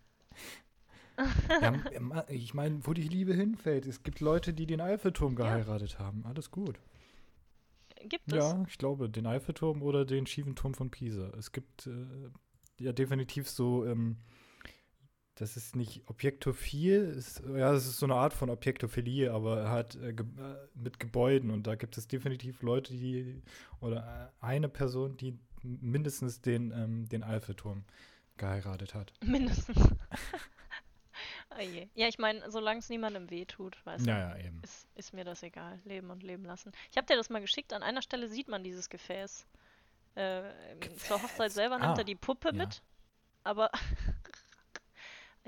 ja, 1.61 2.23
ich 2.29 2.53
meine, 2.53 2.85
wo 2.85 2.93
die 2.93 3.07
Liebe 3.07 3.33
hinfällt. 3.33 3.85
Es 3.87 4.03
gibt 4.03 4.21
Leute, 4.21 4.53
die 4.53 4.65
den 4.65 4.79
Eiffelturm 4.79 5.35
geheiratet 5.35 5.99
haben. 5.99 6.23
Alles 6.25 6.49
gut. 6.49 6.79
Gibt 8.07 8.31
es? 8.31 8.37
Ja, 8.37 8.63
ich 8.67 8.77
glaube, 8.77 9.09
den 9.09 9.27
Eiffelturm 9.27 9.81
oder 9.81 10.05
den 10.05 10.27
schiefen 10.27 10.55
Turm 10.55 10.73
von 10.73 10.89
Pisa. 10.89 11.31
Es 11.37 11.51
gibt 11.51 11.87
äh, 11.87 12.29
ja 12.79 12.93
definitiv 12.93 13.49
so, 13.49 13.85
ähm, 13.85 14.17
das 15.39 15.55
ist 15.55 15.75
nicht 15.75 16.03
Objektophil, 16.07 17.13
ist, 17.17 17.41
ja, 17.55 17.73
es 17.73 17.87
ist 17.87 17.97
so 17.97 18.05
eine 18.05 18.15
Art 18.15 18.33
von 18.33 18.49
Objektophilie, 18.49 19.31
aber 19.31 19.69
halt 19.69 19.95
äh, 19.95 20.11
ge 20.11 20.25
äh, 20.25 20.67
mit 20.75 20.99
Gebäuden. 20.99 21.49
Und 21.49 21.65
da 21.65 21.75
gibt 21.75 21.97
es 21.97 22.09
definitiv 22.09 22.61
Leute, 22.61 22.93
die, 22.93 23.41
oder 23.79 24.31
äh, 24.41 24.45
eine 24.45 24.67
Person, 24.67 25.15
die 25.15 25.39
mindestens 25.63 26.41
den, 26.41 26.71
ähm, 26.71 27.07
den 27.07 27.23
Eiffelturm 27.23 27.85
geheiratet 28.35 28.93
hat. 28.93 29.13
Mindestens. 29.23 29.77
oh 31.57 31.61
je. 31.61 31.87
Ja, 31.95 32.09
ich 32.09 32.17
meine, 32.17 32.51
solange 32.51 32.79
es 32.79 32.89
niemandem 32.89 33.29
wehtut, 33.29 33.77
weißt 33.85 34.05
du. 34.05 34.09
Ja, 34.09 34.35
ja, 34.35 34.45
eben. 34.45 34.59
Ist, 34.61 34.89
ist 34.95 35.13
mir 35.13 35.23
das 35.23 35.41
egal. 35.41 35.79
Leben 35.85 36.09
und 36.09 36.21
leben 36.21 36.43
lassen. 36.43 36.73
Ich 36.91 36.97
habe 36.97 37.07
dir 37.07 37.15
das 37.15 37.29
mal 37.29 37.39
geschickt. 37.39 37.71
An 37.71 37.81
einer 37.81 38.01
Stelle 38.01 38.27
sieht 38.27 38.49
man 38.49 38.61
dieses 38.65 38.89
Gefäß. 38.89 39.47
Äh, 40.15 40.41
zur 40.97 41.23
Hochzeit 41.23 41.53
selber 41.53 41.79
nimmt 41.79 41.95
Ah, 41.95 41.99
er 41.99 42.03
die 42.03 42.15
Puppe 42.15 42.49
ja. 42.49 42.55
mit. 42.55 42.81
Aber 43.45 43.71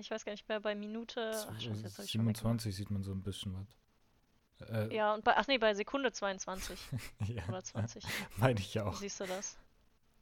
ich 0.02 0.12
weiß 0.12 0.26
gar 0.26 0.34
nicht 0.34 0.48
mehr, 0.50 0.60
bei 0.60 0.76
Minute. 0.76 1.32
Ach, 1.34 1.60
scheiße, 1.62 1.82
jetzt 1.84 1.98
hab 1.98 2.06
ich 2.06 2.12
schon 2.12 2.22
weggemacht. 2.22 2.38
27 2.38 2.76
sieht 2.76 2.92
man 2.92 3.04
so 3.04 3.12
ein 3.12 3.22
bisschen 3.24 3.56
was. 3.56 4.70
Äh, 4.70 4.94
Ja, 4.96 5.14
und 5.14 5.24
bei, 5.24 5.36
ach 5.38 5.48
nee, 5.48 5.58
bei 5.58 5.74
Sekunde 5.74 6.12
22 6.12 6.80
ja, 7.28 7.48
oder 7.48 7.64
20. 7.64 8.04
meine 8.38 8.60
ich 8.60 8.74
ja 8.74 8.86
auch. 8.86 8.96
Siehst 8.96 9.20
du 9.20 9.26
das? 9.26 9.58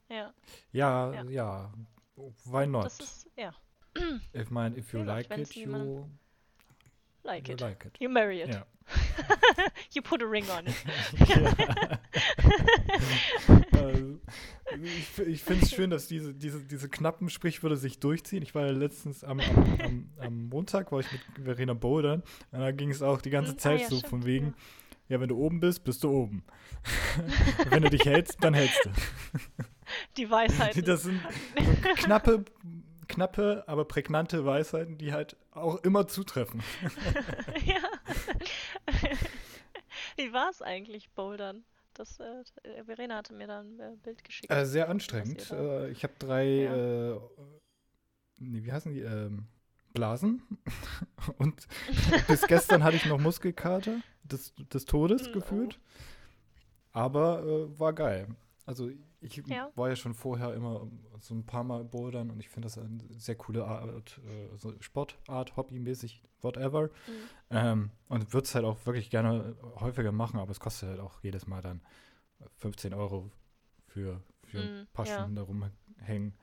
Ja, 0.08 0.32
Ja, 0.72 1.12
Ja. 1.12 1.22
ja. 1.24 1.72
Why 2.44 2.66
not? 2.66 2.84
das 2.86 3.00
ist, 3.00 3.26
ja, 3.36 3.52
Ich 4.32 4.50
meine, 4.50 4.76
if 4.76 4.92
you 4.92 5.00
Ja, 5.00 5.04
like 5.06 5.30
it, 5.36 5.54
you, 5.54 6.06
like 7.22 7.48
you 7.48 7.54
it. 7.54 7.60
like 7.60 7.84
it. 7.84 7.96
You 8.00 8.08
marry 8.08 8.42
it. 8.42 8.54
Ja. 8.54 8.66
you 9.92 10.02
put 10.02 10.22
a 10.22 10.26
ring 10.26 10.48
on 10.50 10.66
it. 10.66 10.74
Also, 13.80 14.20
ich 14.82 15.18
ich 15.26 15.42
finde 15.42 15.64
es 15.64 15.70
schön, 15.72 15.90
dass 15.90 16.06
diese, 16.06 16.34
diese, 16.34 16.60
diese 16.60 16.88
knappen 16.88 17.28
Sprichwörter 17.28 17.76
sich 17.76 17.98
durchziehen. 17.98 18.42
Ich 18.42 18.54
war 18.54 18.66
ja 18.66 18.72
letztens 18.72 19.24
am, 19.24 19.40
am, 19.40 20.10
am, 20.18 20.48
Montag, 20.48 20.92
war 20.92 21.00
ich 21.00 21.10
mit 21.12 21.20
Verena 21.44 21.74
bouldern 21.74 22.22
und 22.52 22.60
da 22.60 22.70
ging 22.70 22.90
es 22.90 23.02
auch 23.02 23.20
die 23.20 23.30
ganze 23.30 23.52
Hm, 23.52 23.56
ah 23.56 23.60
Zeit 23.60 23.80
ja, 23.80 23.88
so 23.88 23.96
stimmt, 23.96 24.10
von 24.10 24.24
wegen, 24.26 24.54
ja. 25.08 25.20
wenn 25.20 25.28
du 25.28 25.36
oben 25.36 25.60
bist, 25.60 25.84
bist 25.84 26.04
du 26.04 26.10
oben. 26.10 26.44
Wenn 27.68 27.82
du 27.82 27.90
dich 27.90 28.06
hältst, 28.06 28.42
dann 28.42 28.54
hältst 28.54 28.82
du. 28.84 28.90
Die 30.16 30.30
Weisheit. 30.30 30.88
Das 30.88 31.02
sind 31.02 31.20
so 31.58 31.92
knappe, 31.94 32.44
knappe, 33.06 33.64
aber 33.66 33.84
prägnante 33.84 34.46
Weisheiten, 34.46 34.96
die 34.96 35.12
halt 35.12 35.36
auch 35.50 35.76
immer 35.82 36.06
zutreffen. 36.08 36.62
ja. 37.64 37.82
Wie 40.16 40.32
war 40.32 40.48
es 40.50 40.62
eigentlich, 40.62 41.10
Bouldern? 41.10 41.64
Das, 42.00 42.18
äh, 42.18 42.42
äh, 42.62 42.84
Verena 42.84 43.16
hatte 43.16 43.34
mir 43.34 43.46
da 43.46 43.60
ein 43.60 43.78
äh, 43.78 43.94
Bild 44.02 44.24
geschickt. 44.24 44.50
Äh, 44.50 44.64
sehr 44.64 44.88
anstrengend. 44.88 45.50
Äh, 45.50 45.90
ich 45.90 46.02
habe 46.02 46.14
drei 46.18 46.46
Ja. 46.46 47.12
äh, 47.12 47.20
nee, 48.38 48.64
wie 48.64 48.72
heißen 48.72 48.90
die? 48.94 49.00
Ähm, 49.00 49.48
Blasen. 49.92 50.40
Und 51.36 51.66
bis 52.26 52.46
gestern 52.46 52.84
hatte 52.84 52.96
ich 52.96 53.04
noch 53.04 53.20
Muskelkater 53.20 54.00
des, 54.22 54.54
des 54.72 54.86
Todes 54.86 55.28
Mm, 55.28 55.32
gefühlt. 55.32 55.78
Aber 56.92 57.78
war 57.78 57.92
geil. 57.92 58.28
Also 58.64 58.90
ich 59.20 59.36
Ja. 59.46 59.70
war 59.74 59.88
ja 59.88 59.96
schon 59.96 60.14
vorher 60.14 60.54
immer 60.54 60.86
so 61.20 61.34
ein 61.34 61.44
paar 61.44 61.64
Mal 61.64 61.84
bouldern 61.84 62.30
und 62.30 62.40
ich 62.40 62.48
finde 62.48 62.66
das 62.66 62.78
eine 62.78 62.98
sehr 63.18 63.34
coole 63.36 63.64
Art, 63.66 64.18
äh, 64.26 64.56
so 64.56 64.72
Sportart, 64.80 65.56
hobbymäßig, 65.56 66.22
whatever. 66.40 66.84
Mhm. 66.84 66.90
Ähm, 67.50 67.90
und 68.08 68.32
würde 68.32 68.44
es 68.46 68.54
halt 68.54 68.64
auch 68.64 68.84
wirklich 68.86 69.10
gerne 69.10 69.56
häufiger 69.80 70.12
machen, 70.12 70.38
aber 70.40 70.50
es 70.50 70.60
kostet 70.60 70.88
halt 70.90 71.00
auch 71.00 71.22
jedes 71.22 71.46
Mal 71.46 71.60
dann 71.60 71.82
15 72.56 72.94
Euro 72.94 73.30
für, 73.88 74.22
für 74.44 74.60
ein 74.60 74.82
Mm, 74.82 74.86
paar 74.92 75.04
ja. 75.06 75.14
Stunden 75.14 75.34
da 75.36 75.42
rumhängen. 75.42 76.34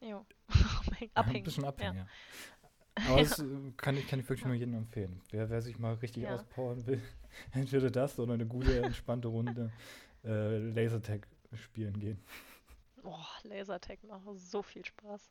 Ein 0.00 1.10
Abhängen. 1.14 1.44
bisschen 1.44 1.64
abhängen, 1.64 1.96
Ja. 1.96 2.02
ja. 2.02 3.10
Aber 3.10 3.20
das 3.22 3.42
kann 3.76 3.96
ich, 3.96 4.06
kann 4.08 4.20
ich 4.20 4.28
wirklich 4.28 4.44
nur 4.44 4.54
jedem 4.54 4.74
empfehlen. 4.74 5.20
Wer, 5.30 5.48
wer 5.50 5.62
sich 5.62 5.78
mal 5.78 5.94
richtig 5.94 6.24
Ja. 6.24 6.34
auspowern 6.34 6.86
will, 6.86 7.00
entweder 7.52 7.90
das 7.90 8.18
oder 8.18 8.34
eine 8.34 8.46
gute, 8.46 8.82
entspannte 8.82 9.28
Runde 9.28 9.70
äh, 10.24 10.58
Lasertag 10.58 11.26
spielen 11.58 11.98
gehen. 11.98 12.22
Boah, 13.02 13.26
Lasertag 13.44 14.02
macht 14.04 14.22
so 14.34 14.62
viel 14.62 14.84
Spaß. 14.84 15.30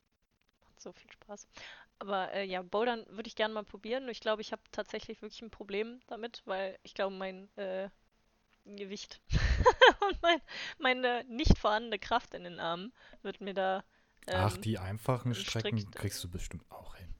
Macht 0.65 0.81
so 0.81 0.91
viel 0.91 1.11
Spaß. 1.11 1.47
Aber 1.99 2.31
äh, 2.33 2.45
ja, 2.45 2.61
Bouldern 2.61 3.05
würde 3.09 3.27
ich 3.27 3.35
gerne 3.35 3.53
mal 3.53 3.63
probieren. 3.63 4.07
Ich 4.09 4.19
glaube, 4.21 4.41
ich 4.41 4.51
habe 4.51 4.61
tatsächlich 4.71 5.21
wirklich 5.21 5.41
ein 5.41 5.51
Problem 5.51 5.99
damit, 6.07 6.41
weil 6.45 6.79
ich 6.83 6.93
glaube, 6.93 7.15
mein 7.15 7.49
äh, 7.57 7.89
Gewicht 8.65 9.21
und 10.09 10.21
mein, 10.21 10.39
meine 10.77 11.23
nicht 11.25 11.57
vorhandene 11.57 11.99
Kraft 11.99 12.33
in 12.33 12.43
den 12.43 12.59
Armen 12.59 12.93
wird 13.21 13.41
mir 13.41 13.53
da. 13.53 13.83
Ach, 14.27 14.55
ähm, 14.55 14.61
die 14.61 14.77
einfachen 14.79 15.33
Strecken 15.35 15.77
strikt- 15.79 15.95
kriegst 15.95 16.23
du 16.23 16.29
bestimmt 16.29 16.63
auch 16.71 16.95
hin. 16.95 17.13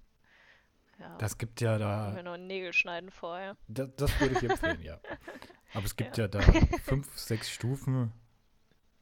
ja, 1.00 1.18
Das 1.18 1.38
gibt 1.38 1.60
ja 1.62 1.74
mir 1.74 1.80
da, 1.80 2.24
noch 2.24 2.38
Nägel 2.38 2.74
schneiden 2.74 3.12
vorher. 3.12 3.58
das, 3.68 3.90
das 3.98 4.20
würde 4.20 4.36
ich 4.36 4.44
empfehlen, 4.44 4.82
ja. 4.82 5.00
Aber 5.74 5.86
es 5.86 5.96
gibt 5.96 6.18
ja, 6.18 6.28
da 6.28 6.42
fünf, 6.84 7.18
sechs 7.18 7.50
Stufen 7.50 8.12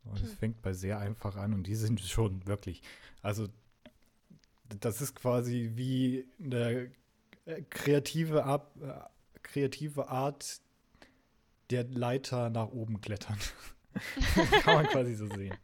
und 0.09 0.21
es 0.21 0.31
Hm. 0.31 0.37
fängt 0.37 0.61
bei 0.61 0.73
sehr 0.73 0.99
einfach 0.99 1.35
an 1.35 1.53
und 1.53 1.63
die 1.67 1.75
sind 1.75 1.99
schon 2.01 2.45
wirklich, 2.47 2.81
also 3.21 3.47
das 4.79 5.01
ist 5.01 5.15
quasi 5.15 5.71
wie 5.75 6.27
eine 6.43 6.91
äh, 7.45 7.61
kreative, 7.69 8.43
Ab, 8.43 8.75
äh, 8.81 9.39
kreative 9.41 10.09
Art 10.09 10.59
der 11.69 11.85
Leiter 11.85 12.49
nach 12.49 12.69
oben 12.69 12.99
klettern. 13.01 13.37
Kann 14.63 14.75
man 14.75 14.87
quasi 14.87 15.15
so 15.15 15.27
sehen. 15.27 15.55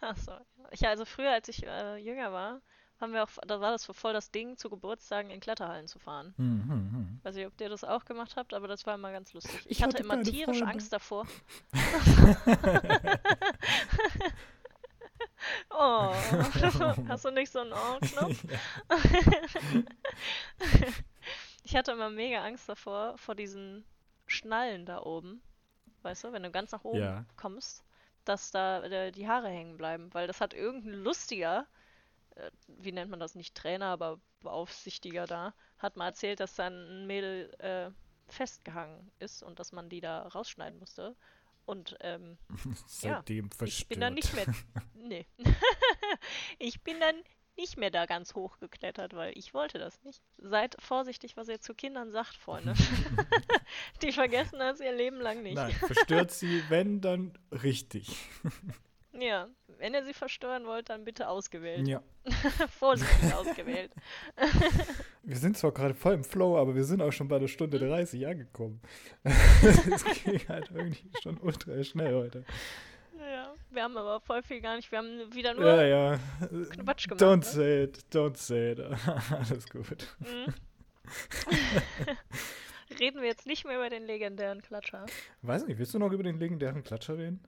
Ach 0.00 0.16
so. 0.16 0.30
ja. 0.32 0.44
Ich 0.70 0.86
also 0.86 1.04
früher, 1.04 1.32
als 1.32 1.48
ich 1.48 1.64
äh, 1.66 1.96
jünger 1.96 2.32
war, 2.32 2.60
haben 3.00 3.12
wir 3.12 3.22
auch, 3.24 3.28
da 3.46 3.60
war 3.60 3.70
das 3.70 3.84
voll 3.86 4.12
das 4.12 4.30
Ding, 4.30 4.56
zu 4.56 4.68
Geburtstagen 4.70 5.30
in 5.30 5.40
Kletterhallen 5.40 5.86
zu 5.86 5.98
fahren. 5.98 6.34
Hm, 6.36 6.62
hm, 6.68 6.92
hm. 6.92 7.20
Weiß 7.22 7.34
nicht, 7.36 7.46
ob 7.46 7.60
ihr 7.60 7.68
das 7.68 7.84
auch 7.84 8.04
gemacht 8.04 8.36
habt, 8.36 8.54
aber 8.54 8.68
das 8.68 8.86
war 8.86 8.94
immer 8.94 9.12
ganz 9.12 9.32
lustig. 9.32 9.54
Ich, 9.66 9.70
Ich 9.70 9.82
hatte 9.82 9.98
hatte 9.98 10.04
immer 10.04 10.22
tierisch 10.22 10.58
Freunde. 10.58 10.72
Angst 10.72 10.92
davor. 10.92 11.26
oh, 15.70 16.12
hast 17.08 17.24
du 17.24 17.30
nicht 17.30 17.50
so 17.52 17.60
einen 17.60 17.72
Oh-Knopf? 17.72 18.44
Ich 21.64 21.76
hatte 21.76 21.92
immer 21.92 22.10
mega 22.10 22.42
Angst 22.44 22.68
davor, 22.68 23.16
vor 23.18 23.34
diesen 23.34 23.84
Schnallen 24.26 24.86
da 24.86 25.02
oben. 25.02 25.42
Weißt 26.02 26.24
du, 26.24 26.32
wenn 26.32 26.42
du 26.42 26.50
ganz 26.50 26.72
nach 26.72 26.84
oben 26.84 26.98
Ja. 27.00 27.24
kommst, 27.36 27.84
dass 28.24 28.50
da 28.50 28.82
äh, 28.84 29.12
die 29.12 29.28
Haare 29.28 29.48
hängen 29.48 29.76
bleiben. 29.76 30.12
Weil 30.14 30.26
das 30.26 30.40
hat 30.40 30.54
irgendein 30.54 30.94
lustiger, 30.94 31.66
wie 32.66 32.92
nennt 32.92 33.10
man 33.10 33.20
das, 33.20 33.34
nicht 33.34 33.54
Trainer, 33.54 33.86
aber 33.86 34.20
Beaufsichtiger 34.40 35.26
da, 35.26 35.54
hat 35.78 35.96
mal 35.96 36.06
erzählt, 36.06 36.40
dass 36.40 36.54
dann 36.54 36.72
ein 36.72 37.06
Mädel 37.06 37.52
äh, 37.58 37.90
festgehangen 38.32 39.10
ist 39.18 39.42
und 39.42 39.58
dass 39.58 39.72
man 39.72 39.88
die 39.88 40.00
da 40.00 40.22
rausschneiden 40.28 40.78
musste. 40.78 41.16
Und 41.64 41.96
ähm, 42.00 42.38
Seitdem 42.86 43.50
verstört. 43.50 43.80
ich 43.80 43.88
bin 43.88 44.00
dann 44.00 44.14
nicht 44.14 44.34
mehr. 44.34 44.46
Nee. 44.94 45.26
ich 46.58 46.82
bin 46.82 47.00
dann 47.00 47.14
nicht 47.56 47.78
mehr 47.78 47.90
da 47.90 48.04
ganz 48.04 48.34
hoch 48.34 48.58
geklettert, 48.58 49.14
weil 49.14 49.36
ich 49.36 49.54
wollte 49.54 49.78
das 49.78 50.02
nicht. 50.04 50.22
Seid 50.36 50.76
vorsichtig, 50.78 51.36
was 51.36 51.48
ihr 51.48 51.60
zu 51.60 51.74
Kindern 51.74 52.12
sagt, 52.12 52.36
Freunde. 52.36 52.74
Die 54.02 54.12
vergessen 54.12 54.58
das 54.58 54.80
ihr 54.80 54.92
Leben 54.92 55.18
lang 55.20 55.42
nicht. 55.42 55.54
Nein, 55.54 55.72
verstört 55.72 56.30
sie, 56.30 56.62
wenn, 56.68 57.00
dann 57.00 57.32
richtig. 57.50 58.16
Ja, 59.12 59.48
wenn 59.78 59.94
ihr 59.94 60.04
sie 60.04 60.12
verstören 60.12 60.66
wollt, 60.66 60.88
dann 60.88 61.04
bitte 61.04 61.28
ausgewählt. 61.28 61.86
Ja. 61.86 62.02
Vorsichtig 62.78 63.34
ausgewählt. 63.34 63.92
Wir 65.22 65.36
sind 65.36 65.56
zwar 65.56 65.72
gerade 65.72 65.94
voll 65.94 66.14
im 66.14 66.24
Flow, 66.24 66.58
aber 66.58 66.74
wir 66.74 66.84
sind 66.84 67.02
auch 67.02 67.12
schon 67.12 67.28
bei 67.28 67.38
der 67.38 67.48
Stunde 67.48 67.78
30 67.78 68.26
angekommen. 68.26 68.80
Es 69.24 70.04
ging 70.24 70.40
halt 70.48 70.70
irgendwie 70.72 71.10
schon 71.22 71.36
ultra 71.38 71.82
schnell 71.84 72.14
heute. 72.14 72.44
Ja, 73.18 73.52
wir 73.70 73.82
haben 73.82 73.96
aber 73.98 74.20
voll 74.20 74.42
viel 74.42 74.62
gar 74.62 74.76
nicht. 74.76 74.90
Wir 74.90 74.98
haben 74.98 75.34
wieder 75.34 75.52
nur 75.52 75.66
Ja, 75.66 75.82
ja. 75.82 76.20
Quatsch 76.82 77.08
gemacht. 77.08 77.22
Don't 77.22 77.36
ne? 77.36 77.42
say 77.42 77.84
it, 77.84 77.98
don't 78.10 78.36
say 78.36 78.72
it. 78.72 78.80
Alles 78.80 79.68
gut. 79.68 80.06
Mhm. 80.20 80.54
Reden 82.98 83.20
wir 83.20 83.28
jetzt 83.28 83.46
nicht 83.46 83.66
mehr 83.66 83.76
über 83.76 83.90
den 83.90 84.06
legendären 84.06 84.62
Klatscher. 84.62 85.04
Weiß 85.42 85.66
nicht, 85.66 85.78
willst 85.78 85.92
du 85.92 85.98
noch 85.98 86.12
über 86.12 86.22
den 86.22 86.38
legendären 86.38 86.82
Klatscher 86.82 87.18
reden? 87.18 87.40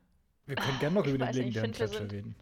Wir 0.50 0.56
können 0.56 0.78
gerne 0.80 0.96
noch 0.96 1.06
über 1.06 1.26
den 1.26 1.32
legendären 1.32 1.70
Klatscher 1.70 2.10
reden. 2.10 2.34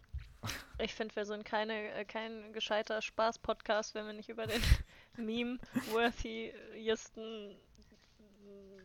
Ich 0.79 0.95
finde, 0.95 1.15
wir 1.15 1.25
sind 1.25 1.45
keine, 1.45 1.93
äh, 1.93 2.05
kein 2.05 2.51
gescheiter 2.53 3.03
Spaß-Podcast, 3.03 3.93
wenn 3.93 4.07
wir 4.07 4.13
nicht 4.13 4.29
über 4.29 4.47
den 4.47 4.63
meme-worthiesten 5.17 7.55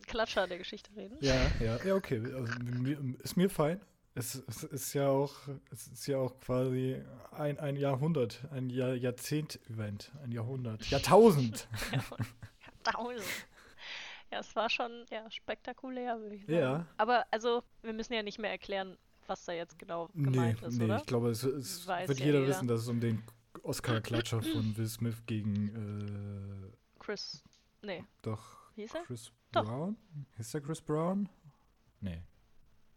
Klatscher 0.06 0.46
der 0.46 0.58
Geschichte 0.58 0.94
reden. 0.94 1.16
Ja, 1.22 1.40
ja, 1.58 1.82
ja, 1.82 1.94
okay. 1.94 2.20
Also, 2.34 2.52
ist 3.22 3.38
mir 3.38 3.48
fein. 3.48 3.80
Es, 4.14 4.34
es 4.46 4.64
ist 4.64 4.92
ja 4.92 5.08
auch, 5.08 5.32
es 5.72 5.86
ist 5.86 6.06
ja 6.06 6.18
auch 6.18 6.38
quasi 6.40 7.02
ein, 7.30 7.58
ein 7.58 7.76
Jahrhundert, 7.76 8.44
ein 8.52 8.68
Jahr, 8.68 8.92
Jahrzehnt-Event, 8.92 10.12
ein 10.22 10.32
Jahrhundert, 10.32 10.84
Jahrtausend. 10.90 11.66
Tausend. 12.84 13.24
Ja, 14.30 14.40
es 14.40 14.54
war 14.54 14.68
schon 14.68 15.06
ja, 15.10 15.30
spektakulär, 15.30 16.20
würde 16.20 16.34
ich 16.34 16.44
sagen. 16.44 16.58
Ja. 16.58 16.84
Aber 16.98 17.24
also, 17.30 17.64
wir 17.80 17.94
müssen 17.94 18.12
ja 18.12 18.22
nicht 18.22 18.38
mehr 18.38 18.50
erklären, 18.50 18.98
was 19.28 19.44
da 19.44 19.52
jetzt 19.52 19.78
genau 19.78 20.08
Nee, 20.14 20.24
gemeint 20.30 20.62
ist, 20.62 20.78
nee, 20.78 20.84
oder? 20.84 20.98
ich 20.98 21.06
glaube, 21.06 21.30
es, 21.30 21.42
es 21.44 21.86
wird 21.86 22.18
ja 22.20 22.26
jeder 22.26 22.38
jeder. 22.40 22.48
wissen, 22.50 22.68
dass 22.68 22.80
es 22.82 22.88
um 22.88 23.00
den 23.00 23.22
Oscar-Klatscher 23.62 24.42
von 24.42 24.76
Will 24.76 24.86
Smith 24.88 25.22
gegen, 25.26 26.70
äh, 26.70 26.72
Chris. 26.98 27.42
Nee, 27.82 28.04
doch, 28.22 28.42
hieß 28.76 28.94
er? 28.94 29.02
Chris 29.04 29.30
Doch. 29.52 29.64
Brown? 29.64 29.96
Ist 30.38 30.52
der 30.54 30.60
Chris 30.60 30.80
Brown? 30.80 31.28
Nee, 32.00 32.22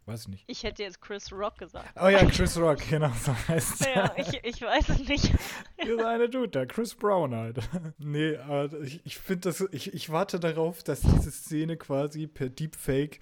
weiß 0.08 0.22
ich 0.22 0.28
nicht. 0.28 0.44
Ich 0.48 0.62
hätte 0.64 0.82
jetzt 0.82 1.00
Chris 1.00 1.30
Rock 1.32 1.58
gesagt. 1.58 1.88
Oh 2.00 2.08
ja, 2.08 2.24
Chris 2.24 2.58
Rock, 2.58 2.78
genau, 2.88 3.12
so 3.22 3.32
heißt 3.46 3.86
er. 3.86 3.94
Ja, 3.94 4.14
ich, 4.16 4.44
ich 4.44 4.62
weiß 4.62 4.88
es 4.88 5.08
nicht. 5.08 5.32
Ihr 5.84 6.06
eine 6.06 6.28
Dude, 6.28 6.48
der 6.48 6.66
Chris 6.66 6.94
Brown 6.94 7.34
halt. 7.34 7.58
nee, 7.98 8.36
aber 8.36 8.80
ich, 8.80 9.00
ich 9.04 9.18
finde 9.18 9.50
das, 9.50 9.64
ich, 9.70 9.94
ich 9.94 10.10
warte 10.10 10.40
darauf, 10.40 10.82
dass 10.82 11.02
diese 11.02 11.30
Szene 11.30 11.76
quasi 11.76 12.26
per 12.26 12.48
Deepfake 12.48 13.20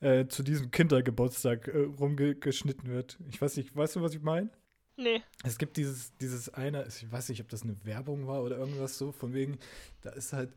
äh, 0.00 0.26
zu 0.26 0.42
diesem 0.42 0.70
Kindergeburtstag 0.70 1.68
äh, 1.68 1.78
rumgeschnitten 1.98 2.88
wird. 2.88 3.18
Ich 3.28 3.42
weiß 3.42 3.56
nicht, 3.56 3.76
weißt 3.76 3.96
du, 3.96 4.02
was 4.02 4.14
ich 4.14 4.22
meine? 4.22 4.50
Nee. 4.96 5.22
Es 5.44 5.58
gibt 5.58 5.76
dieses, 5.76 6.16
dieses 6.16 6.52
eine, 6.54 6.86
ich 6.86 7.10
weiß 7.10 7.28
nicht, 7.28 7.40
ob 7.40 7.48
das 7.48 7.62
eine 7.62 7.76
Werbung 7.84 8.26
war 8.26 8.42
oder 8.42 8.58
irgendwas 8.58 8.98
so, 8.98 9.12
von 9.12 9.32
wegen, 9.32 9.58
da 10.00 10.10
ist 10.10 10.32
halt 10.32 10.52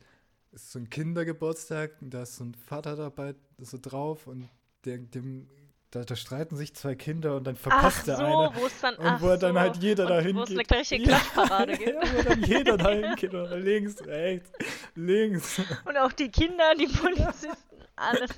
ist 0.52 0.70
so 0.70 0.78
ein 0.78 0.90
Kindergeburtstag, 0.90 1.92
da 2.00 2.22
ist 2.22 2.36
so 2.36 2.44
ein 2.44 2.54
Vater 2.54 2.94
dabei 2.94 3.34
so 3.58 3.78
drauf 3.80 4.26
und 4.26 4.48
der, 4.84 4.98
dem, 4.98 5.48
da, 5.92 6.02
da 6.04 6.16
streiten 6.16 6.56
sich 6.56 6.74
zwei 6.74 6.94
Kinder 6.96 7.36
und 7.36 7.44
dann 7.44 7.54
Ach 7.56 7.60
verpasst 7.70 8.06
der 8.08 8.16
so, 8.16 8.22
eine. 8.24 8.50
wo 8.56 8.68
dann. 8.80 8.94
Und 8.96 9.06
ach 9.06 9.20
wo 9.20 9.36
dann 9.36 9.54
so. 9.54 9.60
halt 9.60 9.76
jeder 9.76 10.04
Und 10.04 10.10
dahin 10.10 10.36
Wo 10.36 10.42
es 10.42 10.50
eine 10.50 10.58
geht. 10.64 10.72
richtige 10.72 11.04
Ja, 11.04 11.18
Klatschparade 11.18 11.76
gibt. 11.78 11.90
Ja, 12.02 12.14
wo 12.16 12.22
dann 12.22 12.42
jeder 12.42 12.76
dahin 12.78 13.14
geht. 13.16 13.34
Oder 13.34 13.56
links, 13.58 14.04
rechts, 14.06 14.50
links. 14.94 15.60
Und 15.84 15.96
auch 15.98 16.12
die 16.12 16.30
Kinder, 16.30 16.74
die 16.74 16.86
Polizisten, 16.88 17.52
alles. 17.96 18.30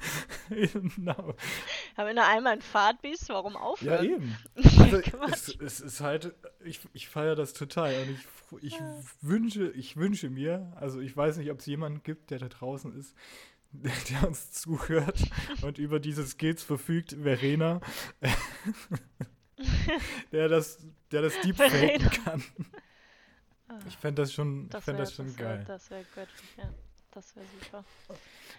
genau. 0.50 1.34
Aber 1.96 2.09
wenn 2.09 2.16
du 2.16 2.24
einmal 2.24 2.57
in 2.57 2.62
Fahrt 2.62 3.00
bist, 3.02 3.28
warum 3.28 3.55
Ja, 3.55 3.61
aufhören? 3.61 4.05
eben. 4.05 4.36
Also, 4.84 4.98
es, 5.32 5.48
es 5.61 5.80
ist 5.80 6.00
halt, 6.00 6.34
ich, 6.64 6.80
ich 6.92 7.09
feiere 7.09 7.36
das 7.36 7.52
total. 7.55 7.94
Und 8.02 8.18
ich, 8.62 8.74
ich 8.74 8.80
wünsche, 9.22 9.70
ich 9.70 9.96
wünsche 9.96 10.28
mir, 10.28 10.72
also 10.76 11.00
ich 11.00 11.16
weiß 11.16 11.36
nicht, 11.38 11.50
ob 11.50 11.61
es 11.61 11.66
jemanden 11.66 12.02
gibt, 12.02 12.30
der 12.30 12.38
da 12.38 12.48
draußen 12.48 12.94
ist, 12.98 13.14
der, 13.82 14.28
uns 14.28 14.52
zuhört 14.52 15.20
und 15.62 15.78
über 15.78 16.00
diese 16.00 16.26
Skills 16.26 16.62
verfügt, 16.62 17.16
Verena, 17.22 17.80
der 20.32 20.48
das, 20.48 20.78
der 21.10 21.22
das 21.22 21.34
deepfaken 21.42 22.10
kann. 22.24 22.42
Ah, 23.68 23.78
Ich 23.88 23.96
fände 23.96 24.22
das 24.22 24.32
schon, 24.32 24.64
ich 24.64 24.70
das 24.70 24.86
wäre 24.86 24.96
das 24.98 25.14
schon 25.14 25.26
das 25.26 25.38
wär, 25.38 25.44
geil. 25.56 25.64
das 25.66 25.90
wär 25.90 26.02
göttlich, 26.14 26.56
ja. 26.56 26.68
Das 27.12 27.36
wäre 27.36 27.46
super. 27.60 27.84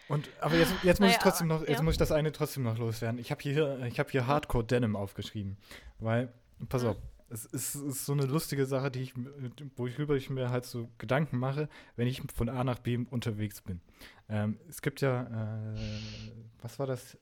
Und, 0.08 0.30
aber 0.40 0.56
jetzt, 0.56 0.74
jetzt 0.84 1.02
muss 1.02 1.10
ich 1.10 1.18
Naja, 1.18 1.24
trotzdem 1.24 1.52
aber- 1.52 1.62
noch, 1.62 1.68
jetzt 1.68 1.78
ja. 1.80 1.84
muss 1.84 1.96
ich 1.96 1.98
das 1.98 2.14
eine 2.14 2.32
trotzdem 2.32 2.64
noch 2.64 2.78
loswerden. 2.78 3.20
Ich 3.20 3.30
habe 3.32 3.42
hier, 3.42 3.80
ich 3.86 4.00
habe 4.00 4.10
hier 4.10 4.28
Hardcore 4.28 4.64
Denim 4.64 4.96
aufgeschrieben, 4.96 5.58
weil, 6.00 6.32
pass 6.70 6.84
Mhm. 6.84 6.90
auf, 6.90 6.98
es 7.30 7.44
ist, 7.46 7.76
ist 7.76 8.06
so 8.06 8.14
eine 8.14 8.26
lustige 8.26 8.66
Sache, 8.66 8.90
die 8.92 9.02
ich, 9.02 9.14
wo 9.76 9.88
ich 9.88 9.98
rüber 9.98 10.16
ich 10.16 10.30
mir 10.30 10.52
halt 10.52 10.64
so 10.66 10.90
Gedanken 11.00 11.38
mache, 11.38 11.68
wenn 11.98 12.08
ich 12.08 12.22
von 12.34 12.48
A 12.48 12.64
nach 12.64 12.80
B 12.80 12.98
unterwegs 13.10 13.62
bin. 13.62 13.82
Ähm, 14.30 14.60
es 14.68 14.82
gibt 14.82 15.02
ja, 15.02 15.24
äh, 15.74 15.80
was 16.62 16.80
war 16.80 16.88
das? 16.88 17.18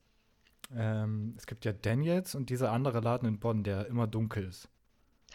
Ähm, 0.74 1.34
es 1.36 1.46
gibt 1.46 1.64
ja 1.64 1.72
Daniels 1.72 2.34
und 2.34 2.50
dieser 2.50 2.72
andere 2.72 3.00
Laden 3.00 3.28
in 3.28 3.38
Bonn, 3.38 3.62
der 3.62 3.86
immer 3.86 4.06
dunkel 4.06 4.44
ist. 4.44 4.68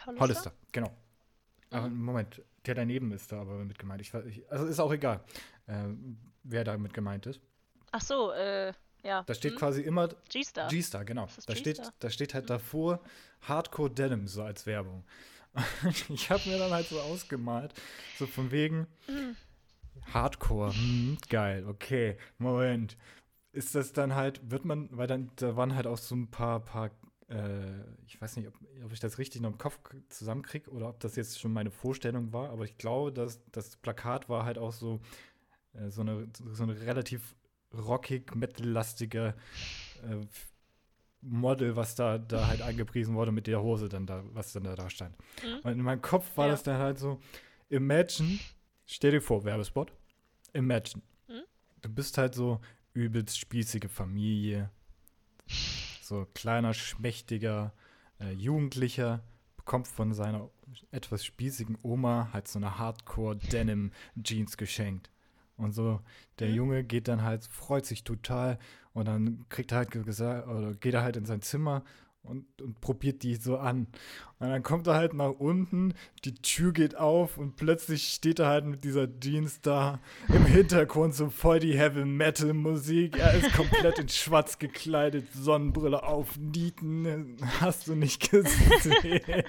Hollister? 0.04 0.20
Hollister, 0.20 0.52
genau. 0.72 0.90
Aber 1.70 1.88
Moment, 1.88 2.42
der 2.66 2.74
daneben 2.74 3.12
ist 3.12 3.30
da 3.30 3.40
aber 3.40 3.64
mit 3.64 3.78
gemeint. 3.78 4.00
Ich, 4.00 4.12
ich, 4.12 4.50
also 4.50 4.66
ist 4.66 4.80
auch 4.80 4.92
egal, 4.92 5.20
ähm, 5.68 6.18
wer 6.42 6.64
damit 6.64 6.92
gemeint 6.92 7.26
ist. 7.26 7.40
Ach 7.92 8.00
so, 8.00 8.32
äh, 8.32 8.72
ja. 9.02 9.22
Da 9.22 9.34
steht 9.34 9.52
hm? 9.52 9.58
quasi 9.58 9.82
immer 9.82 10.08
G-Star. 10.28 10.68
G-Star, 10.68 11.04
genau. 11.04 11.28
Da 11.46 11.54
steht, 11.54 11.80
da 12.00 12.10
steht 12.10 12.34
halt 12.34 12.50
davor 12.50 13.00
Hardcore 13.42 13.90
Denim 13.90 14.26
so 14.26 14.42
als 14.42 14.66
Werbung. 14.66 15.04
ich 16.08 16.30
habe 16.30 16.48
mir 16.48 16.58
dann 16.58 16.70
halt 16.70 16.86
so 16.86 17.00
ausgemalt, 17.00 17.74
so 18.18 18.26
von 18.26 18.50
wegen 18.50 18.86
Mhm. 19.08 19.36
Hardcore, 20.12 20.72
hm, 20.74 21.18
geil, 21.28 21.66
okay, 21.66 22.16
Moment. 22.38 22.96
Ist 23.52 23.74
das 23.74 23.92
dann 23.92 24.14
halt, 24.14 24.40
wird 24.50 24.64
man, 24.64 24.88
weil 24.92 25.06
dann, 25.06 25.30
da 25.36 25.56
waren 25.56 25.74
halt 25.74 25.86
auch 25.86 25.98
so 25.98 26.14
ein 26.14 26.30
paar, 26.30 26.60
paar, 26.60 26.90
äh, 27.28 27.80
ich 28.06 28.20
weiß 28.20 28.36
nicht, 28.36 28.48
ob, 28.48 28.54
ob 28.84 28.92
ich 28.92 29.00
das 29.00 29.18
richtig 29.18 29.40
noch 29.40 29.50
im 29.50 29.58
Kopf 29.58 29.78
zusammenkriege 30.08 30.70
oder 30.70 30.88
ob 30.88 31.00
das 31.00 31.16
jetzt 31.16 31.40
schon 31.40 31.52
meine 31.52 31.70
Vorstellung 31.70 32.32
war, 32.32 32.50
aber 32.50 32.64
ich 32.64 32.78
glaube, 32.78 33.12
dass 33.12 33.40
das 33.50 33.76
Plakat 33.76 34.28
war 34.28 34.44
halt 34.44 34.58
auch 34.58 34.72
so, 34.72 35.00
äh, 35.74 35.90
so, 35.90 36.02
eine, 36.02 36.28
so 36.52 36.62
eine 36.62 36.80
relativ 36.80 37.34
rockig, 37.72 38.34
metallastige 38.36 39.34
äh, 40.02 40.24
Model, 41.22 41.76
was 41.76 41.94
da, 41.94 42.18
da 42.18 42.46
halt 42.46 42.62
angepriesen 42.62 43.14
wurde 43.14 43.30
mit 43.32 43.46
der 43.46 43.60
Hose 43.62 43.88
dann 43.88 44.06
da, 44.06 44.22
was 44.32 44.52
dann 44.52 44.64
da, 44.64 44.74
da 44.74 44.88
stand. 44.88 45.14
Mhm. 45.44 45.58
Und 45.62 45.72
in 45.72 45.82
meinem 45.82 46.00
Kopf 46.02 46.36
war 46.36 46.46
Ja. 46.46 46.52
das 46.52 46.62
dann 46.62 46.78
halt 46.78 46.98
so, 46.98 47.20
imagine, 47.68 48.38
stell 48.90 49.12
dir 49.12 49.22
vor, 49.22 49.44
Werbespot, 49.44 49.92
imagine. 50.52 51.02
Mhm. 51.28 51.42
Du 51.82 51.88
bist 51.88 52.18
halt 52.18 52.34
so 52.34 52.60
übelst 52.92 53.38
spießige 53.38 53.88
Familie, 53.88 54.70
so 56.02 56.26
kleiner, 56.34 56.74
schmächtiger 56.74 57.72
äh, 58.20 58.32
Jugendlicher, 58.32 59.22
bekommt 59.56 59.86
von 59.88 60.12
seiner 60.12 60.50
etwas 60.90 61.24
spießigen 61.24 61.78
Oma 61.82 62.30
halt 62.32 62.48
so 62.48 62.58
eine 62.58 62.78
Hardcore-Denim-Jeans 62.78 64.56
geschenkt. 64.56 65.10
Und 65.56 65.72
so, 65.72 66.00
der 66.38 66.48
Mhm. 66.48 66.54
Junge 66.54 66.84
geht 66.84 67.06
dann 67.08 67.22
halt, 67.22 67.44
freut 67.44 67.84
sich 67.86 68.02
total 68.04 68.58
und 68.94 69.06
dann 69.06 69.44
kriegt 69.48 69.72
er 69.72 69.78
halt 69.78 69.90
gesagt, 69.90 70.48
oder 70.48 70.72
geht 70.74 70.94
er 70.94 71.02
halt 71.02 71.16
in 71.16 71.26
sein 71.26 71.42
Zimmer 71.42 71.84
und, 72.22 72.44
und 72.60 72.80
probiert 72.80 73.22
die 73.22 73.34
so 73.34 73.56
an. 73.56 73.86
Und 74.38 74.48
dann 74.48 74.62
kommt 74.62 74.86
er 74.86 74.94
halt 74.94 75.12
nach 75.12 75.32
unten, 75.38 75.94
die 76.24 76.34
Tür 76.34 76.72
geht 76.72 76.96
auf 76.96 77.36
und 77.36 77.56
plötzlich 77.56 78.08
steht 78.08 78.38
er 78.38 78.46
halt 78.46 78.64
mit 78.64 78.84
dieser 78.84 79.06
Jeans 79.20 79.60
da 79.60 80.00
im 80.28 80.46
Hintergrund 80.46 81.14
so 81.14 81.28
voll 81.28 81.60
die 81.60 81.76
Heavy 81.76 82.04
Metal 82.04 82.54
Musik. 82.54 83.18
Er 83.18 83.34
ist 83.34 83.52
komplett 83.52 83.98
in 83.98 84.08
schwarz 84.08 84.58
gekleidet, 84.58 85.26
Sonnenbrille 85.34 86.02
auf, 86.02 86.38
Nieten, 86.38 87.36
hast 87.60 87.88
du 87.88 87.94
nicht 87.94 88.30
gesehen. 88.30 89.44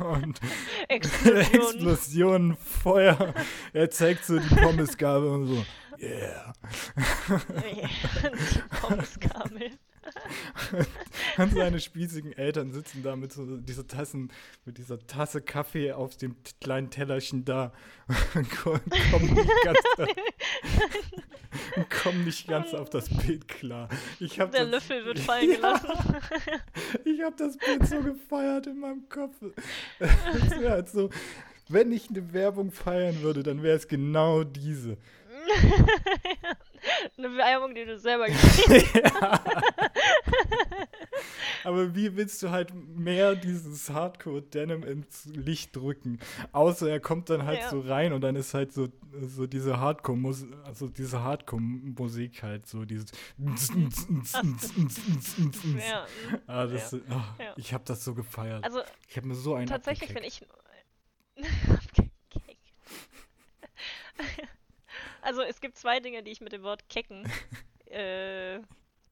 Und 0.00 0.40
Explosion. 0.88 1.40
Explosionen, 1.40 2.56
Feuer. 2.56 3.34
Er 3.72 3.90
zeigt 3.90 4.24
so 4.24 4.38
die 4.38 4.54
Pommesgabel 4.54 5.28
und 5.28 5.46
so. 5.46 5.64
Yeah. 6.00 6.54
Die 7.36 8.76
Pommesgabel. 8.80 9.70
Und 11.38 11.52
seine 11.54 11.80
spießigen 11.80 12.32
Eltern 12.32 12.72
sitzen 12.72 13.02
da 13.02 13.16
mit 13.16 13.32
so 13.32 13.56
dieser 13.58 13.86
Tassen, 13.86 14.30
mit 14.64 14.78
dieser 14.78 14.98
Tasse 15.06 15.40
Kaffee 15.42 15.92
auf 15.92 16.16
dem 16.16 16.36
kleinen 16.60 16.90
Tellerchen 16.90 17.44
da 17.44 17.72
und 18.34 18.50
ko- 18.50 18.78
kommen 19.10 19.34
nicht 19.34 19.50
ganz, 19.64 19.78
da, 19.96 20.06
und 21.76 21.90
kommen 21.90 22.24
nicht 22.24 22.48
ganz 22.48 22.74
auf 22.74 22.90
das 22.90 23.08
Bild 23.08 23.46
klar. 23.48 23.88
Der 24.20 24.48
das, 24.48 24.70
Löffel 24.70 25.04
wird 25.04 25.18
fallen 25.20 25.50
gelassen. 25.50 25.88
Ich 27.04 27.22
habe 27.22 27.36
das 27.36 27.56
Bild 27.56 27.86
so 27.86 28.00
gefeiert 28.02 28.66
in 28.66 28.80
meinem 28.80 29.08
Kopf. 29.08 29.36
Es 29.98 30.50
wäre 30.58 30.70
halt 30.70 30.88
so, 30.88 31.10
wenn 31.68 31.92
ich 31.92 32.08
eine 32.10 32.32
Werbung 32.32 32.72
feiern 32.72 33.20
würde, 33.22 33.42
dann 33.42 33.62
wäre 33.62 33.76
es 33.76 33.86
genau 33.86 34.44
diese. 34.44 34.96
Eine 37.18 37.36
Werbung, 37.36 37.74
die 37.74 37.84
du 37.84 37.98
selber 37.98 38.26
geschrieben 38.26 39.02
Aber 41.64 41.94
wie 41.94 42.16
willst 42.16 42.42
du 42.42 42.50
halt 42.50 42.72
mehr 42.74 43.34
dieses 43.34 43.90
Hardcore-Denim 43.90 44.82
ins 44.82 45.26
Licht 45.26 45.76
drücken? 45.76 46.18
Außer 46.52 46.88
er 46.88 47.00
kommt 47.00 47.28
dann 47.28 47.44
halt 47.44 47.60
Ja. 47.60 47.68
so 47.68 47.80
rein 47.80 48.14
und 48.14 48.22
dann 48.22 48.34
ist 48.36 48.54
halt 48.54 48.72
so, 48.72 48.88
so 49.20 49.46
diese 49.46 49.78
Hardcore-Musik, 49.78 50.48
also 50.64 50.88
diese 50.88 51.22
Hardcore-Musik 51.22 52.42
halt 52.42 52.66
so 52.66 52.84
dieses. 52.86 53.10
Ja, 55.78 56.06
ah, 56.46 56.66
das, 56.66 56.94
oh, 56.94 56.98
Ja. 57.38 57.52
Ich 57.56 57.74
habe 57.74 57.84
das 57.84 58.04
so 58.04 58.14
gefeiert. 58.14 58.64
also 58.64 58.80
ich 59.08 59.16
habe 59.16 59.26
mir 59.26 59.34
so 59.34 59.54
einen 59.54 59.66
tatsächlich, 59.66 60.14
wenn 60.14 60.24
ich. 60.24 60.46
also 65.22 65.42
es 65.42 65.60
gibt 65.60 65.76
zwei 65.76 66.00
Dinge, 66.00 66.22
die 66.22 66.30
ich 66.30 66.40
mit 66.40 66.52
dem 66.52 66.62
Wort 66.62 66.88
kecken 66.88 67.30
äh, 67.90 68.56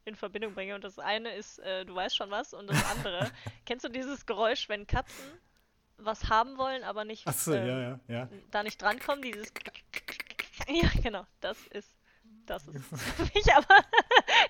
in 0.05 0.15
Verbindung 0.15 0.55
bringe. 0.55 0.75
Und 0.75 0.85
das 0.85 0.99
eine 0.99 1.35
ist, 1.35 1.59
äh, 1.61 1.85
du 1.85 1.95
weißt 1.95 2.17
schon 2.17 2.31
was, 2.31 2.55
und 2.55 2.69
das 2.69 2.85
andere, 2.91 3.31
kennst 3.67 3.85
du 3.85 3.89
dieses 3.89 4.27
Geräusch, 4.27 4.69
wenn 4.69 4.87
Katzen 4.87 5.25
was 5.99 6.29
haben 6.29 6.59
wollen, 6.59 6.85
aber 6.85 7.05
nicht 7.05 7.27
Achso, 7.27 7.53
ähm, 7.53 7.67
ja, 7.67 7.81
ja, 7.81 8.01
ja. 8.07 8.29
da 8.53 8.63
nicht 8.63 8.81
drankommen, 8.81 9.21
dieses 9.21 9.53
Ja, 10.69 10.89
genau, 11.03 11.27
das 11.41 11.59
ist 11.69 11.99
das 12.47 12.67
ist 12.69 12.85
für 12.87 13.25
mich, 13.35 13.55
aber 13.55 13.75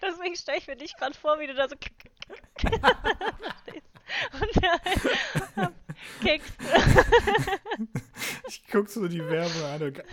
deswegen 0.02 0.36
stelle 0.36 0.58
ich 0.58 0.66
mir 0.68 0.76
dich 0.76 0.94
gerade 0.94 1.14
vor, 1.14 1.40
wie 1.40 1.48
du 1.48 1.54
da 1.54 1.68
so 1.68 1.74
und 4.40 5.78
kickst. 6.20 6.54
Ich 8.48 8.62
guck 8.70 8.88
so 8.88 9.06
die 9.08 9.20
Werbung 9.24 9.62
an 9.64 9.82
und 9.82 9.98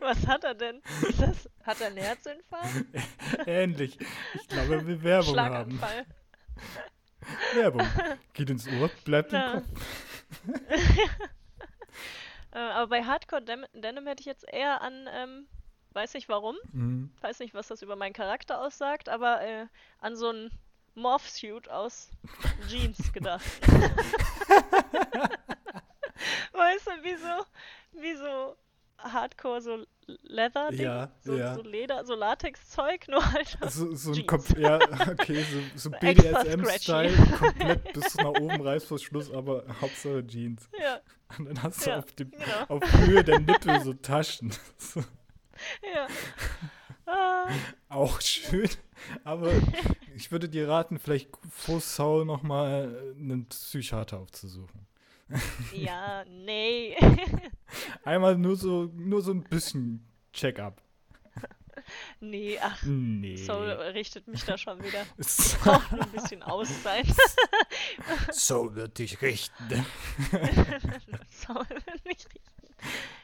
Was 0.00 0.26
hat 0.26 0.44
er 0.44 0.54
denn? 0.54 0.82
Das, 1.18 1.48
hat 1.64 1.80
er 1.80 1.88
einen 1.88 1.96
Herzinfarkt? 1.98 2.84
ähnlich. 3.46 3.98
Ich 4.34 4.48
glaube, 4.48 4.74
er 4.76 4.86
will 4.86 5.02
Werbung 5.02 5.38
haben. 5.40 5.80
Werbung. 7.54 7.86
Geht 8.34 8.50
ins 8.50 8.68
Ohr, 8.68 8.88
bleibt 9.04 9.32
im 9.32 9.38
Na. 9.38 9.52
Kopf. 9.60 9.66
Äh, 12.52 12.58
aber 12.58 12.86
bei 12.88 13.02
Hardcore 13.04 13.42
Denim 13.74 14.06
hätte 14.06 14.20
ich 14.20 14.26
jetzt 14.26 14.46
eher 14.50 14.80
an, 14.80 15.08
ähm, 15.12 15.46
weiß 15.92 16.14
nicht 16.14 16.28
warum, 16.28 16.56
Mhm. 16.72 17.10
weiß 17.20 17.40
nicht, 17.40 17.54
was 17.54 17.68
das 17.68 17.82
über 17.82 17.96
meinen 17.96 18.12
Charakter 18.12 18.60
aussagt, 18.60 19.08
aber 19.08 19.42
äh, 19.42 19.66
an 19.98 20.16
so 20.16 20.30
ein 20.30 20.50
Morph-Suit 20.96 21.68
aus 21.68 22.08
Jeans 22.68 23.12
gedacht. 23.12 23.44
weißt 26.52 26.86
du, 26.86 26.90
wie 27.04 27.16
so, 27.16 27.44
wie 28.00 28.16
so 28.16 28.56
Hardcore, 28.98 29.60
so 29.60 29.84
Leather, 30.22 30.72
Ja, 30.72 31.10
so, 31.20 31.36
ja. 31.36 31.54
so 31.54 31.62
Leder, 31.62 32.04
so 32.04 32.14
Latex-Zeug, 32.14 33.08
nur 33.08 33.32
halt 33.32 33.58
aus 33.60 33.74
So, 33.74 33.94
so 33.94 34.12
ein. 34.12 34.26
Kopf, 34.26 34.56
ja, 34.56 34.78
okay, 35.10 35.44
so, 35.44 35.60
so 35.76 35.90
BDSM-Style, 36.00 37.12
komplett 37.38 37.92
bis 37.92 38.14
nach 38.16 38.30
oben 38.30 38.60
Reißverschluss, 38.60 39.30
aber 39.32 39.64
Hauptsache 39.80 40.26
Jeans. 40.26 40.68
Ja, 40.80 41.00
Und 41.38 41.44
dann 41.46 41.62
hast 41.62 41.84
du 41.84 41.90
Ja, 41.90 41.98
auf, 41.98 42.12
dem, 42.12 42.30
genau. 42.30 42.44
auf 42.68 42.82
Höhe 43.00 43.22
der 43.22 43.40
Nippel 43.40 43.80
so 43.82 43.92
Taschen. 43.94 44.54
Ja. 45.94 46.06
Ah, 47.06 47.48
auch 47.88 48.20
schön. 48.20 48.68
Aber 49.24 49.52
ich 50.16 50.32
würde 50.32 50.48
dir 50.48 50.68
raten, 50.68 50.98
vielleicht 50.98 51.28
vor 51.50 51.80
Saul 51.80 52.24
nochmal 52.24 53.14
einen 53.18 53.46
Psychiater 53.48 54.18
aufzusuchen. 54.18 54.86
ja, 55.72 56.24
nee. 56.24 56.96
Einmal 58.04 58.38
nur 58.38 58.56
so, 58.56 58.90
nur 58.94 59.22
so 59.22 59.32
ein 59.32 59.42
bisschen 59.42 60.06
Check-up. 60.32 60.80
nee, 62.20 62.58
ach, 62.60 62.82
Nee. 62.84 63.36
Soul 63.36 63.68
richtet 63.70 64.26
mich 64.28 64.44
da 64.44 64.56
schon 64.56 64.82
wieder. 64.82 65.04
So, 65.18 65.58
Braucht 65.58 65.92
nur 65.92 66.02
ein 66.02 66.12
bisschen 66.12 66.42
Auszeit. 66.42 67.06
so 68.32 68.74
wird 68.74 68.98
dich 68.98 69.20
richten. 69.20 69.84
Soul 71.30 71.66
wird 71.68 72.04
mich 72.04 72.24
richten. 72.26 72.40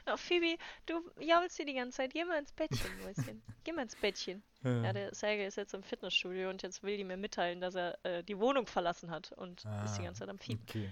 Oh, 0.07 0.17
Phoebe, 0.17 0.59
du 0.87 1.01
jaulst 1.21 1.57
hier 1.57 1.67
die 1.67 1.75
ganze 1.75 1.99
Zeit. 1.99 2.13
Geh 2.13 2.25
mal 2.25 2.39
ins 2.39 2.53
Bettchen, 2.53 2.91
Mäuschen. 3.03 3.43
Geh 3.65 3.73
mal 3.73 3.83
ins 3.83 3.95
Bettchen. 3.97 4.43
Ja, 4.65 4.93
der 4.93 5.15
Sergei 5.15 5.47
ist 5.47 5.57
jetzt 5.57 5.75
im 5.75 5.83
Fitnessstudio 5.83 6.49
und 6.51 6.63
jetzt 6.63 6.83
will 6.83 6.97
die 6.97 7.05
mir 7.05 7.17
mitteilen, 7.17 7.61
dass 7.61 7.75
er 7.75 7.99
äh, 8.05 8.23
die 8.23 8.39
Wohnung 8.39 8.67
verlassen 8.67 9.11
hat 9.11 9.33
und 9.33 9.65
ist 9.85 9.97
die 9.97 10.01
Ah, 10.03 10.05
ganze 10.05 10.21
Zeit 10.21 10.29
am 10.29 10.39
Fiepen. 10.39 10.65
Okay. 10.69 10.91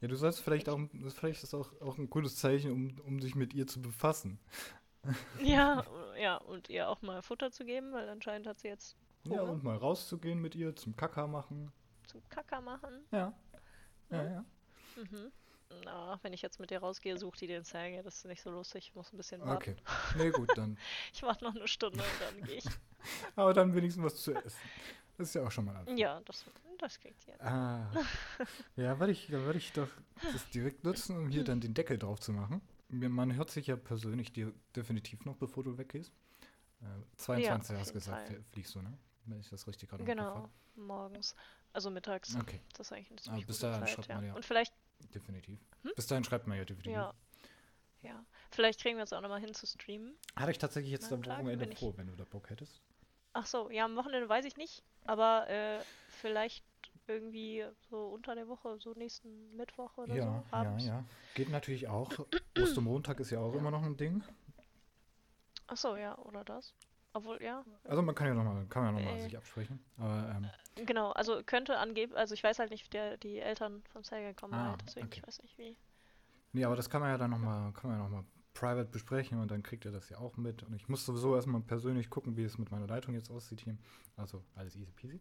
Ja, 0.00 0.08
du 0.08 0.14
sollst 0.16 0.40
vielleicht 0.40 0.68
auch, 0.68 0.78
vielleicht 1.14 1.42
ist 1.42 1.52
auch, 1.54 1.72
auch 1.80 1.98
ein 1.98 2.08
gutes 2.08 2.36
Zeichen, 2.36 2.70
um, 2.72 3.00
um 3.04 3.20
sich 3.20 3.34
mit 3.34 3.52
ihr 3.52 3.66
zu 3.66 3.82
befassen. 3.82 4.38
Ja, 5.42 5.84
ja, 6.20 6.36
und 6.36 6.68
ihr 6.68 6.88
auch 6.88 7.02
mal 7.02 7.20
Futter 7.22 7.50
zu 7.50 7.64
geben, 7.64 7.92
weil 7.92 8.08
anscheinend 8.08 8.46
hat 8.46 8.58
sie 8.60 8.68
jetzt 8.68 8.96
Ja, 9.24 9.40
Hunger? 9.40 9.52
und 9.52 9.64
mal 9.64 9.76
rauszugehen 9.76 10.40
mit 10.40 10.54
ihr, 10.54 10.74
zum 10.76 10.96
Kacker 10.96 11.26
machen. 11.26 11.72
Zum 12.06 12.22
Kacker 12.28 12.60
machen. 12.60 13.04
Ja. 13.12 13.32
Ja, 14.10 14.22
Ja. 14.24 14.30
ja. 14.30 14.44
Mhm. 14.96 15.32
Na, 15.84 16.18
wenn 16.22 16.32
ich 16.32 16.42
jetzt 16.42 16.58
mit 16.60 16.70
dir 16.70 16.78
rausgehe, 16.80 17.16
sucht 17.18 17.40
die 17.40 17.46
den 17.46 17.64
Zähne. 17.64 18.02
Das 18.02 18.16
ist 18.16 18.24
nicht 18.24 18.42
so 18.42 18.50
lustig. 18.50 18.88
Ich 18.88 18.94
muss 18.94 19.12
ein 19.12 19.16
bisschen 19.16 19.40
warten. 19.40 19.54
Okay. 19.56 19.76
Nee, 20.16 20.30
gut, 20.30 20.50
dann. 20.56 20.76
Ich 21.12 21.22
warte 21.22 21.44
noch 21.44 21.54
eine 21.54 21.68
Stunde 21.68 21.98
und 22.02 22.20
dann 22.20 22.42
gehe 22.46 22.56
ich. 22.56 22.64
Aber 23.36 23.54
dann 23.54 23.74
wenigstens 23.74 24.04
was 24.04 24.16
zu 24.16 24.34
essen. 24.34 24.58
Das 25.16 25.28
ist 25.28 25.34
ja 25.34 25.46
auch 25.46 25.50
schon 25.50 25.66
mal 25.66 25.76
ein. 25.76 25.96
Ja, 25.98 26.20
das, 26.24 26.44
das 26.78 26.98
kriegt 26.98 27.26
ihr. 27.28 27.40
Ah. 27.44 27.90
Ja, 28.76 28.98
werde 28.98 29.12
ich, 29.12 29.30
würde 29.30 29.58
ich 29.58 29.72
doch 29.72 29.88
das 30.32 30.48
direkt 30.50 30.82
nutzen, 30.84 31.16
um 31.16 31.28
hier 31.28 31.44
dann 31.44 31.60
den 31.60 31.74
Deckel 31.74 31.98
drauf 31.98 32.20
zu 32.20 32.32
machen. 32.32 32.60
Man 32.88 33.34
hört 33.36 33.50
sich 33.50 33.66
ja 33.68 33.76
persönlich 33.76 34.32
dir 34.32 34.52
definitiv 34.74 35.24
noch, 35.24 35.36
bevor 35.36 35.62
du 35.62 35.76
weggehst. 35.78 36.12
Äh, 36.80 36.84
22 37.16 37.74
auf 37.76 37.80
hast 37.80 37.90
du 37.90 37.94
gesagt, 37.94 38.26
Fall. 38.28 38.36
flie- 38.36 38.44
fliegst 38.52 38.74
du, 38.74 38.82
ne? 38.82 38.96
Wenn 39.26 39.38
ich 39.40 39.48
das 39.50 39.66
richtig 39.68 39.90
gerade 39.90 40.02
Genau, 40.04 40.48
morgens. 40.74 41.36
Also 41.72 41.90
mittags. 41.90 42.34
Okay, 42.36 42.60
Das 42.72 42.88
ist 42.88 42.92
eigentlich 42.92 43.08
eine 43.10 43.14
Aber 43.18 43.22
ziemlich 43.24 43.46
bis 43.46 43.56
gute 43.60 43.70
dahin 43.72 43.86
Zeit, 43.96 44.06
ja. 44.08 44.14
man 44.16 44.24
ja. 44.26 44.34
Und 44.34 44.44
vielleicht, 44.44 44.74
definitiv. 45.14 45.58
Hm? 45.82 45.92
Bis 45.96 46.06
dahin 46.06 46.24
schreibt 46.24 46.46
man 46.46 46.56
ja 46.58 46.64
definitiv. 46.64 46.92
ja. 46.92 47.14
Ja. 48.02 48.24
Vielleicht 48.50 48.80
kriegen 48.80 48.96
wir 48.96 49.04
es 49.04 49.12
auch 49.12 49.20
nochmal 49.20 49.40
hin 49.40 49.52
zu 49.52 49.66
streamen. 49.66 50.14
Hatte 50.34 50.50
ich 50.52 50.58
tatsächlich 50.58 50.90
jetzt 50.90 51.12
am 51.12 51.24
Wochenende 51.26 51.66
ich- 51.66 51.78
vor, 51.78 51.96
wenn 51.98 52.06
du 52.06 52.16
da 52.16 52.24
Bock 52.24 52.48
hättest. 52.50 52.80
Ach 53.34 53.44
so, 53.46 53.70
ja, 53.70 53.84
am 53.84 53.94
Wochenende 53.96 54.28
weiß 54.28 54.44
ich 54.46 54.56
nicht. 54.56 54.82
Aber 55.04 55.48
äh, 55.48 55.78
vielleicht 56.08 56.64
irgendwie 57.06 57.64
so 57.90 58.08
unter 58.08 58.34
der 58.34 58.48
Woche, 58.48 58.78
so 58.80 58.94
nächsten 58.94 59.54
Mittwoch 59.56 59.96
oder 59.98 60.14
Ja, 60.14 60.22
so. 60.22 60.28
ja, 60.30 60.44
Abends. 60.50 60.86
ja. 60.86 61.04
Geht 61.34 61.50
natürlich 61.50 61.88
auch. 61.88 62.10
Ostermontag 62.58 63.20
ist 63.20 63.30
ja 63.30 63.38
auch 63.40 63.54
immer 63.54 63.70
noch 63.70 63.82
ein 63.82 63.96
Ding. 63.96 64.22
Ach 65.66 65.76
so, 65.76 65.96
ja, 65.96 66.16
oder 66.18 66.42
das. 66.44 66.74
Obwohl, 67.12 67.42
ja. 67.42 67.64
Also 67.84 68.02
man 68.02 68.14
kann 68.14 68.28
ja 68.28 68.34
nochmal, 68.34 68.64
kann 68.66 68.84
ja 68.86 68.92
noch 68.92 69.00
mal 69.00 69.16
Äh. 69.18 69.22
sich 69.22 69.36
absprechen. 69.36 69.78
Aber 69.98 70.32
ähm, 70.36 70.50
Genau, 70.86 71.10
also 71.12 71.42
könnte 71.44 71.78
angeben, 71.78 72.14
also 72.14 72.34
ich 72.34 72.42
weiß 72.42 72.58
halt 72.58 72.70
nicht, 72.70 72.92
der, 72.92 73.16
die 73.16 73.38
Eltern 73.38 73.82
von 73.92 74.02
Sergei 74.04 74.34
kommen 74.34 74.54
Ah, 74.54 74.70
halt, 74.70 74.82
deswegen 74.86 75.06
okay. 75.06 75.20
ich 75.20 75.26
weiß 75.26 75.42
nicht 75.42 75.58
wie. 75.58 75.76
Nee, 76.52 76.64
aber 76.64 76.76
das 76.76 76.90
kann 76.90 77.00
man 77.00 77.10
ja 77.10 77.18
dann 77.18 77.30
nochmal, 77.30 77.72
kann 77.72 77.90
man 77.90 77.98
ja 77.98 78.04
noch 78.04 78.10
mal 78.10 78.24
private 78.54 78.88
besprechen 78.90 79.40
und 79.40 79.50
dann 79.50 79.62
kriegt 79.62 79.84
ihr 79.84 79.92
das 79.92 80.08
ja 80.08 80.18
auch 80.18 80.36
mit. 80.36 80.62
Und 80.64 80.74
ich 80.74 80.88
muss 80.88 81.06
sowieso 81.06 81.34
erstmal 81.36 81.60
persönlich 81.60 82.10
gucken, 82.10 82.36
wie 82.36 82.44
es 82.44 82.58
mit 82.58 82.70
meiner 82.70 82.86
Leitung 82.86 83.14
jetzt 83.14 83.30
aussieht 83.30 83.60
hier. 83.60 83.76
Also 84.16 84.42
alles 84.56 84.74
easy 84.76 84.90
peasy. 84.92 85.20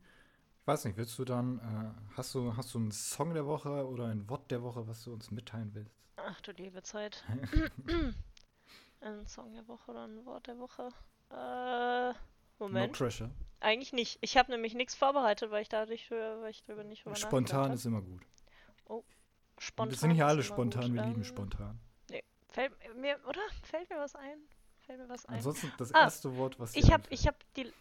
Ich 0.62 0.68
weiß 0.68 0.86
nicht, 0.86 0.97
willst 0.97 1.18
du 1.20 1.26
dann, 1.26 1.60
äh, 1.60 2.16
hast 2.18 2.34
du, 2.36 2.55
hast 2.57 2.74
du 2.74 2.80
einen 2.80 2.91
Song 2.91 3.34
der 3.34 3.45
Woche 3.45 3.88
oder 3.88 4.05
ein 4.07 4.28
Wort 4.30 4.49
der 4.51 4.62
Woche, 4.64 4.88
was 4.88 5.03
du 5.03 5.14
uns 5.14 5.32
mitteilen 5.32 5.72
willst? 5.74 5.95
Ach 6.18 6.41
du 6.41 6.51
liebe 6.51 6.82
Zeit. 6.84 7.24
ein 9.01 9.26
Song 9.28 9.53
der 9.53 9.68
Woche 9.68 9.91
oder 9.91 10.05
ein 10.05 10.26
Wort 10.26 10.47
der 10.47 10.57
Woche. 10.60 10.89
Äh, 11.32 12.14
No 12.60 12.68
Moment. 12.68 12.93
pressure. 12.97 13.30
Eigentlich 13.62 13.93
nicht. 13.93 14.18
Ich 14.22 14.38
habe 14.38 14.51
nämlich 14.51 14.74
nichts 14.74 14.95
vorbereitet, 14.95 15.51
weil 15.51 15.62
ich 15.62 15.70
dadurch, 15.70 16.10
weil 16.12 16.49
ich 16.49 16.64
darüber 16.64 16.84
nicht 16.84 17.03
Spontan 17.16 17.74
ist 17.74 17.86
immer 17.86 18.01
gut. 18.01 18.22
hab. 18.88 19.03
Spontan. 19.57 19.91
wir 19.91 19.97
sind 19.97 20.12
ist 20.12 20.22
alle 20.22 20.43
spontan, 20.43 20.84
gut. 20.84 20.93
wir 20.95 21.03
lieben 21.03 21.16
Ähm, 21.22 21.24
spontan. 21.26 21.80
Fällt 22.51 22.74
mir, 22.95 23.20
oder? 23.28 23.41
Fällt 23.64 23.89
mir 23.89 23.97
was 23.99 24.16
ein? 24.16 24.39
Fällt 24.86 24.99
mir 24.99 25.07
was 25.10 25.26
ein? 25.28 25.36
Ansonsten 25.36 25.72
das 25.78 25.93
Ah, 25.93 26.03
erste 26.05 26.36
Wort, 26.36 26.60
was 26.60 26.76
Ich 26.76 26.91
habe, 26.91 27.03
ich 27.12 27.28
habe 27.28 27.38
die. 27.55 27.68
äh, 27.68 27.72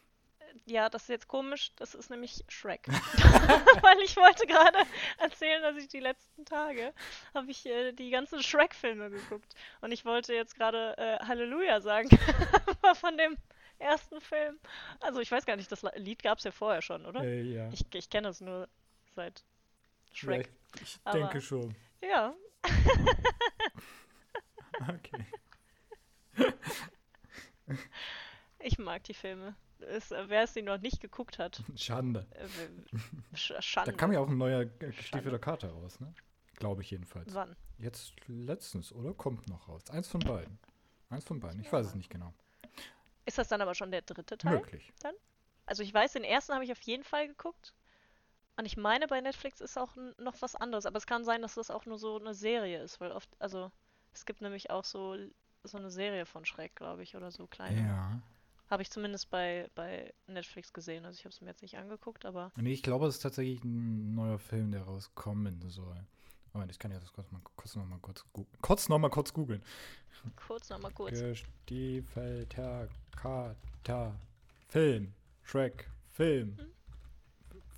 Ja, 0.67 0.91
das 0.91 1.03
ist 1.05 1.09
jetzt 1.09 1.29
komisch. 1.29 1.73
Das 1.77 1.95
ist 1.95 2.11
nämlich 2.11 2.45
Shrek. 2.49 2.87
Weil 3.83 3.99
ich 4.05 4.17
wollte 4.17 4.47
gerade 4.47 4.79
erzählen, 5.19 5.63
dass 5.63 5.77
ich 5.77 5.89
die 5.89 6.01
letzten 6.01 6.45
Tage 6.45 6.93
habe 7.35 7.51
ich 7.51 7.65
äh, 7.65 7.93
die 7.93 8.11
ganzen 8.11 8.43
Shrek-Filme 8.43 9.09
geguckt 9.11 9.55
und 9.81 9.91
ich 9.93 10.05
wollte 10.05 10.35
jetzt 10.35 10.55
gerade 10.57 10.97
äh, 10.99 11.25
Halleluja 11.25 11.81
sagen, 11.81 12.09
aber 12.83 12.95
von 12.95 13.17
dem 13.17 13.39
ersten 13.79 14.21
Film. 14.21 14.59
Also 15.01 15.21
ich 15.21 15.31
weiß 15.31 15.47
gar 15.47 15.57
nicht, 15.57 15.71
das 15.71 15.83
Lied 15.97 16.23
gab 16.23 16.39
es 16.39 16.45
ja 16.45 16.51
vorher 16.51 16.83
schon, 16.83 17.05
oder? 17.07 17.23
Äh, 17.23 17.43
ja. 17.43 17.69
Ich, 17.73 17.85
ich 17.95 18.11
kenne 18.11 18.29
das 18.29 18.41
nur 18.41 18.69
seit 19.15 19.45
Shrek. 20.13 20.47
Ja, 20.49 20.83
ich 20.83 20.99
Aber- 21.05 21.19
denke 21.19 21.41
schon. 21.41 21.75
Ja, 22.03 22.35
Okay. 24.81 25.25
ich 28.61 28.79
mag 28.79 29.03
die 29.05 29.15
Filme. 29.15 29.57
Es, 29.81 30.11
wer 30.11 30.43
es 30.43 30.53
die 30.55 30.63
noch 30.63 30.79
nicht 30.79 31.01
geguckt 31.01 31.39
hat, 31.39 31.63
Schande. 31.77 32.27
äh, 32.33 33.37
sch 33.37 33.53
Schande. 33.61 33.93
Da 33.93 33.97
kam 33.97 34.13
ja 34.13 34.19
auch 34.21 34.29
ein 34.29 34.37
neuer 34.39 34.63
äh, 34.63 34.67
gestiefelter 34.91 35.39
Kater 35.39 35.71
raus, 35.71 36.01
ne? 36.01 36.13
Glaube 36.55 36.83
ich 36.83 36.91
jedenfalls. 36.91 37.33
Wann? 37.35 37.55
Jetzt 37.79 38.15
letztens, 38.27 38.93
oder? 38.93 39.15
Kommt 39.15 39.49
noch 39.49 39.69
raus. 39.69 39.83
Eins 39.91 40.09
von 40.09 40.21
beiden. 40.21 40.59
Eins 41.11 41.25
von 41.25 41.39
beiden. 41.39 41.61
Ich 41.61 41.73
weiß 41.73 41.87
es 41.87 41.95
nicht 41.95 42.11
genau. 42.11 42.35
Ist 43.29 43.37
das 43.37 43.49
dann 43.49 43.61
aber 43.61 43.75
schon 43.75 43.91
der 43.91 44.01
dritte 44.01 44.39
Teil? 44.39 44.55
Möglich. 44.55 44.91
Also 45.67 45.83
ich 45.83 45.93
weiß, 45.93 46.15
den 46.15 46.25
ersten 46.25 46.55
habe 46.55 46.65
ich 46.65 46.73
auf 46.73 46.81
jeden 46.81 47.05
Fall 47.05 47.29
geguckt. 47.29 47.75
Und 48.57 48.65
ich 48.65 48.79
meine, 48.79 49.07
bei 49.07 49.21
Netflix 49.21 49.61
ist 49.61 49.77
auch 49.77 49.95
noch 50.17 50.41
was 50.41 50.57
anderes. 50.57 50.87
Aber 50.87 50.97
es 50.97 51.07
kann 51.07 51.25
sein, 51.25 51.43
dass 51.43 51.57
das 51.57 51.71
auch 51.71 51.85
nur 51.85 51.99
so 51.99 52.19
eine 52.19 52.33
Serie 52.33 52.83
ist, 52.83 53.03
weil 53.03 53.13
oft, 53.13 53.29
also 53.39 53.71
es 54.15 54.25
gibt 54.25 54.41
nämlich 54.41 54.71
auch 54.71 54.85
so, 54.85 55.19
so 55.63 55.77
eine 55.77 55.91
Serie 55.91 56.25
von 56.25 56.47
Schreck, 56.47 56.75
glaube 56.75 57.03
ich, 57.03 57.17
oder 57.17 57.31
so 57.31 57.47
kleine. 57.47 57.83
Ja. 57.83 58.23
Habe 58.71 58.81
ich 58.81 58.91
zumindest 58.91 59.29
bei, 59.29 59.69
bei 59.75 60.15
Netflix 60.27 60.73
gesehen. 60.73 61.05
Also 61.05 61.19
ich 61.19 61.25
habe 61.27 61.35
es 61.35 61.43
mir 61.43 61.49
jetzt 61.49 61.61
nicht 61.61 61.77
angeguckt, 61.77 62.25
aber 62.25 62.51
Nee, 62.57 62.73
ich 62.73 62.83
glaube, 62.83 63.09
es 63.09 63.17
ist 63.17 63.23
tatsächlich 63.23 63.63
ein 63.63 64.15
neuer 64.15 64.39
Film, 64.39 64.73
der 64.73 64.85
rauskommen 64.85 65.69
soll. 65.69 66.03
Moment, 66.59 66.73
ich 66.73 66.79
kann 66.81 66.91
ja 66.91 66.99
das 66.99 67.13
kurz, 67.13 67.31
mal, 67.31 67.41
kurz 67.55 67.77
noch 67.77 67.87
mal 67.87 68.01
kurz 68.01 68.25
googeln. 68.33 68.59
Kurz 68.61 68.89
noch 68.89 68.99
mal 68.99 69.11
kurz 69.11 69.33
googeln. 69.33 69.63
kurz 70.35 70.69
nochmal 70.71 70.91
kurz. 70.91 71.13
Gestiefelter 71.21 72.89
Kater. 73.15 74.19
Film. 74.69 75.15
Shrek. 75.45 75.89
Film. 76.11 76.59
Hm? 76.59 76.73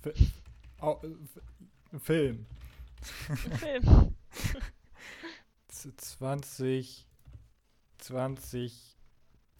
Fi 0.01 0.09
F- 0.09 2.01
Film. 2.01 2.47
Film. 3.59 4.15
Z- 5.67 6.01
20. 6.01 7.07
20. 7.99 8.97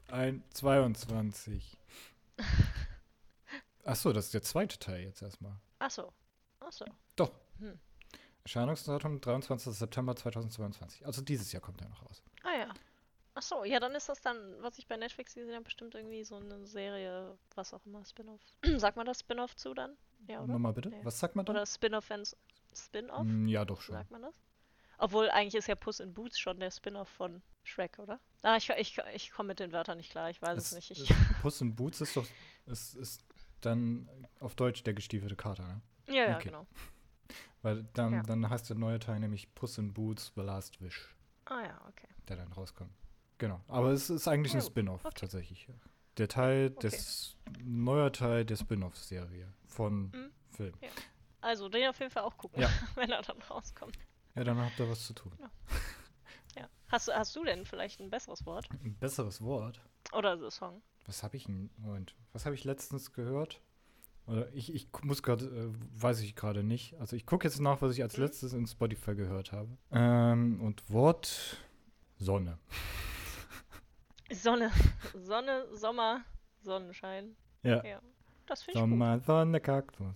Ein, 0.07 0.43
22. 0.49 1.77
Achso, 3.85 4.13
das 4.13 4.25
ist 4.25 4.33
der 4.33 4.41
zweite 4.41 4.79
Teil 4.79 5.03
jetzt 5.03 5.21
erstmal. 5.21 5.59
Achso. 5.77 6.11
Achso. 6.59 6.85
Doch. 7.15 7.31
Hm. 7.59 7.79
Erscheinungsdatum 8.43 9.21
23. 9.21 9.73
September 9.73 10.15
2022. 10.15 11.05
Also 11.05 11.21
dieses 11.21 11.51
Jahr 11.51 11.61
kommt 11.61 11.81
er 11.81 11.89
noch 11.89 12.03
raus. 12.05 12.23
Ah 12.43 12.57
ja. 12.57 12.73
Achso, 13.33 13.63
ja, 13.63 13.79
dann 13.79 13.93
ist 13.95 14.09
das 14.09 14.19
dann, 14.21 14.37
was 14.61 14.77
ich 14.77 14.87
bei 14.87 14.97
Netflix 14.97 15.35
gesehen 15.35 15.53
habe, 15.53 15.63
bestimmt 15.63 15.95
irgendwie 15.95 16.23
so 16.23 16.35
eine 16.35 16.65
Serie, 16.65 17.37
was 17.55 17.73
auch 17.73 17.85
immer, 17.85 18.03
Spin-off. 18.05 18.41
Sagt 18.77 18.97
man 18.97 19.05
das 19.05 19.19
Spin-off 19.21 19.55
zu 19.55 19.73
dann? 19.73 19.95
Ja, 20.27 20.39
oder? 20.43 20.53
Nochmal 20.53 20.73
bitte. 20.73 20.89
Nee. 20.89 20.99
Was 21.03 21.19
sagt 21.19 21.35
man 21.35 21.45
da? 21.45 21.53
Oder 21.53 21.65
Spin-off 21.65 22.09
Spin-off? 22.73 23.23
Mm, 23.25 23.47
Ja, 23.47 23.63
doch 23.63 23.79
schon. 23.81 23.95
Sagt 23.95 24.11
man 24.11 24.21
das? 24.23 24.33
Obwohl, 24.97 25.29
eigentlich 25.31 25.55
ist 25.55 25.67
ja 25.67 25.75
Puss 25.75 25.99
in 25.99 26.13
Boots 26.13 26.37
schon 26.39 26.59
der 26.59 26.69
Spin-off 26.71 27.09
von 27.09 27.41
Shrek, 27.63 27.97
oder? 27.99 28.19
Ah, 28.43 28.57
ich, 28.57 28.69
ich, 28.69 28.97
ich 29.13 29.31
komme 29.31 29.47
mit 29.47 29.59
den 29.59 29.71
Wörtern 29.71 29.97
nicht 29.97 30.11
klar, 30.11 30.29
ich 30.29 30.41
weiß 30.41 30.57
es, 30.57 30.71
nicht. 30.73 30.91
Ich, 30.91 31.09
es- 31.09 31.15
Puss 31.41 31.61
in 31.61 31.73
Boots 31.75 32.01
ist 32.01 32.15
doch 32.17 32.25
ist, 32.67 32.95
ist 32.95 33.23
dann 33.61 34.09
auf 34.39 34.55
Deutsch 34.55 34.83
der 34.83 34.93
gestiefelte 34.93 35.35
Kater, 35.35 35.63
ne? 35.67 35.81
ja, 36.07 36.13
ja, 36.13 36.35
okay. 36.35 36.49
genau. 36.49 36.67
Weil 37.61 37.83
dann, 37.93 38.13
Ja. 38.13 38.23
dann 38.23 38.49
heißt 38.49 38.69
der 38.69 38.77
neue 38.77 38.99
Teil 38.99 39.19
nämlich 39.19 39.53
Puss 39.53 39.77
in 39.77 39.93
Boots 39.93 40.31
The 40.35 40.41
Last 40.41 40.81
Wish, 40.81 41.15
Ah 41.45 41.61
ja, 41.61 41.81
okay. 41.87 42.07
der 42.27 42.37
dann 42.37 42.51
rauskommt. 42.53 42.91
Genau. 43.37 43.61
Aber 43.67 43.91
es 43.91 44.09
ist 44.09 44.27
eigentlich 44.27 44.53
Ja, 44.53 44.59
ein. 44.59 44.65
Spin-off 44.65 45.05
Okay. 45.05 45.15
tatsächlich. 45.19 45.67
Der 46.17 46.27
Teil 46.27 46.67
Okay. 46.75 46.79
des 46.89 47.37
neuer 47.63 48.11
Teil 48.11 48.45
der 48.45 48.55
Spin-off-Serie 48.55 49.51
von 49.67 50.09
Mhm. 50.11 50.31
Film. 50.49 50.73
Also, 51.41 51.69
den 51.69 51.87
auf 51.89 51.99
jeden 51.99 52.11
Fall 52.11 52.23
auch 52.23 52.37
gucken, 52.37 52.61
Ja. 52.61 52.69
wenn 52.95 53.09
er 53.11 53.21
dann 53.21 53.41
rauskommt. 53.43 53.97
Ja, 54.35 54.43
dann 54.43 54.57
habt 54.59 54.79
ihr 54.79 54.89
was 54.89 55.05
zu 55.07 55.13
tun. 55.13 55.31
Ja. 55.39 55.49
Hast, 56.89 57.07
du- 57.07 57.13
hast 57.13 57.33
du 57.37 57.43
denn 57.45 57.65
vielleicht 57.65 58.01
ein 58.01 58.09
besseres 58.09 58.45
Wort? 58.45 58.67
Ein 58.83 58.95
besseres 58.99 59.41
Wort. 59.41 59.81
Oder 60.11 60.37
so 60.37 60.49
Song? 60.49 60.81
Was 61.05 61.23
habe 61.23 61.37
ich 61.37 61.45
denn? 61.45 61.69
Moment. 61.77 62.15
Was 62.33 62.45
habe 62.45 62.53
ich 62.55 62.63
letztens 62.65 63.13
gehört? 63.13 63.61
Oder 64.27 64.51
ich, 64.53 64.73
ich 64.73 64.87
muss 65.03 65.23
gerade, 65.23 65.45
äh, 65.45 66.01
weiß 66.01 66.21
ich 66.21 66.35
gerade 66.35 66.63
nicht. 66.63 66.95
Also 66.99 67.15
ich 67.15 67.25
gucke 67.25 67.47
jetzt 67.47 67.59
nach, 67.59 67.81
was 67.81 67.93
ich 67.95 68.03
als 68.03 68.17
Mhm. 68.17 68.23
letztes 68.23 68.53
in 68.53 68.67
Spotify 68.67 69.15
gehört 69.15 69.51
habe. 69.51 69.69
Ähm, 69.91 70.61
und 70.61 70.89
Wort 70.91 71.57
Sonne. 72.17 72.57
Sonne. 74.31 74.71
Sonne, 75.15 75.65
Sommer, 75.73 76.21
Sonnenschein. 76.61 77.35
Ja. 77.63 77.83
Ja. 77.83 77.99
Das 78.45 78.63
finde 78.63 78.79
ich 78.79 78.83
gut. 78.83 78.89
Sommer, 78.91 79.19
Sonne, 79.19 79.59
Kaktus. 79.59 80.15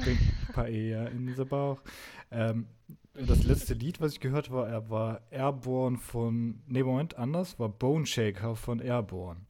Trink 0.00 0.18
Paella 0.52 1.06
in 1.08 1.26
den 1.34 1.48
Bauch. 1.48 1.82
Ähm, 2.30 2.66
das 3.14 3.42
letzte 3.44 3.74
Lied, 3.74 4.00
was 4.00 4.12
ich 4.12 4.20
gehört 4.20 4.50
habe, 4.50 4.70
war, 4.70 4.90
war 4.90 5.20
Airborne 5.30 5.98
von, 5.98 6.62
nee, 6.66 6.82
Moment, 6.82 7.16
anders, 7.18 7.58
war 7.58 7.68
Bone 7.68 8.06
Shaker 8.06 8.54
von 8.54 8.78
Airborne. 8.80 9.40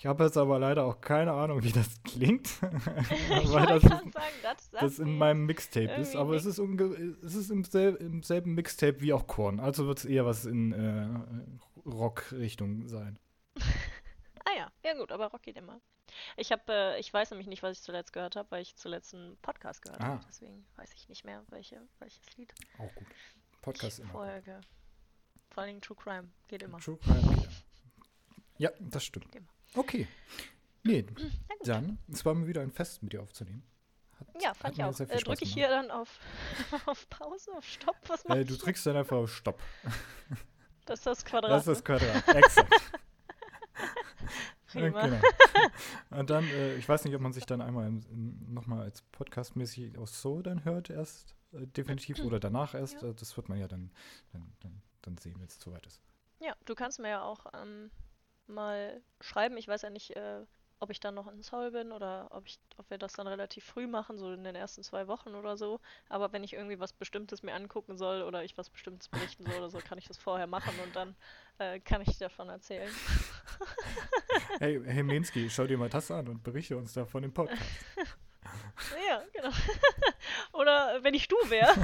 Ich 0.00 0.06
habe 0.06 0.24
jetzt 0.24 0.38
aber 0.38 0.58
leider 0.58 0.86
auch 0.86 1.02
keine 1.02 1.32
Ahnung, 1.32 1.62
wie 1.62 1.72
das 1.72 2.02
klingt, 2.04 2.46
ich 2.62 3.52
weil 3.52 3.66
das, 3.66 3.82
ist, 3.82 3.90
sagen, 3.90 4.12
das, 4.42 4.70
das 4.70 4.98
in 4.98 5.18
meinem 5.18 5.44
Mixtape 5.44 5.92
ist, 6.00 6.16
aber 6.16 6.32
es 6.34 6.46
ist, 6.46 6.58
unge 6.58 6.84
es 7.22 7.34
ist 7.34 7.50
im, 7.50 7.64
sel 7.64 7.96
im 7.96 8.22
selben 8.22 8.54
Mixtape 8.54 9.02
wie 9.02 9.12
auch 9.12 9.26
Korn, 9.26 9.60
also 9.60 9.86
wird 9.86 9.98
es 9.98 10.06
eher 10.06 10.24
was 10.24 10.46
in 10.46 10.72
äh, 10.72 11.86
Rock-Richtung 11.86 12.88
sein. 12.88 13.18
Ah 14.46 14.56
ja, 14.56 14.72
Ja 14.84 14.94
gut, 14.98 15.12
aber 15.12 15.26
Rock 15.26 15.42
geht 15.42 15.58
immer. 15.58 15.80
Ich 16.38 16.50
habe, 16.50 16.62
äh, 16.72 16.98
ich 16.98 17.12
weiß 17.12 17.30
nämlich 17.30 17.46
nicht, 17.46 17.62
was 17.62 17.76
ich 17.76 17.82
zuletzt 17.84 18.12
gehört 18.14 18.36
habe, 18.36 18.50
weil 18.50 18.62
ich 18.62 18.74
zuletzt 18.74 19.14
einen 19.14 19.36
Podcast 19.42 19.82
gehört 19.82 20.00
Ah. 20.00 20.06
habe. 20.06 20.24
Deswegen 20.26 20.66
weiß 20.76 20.94
ich 20.94 21.08
nicht 21.10 21.24
mehr, 21.26 21.44
welche, 21.50 21.80
welches 21.98 22.36
Lied 22.38 22.52
Auch 22.78 22.92
gut. 22.94 23.06
Podcast 23.60 23.98
ich 23.98 24.04
immer. 24.04 24.12
vorher 24.12 24.40
ge 24.40 24.58
Vor 25.50 25.66
Dingen 25.66 25.82
True 25.82 25.96
Crime 25.96 26.30
geht 26.48 26.62
immer. 26.62 26.78
True 26.78 26.96
Crime. 26.96 27.22
wieder. 27.36 27.48
Ja, 28.56 28.70
das 28.80 29.04
stimmt. 29.04 29.26
Geht 29.30 29.42
immer. 29.42 29.50
Okay. 29.74 30.08
Nee, 30.82 31.06
dann, 31.64 31.98
es 32.10 32.24
war 32.24 32.34
mir 32.34 32.46
wieder 32.46 32.62
ein 32.62 32.72
Fest, 32.72 33.02
mit 33.02 33.12
dir 33.12 33.22
aufzunehmen. 33.22 33.62
Hat, 34.18 34.42
Ja, 34.42 34.54
fand 34.54 34.78
ich 34.78 34.84
auch. 34.84 34.98
Äh, 34.98 35.06
Drücke 35.18 35.44
ich 35.44 35.52
hier 35.52 35.68
dann 35.68 35.90
auf, 35.90 36.18
auf 36.86 37.08
Pause, 37.10 37.52
auf 37.56 37.64
Stopp? 37.64 37.96
Was 38.06 38.24
Äh, 38.24 38.44
du 38.44 38.56
drückst 38.56 38.86
dann 38.86 38.96
einfach 38.96 39.16
auf 39.16 39.34
Stopp. 39.34 39.60
Das 40.86 41.00
ist 41.00 41.06
das 41.06 41.24
Quadrat. 41.24 41.50
Das 41.52 41.66
ist 41.68 41.68
das 41.68 41.78
ne? 41.78 41.84
Quadrat. 41.84 42.28
Exakt. 42.34 42.72
Ja, 42.72 43.86
Prima. 44.90 45.06
genau. 45.06 45.20
Und 46.10 46.30
dann, 46.30 46.44
äh, 46.48 46.74
ich 46.76 46.88
weiß 46.88 47.04
nicht, 47.04 47.14
ob 47.14 47.20
man 47.20 47.32
sich 47.32 47.46
dann 47.46 47.60
einmal 47.60 47.92
nochmal 48.10 48.80
als 48.80 49.02
podcastmäßig 49.12 49.98
auch 49.98 50.08
so 50.08 50.42
dann 50.42 50.64
hört, 50.64 50.90
erst 50.90 51.36
äh, 51.52 51.66
definitiv 51.66 52.18
oder 52.24 52.40
danach 52.40 52.74
erst. 52.74 53.02
Ja. 53.02 53.10
Äh, 53.10 53.14
das 53.14 53.36
wird 53.36 53.48
man 53.48 53.58
ja 53.58 53.68
dann, 53.68 53.92
dann, 54.32 54.52
dann, 54.60 54.82
dann 55.02 55.18
sehen, 55.18 55.36
wenn 55.38 55.46
es 55.46 55.60
soweit 55.60 55.86
ist. 55.86 56.00
Ja, 56.40 56.54
du 56.64 56.74
kannst 56.74 56.98
mir 56.98 57.10
ja 57.10 57.22
auch 57.22 57.46
ähm, 57.54 57.90
mal 58.50 59.00
schreiben. 59.20 59.56
Ich 59.56 59.68
weiß 59.68 59.82
ja 59.82 59.90
nicht, 59.90 60.16
äh, 60.16 60.44
ob 60.80 60.90
ich 60.90 60.98
dann 60.98 61.14
noch 61.14 61.28
in 61.28 61.42
Seoul 61.42 61.70
bin 61.70 61.92
oder 61.92 62.28
ob 62.30 62.46
ich, 62.46 62.58
ob 62.78 62.88
wir 62.88 62.96
das 62.96 63.12
dann 63.12 63.26
relativ 63.26 63.64
früh 63.64 63.86
machen, 63.86 64.18
so 64.18 64.32
in 64.32 64.44
den 64.44 64.54
ersten 64.54 64.82
zwei 64.82 65.06
Wochen 65.08 65.34
oder 65.34 65.56
so. 65.58 65.78
Aber 66.08 66.32
wenn 66.32 66.42
ich 66.42 66.54
irgendwie 66.54 66.80
was 66.80 66.94
Bestimmtes 66.94 67.42
mir 67.42 67.54
angucken 67.54 67.98
soll 67.98 68.22
oder 68.22 68.42
ich 68.44 68.56
was 68.56 68.70
Bestimmtes 68.70 69.08
berichten 69.08 69.44
soll 69.44 69.58
oder 69.58 69.68
so, 69.68 69.78
kann 69.78 69.98
ich 69.98 70.08
das 70.08 70.16
vorher 70.16 70.46
machen 70.46 70.72
und 70.82 70.96
dann 70.96 71.14
äh, 71.58 71.80
kann 71.80 72.00
ich 72.00 72.18
davon 72.18 72.48
erzählen. 72.48 72.90
Hey, 74.58 74.80
hey 74.84 75.02
Mensky, 75.02 75.50
schau 75.50 75.66
dir 75.66 75.76
mal 75.76 75.88
das 75.88 76.10
an 76.10 76.28
und 76.28 76.42
berichte 76.42 76.76
uns 76.76 76.92
da 76.92 77.04
von 77.04 77.22
dem 77.22 77.32
Podcast. 77.32 77.62
Ja, 79.06 79.22
genau. 79.34 79.50
oder 80.52 80.96
äh, 80.96 81.04
wenn 81.04 81.12
ich 81.12 81.28
du 81.28 81.36
wäre. 81.48 81.74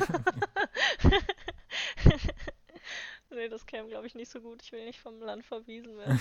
nee, 3.30 3.48
das 3.48 3.66
käme, 3.66 3.88
glaube 3.88 4.06
ich, 4.06 4.14
nicht 4.14 4.30
so 4.30 4.40
gut. 4.40 4.62
Ich 4.62 4.72
will 4.72 4.84
nicht 4.84 5.00
vom 5.00 5.20
Land 5.20 5.44
verwiesen 5.44 5.96
werden. 5.98 6.20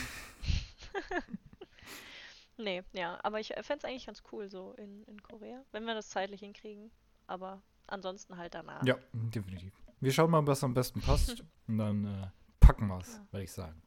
nee, 2.58 2.84
ja, 2.94 3.20
aber 3.24 3.40
ich 3.40 3.48
fände 3.62 3.78
es 3.78 3.86
eigentlich 3.86 4.06
ganz 4.06 4.24
cool 4.32 4.50
so 4.50 4.74
in, 4.74 5.04
in 5.04 5.22
Korea, 5.22 5.64
wenn 5.72 5.86
wir 5.86 5.94
das 5.94 6.10
zeitlich 6.10 6.40
hinkriegen. 6.42 6.92
Aber 7.28 7.62
ansonsten 7.88 8.38
halt 8.38 8.54
danach. 8.54 8.84
Ja, 8.86 8.98
definitiv. 9.14 9.74
Wir 10.00 10.12
schauen 10.12 10.32
mal, 10.32 10.46
was 10.46 10.64
am 10.64 10.74
besten 10.74 11.02
passt. 11.02 11.44
und 11.68 11.78
dann 11.78 12.06
äh, 12.06 12.28
packen 12.60 12.88
wir 12.88 13.00
es, 13.00 13.16
Ja. 13.16 13.28
würde 13.32 13.44
ich 13.44 13.52
sagen. 13.52 13.82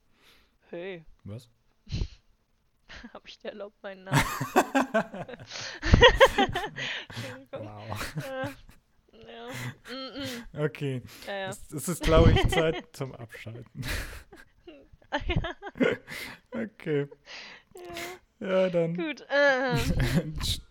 Hey, 0.71 1.05
Was? 1.25 1.49
habe 3.13 3.29
ich 3.29 3.39
dir 3.39 3.49
erlaubt, 3.51 3.83
meinen 3.83 4.05
Namen? 4.05 4.23
Wow. 7.53 8.17
Äh, 8.17 8.49
ja. 9.33 9.49
Mm 9.89 9.93
-mm. 9.93 10.65
Okay. 10.65 11.03
Ja. 11.27 11.49
Es, 11.49 11.71
es 11.73 11.89
ist, 11.89 12.03
glaube 12.03 12.33
ich, 12.33 12.49
Zeit 12.49 12.85
zum 12.93 13.15
Abschalten. 13.15 13.83
Okay. 16.53 17.09
ja. 17.75 17.83
Ja, 18.41 18.69
dann. 18.71 18.95
Gut. 18.97 19.27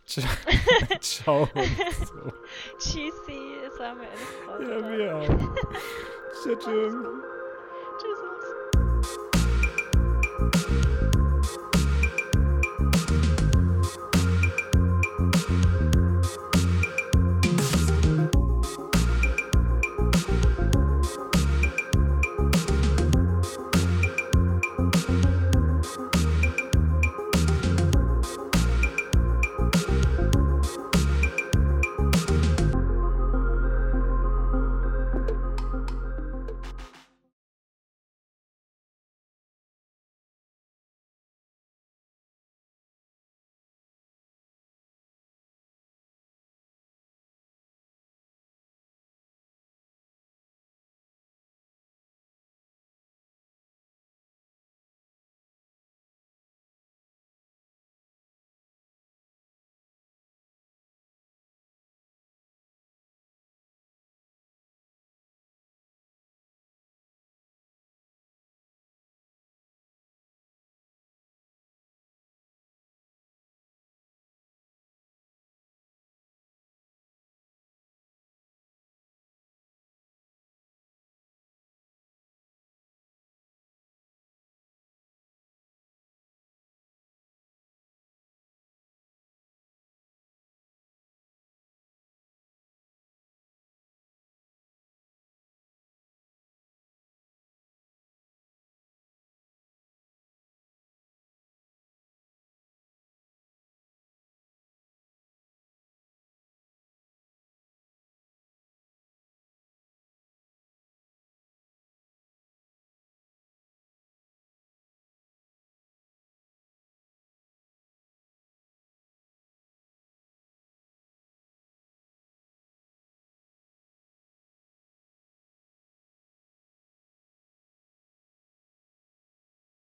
Äh, 0.09 0.99
Ciao. 1.01 1.49
So. 1.53 2.31
tschüssi, 2.79 3.57
es 3.67 3.77
war 3.77 3.93
mir 3.93 4.07
eine 4.07 4.17
Freude. 4.45 4.71
Ja, 4.71 4.97
wir 4.97 5.15
auch. 5.17 5.27
Tschüss. 6.41 6.95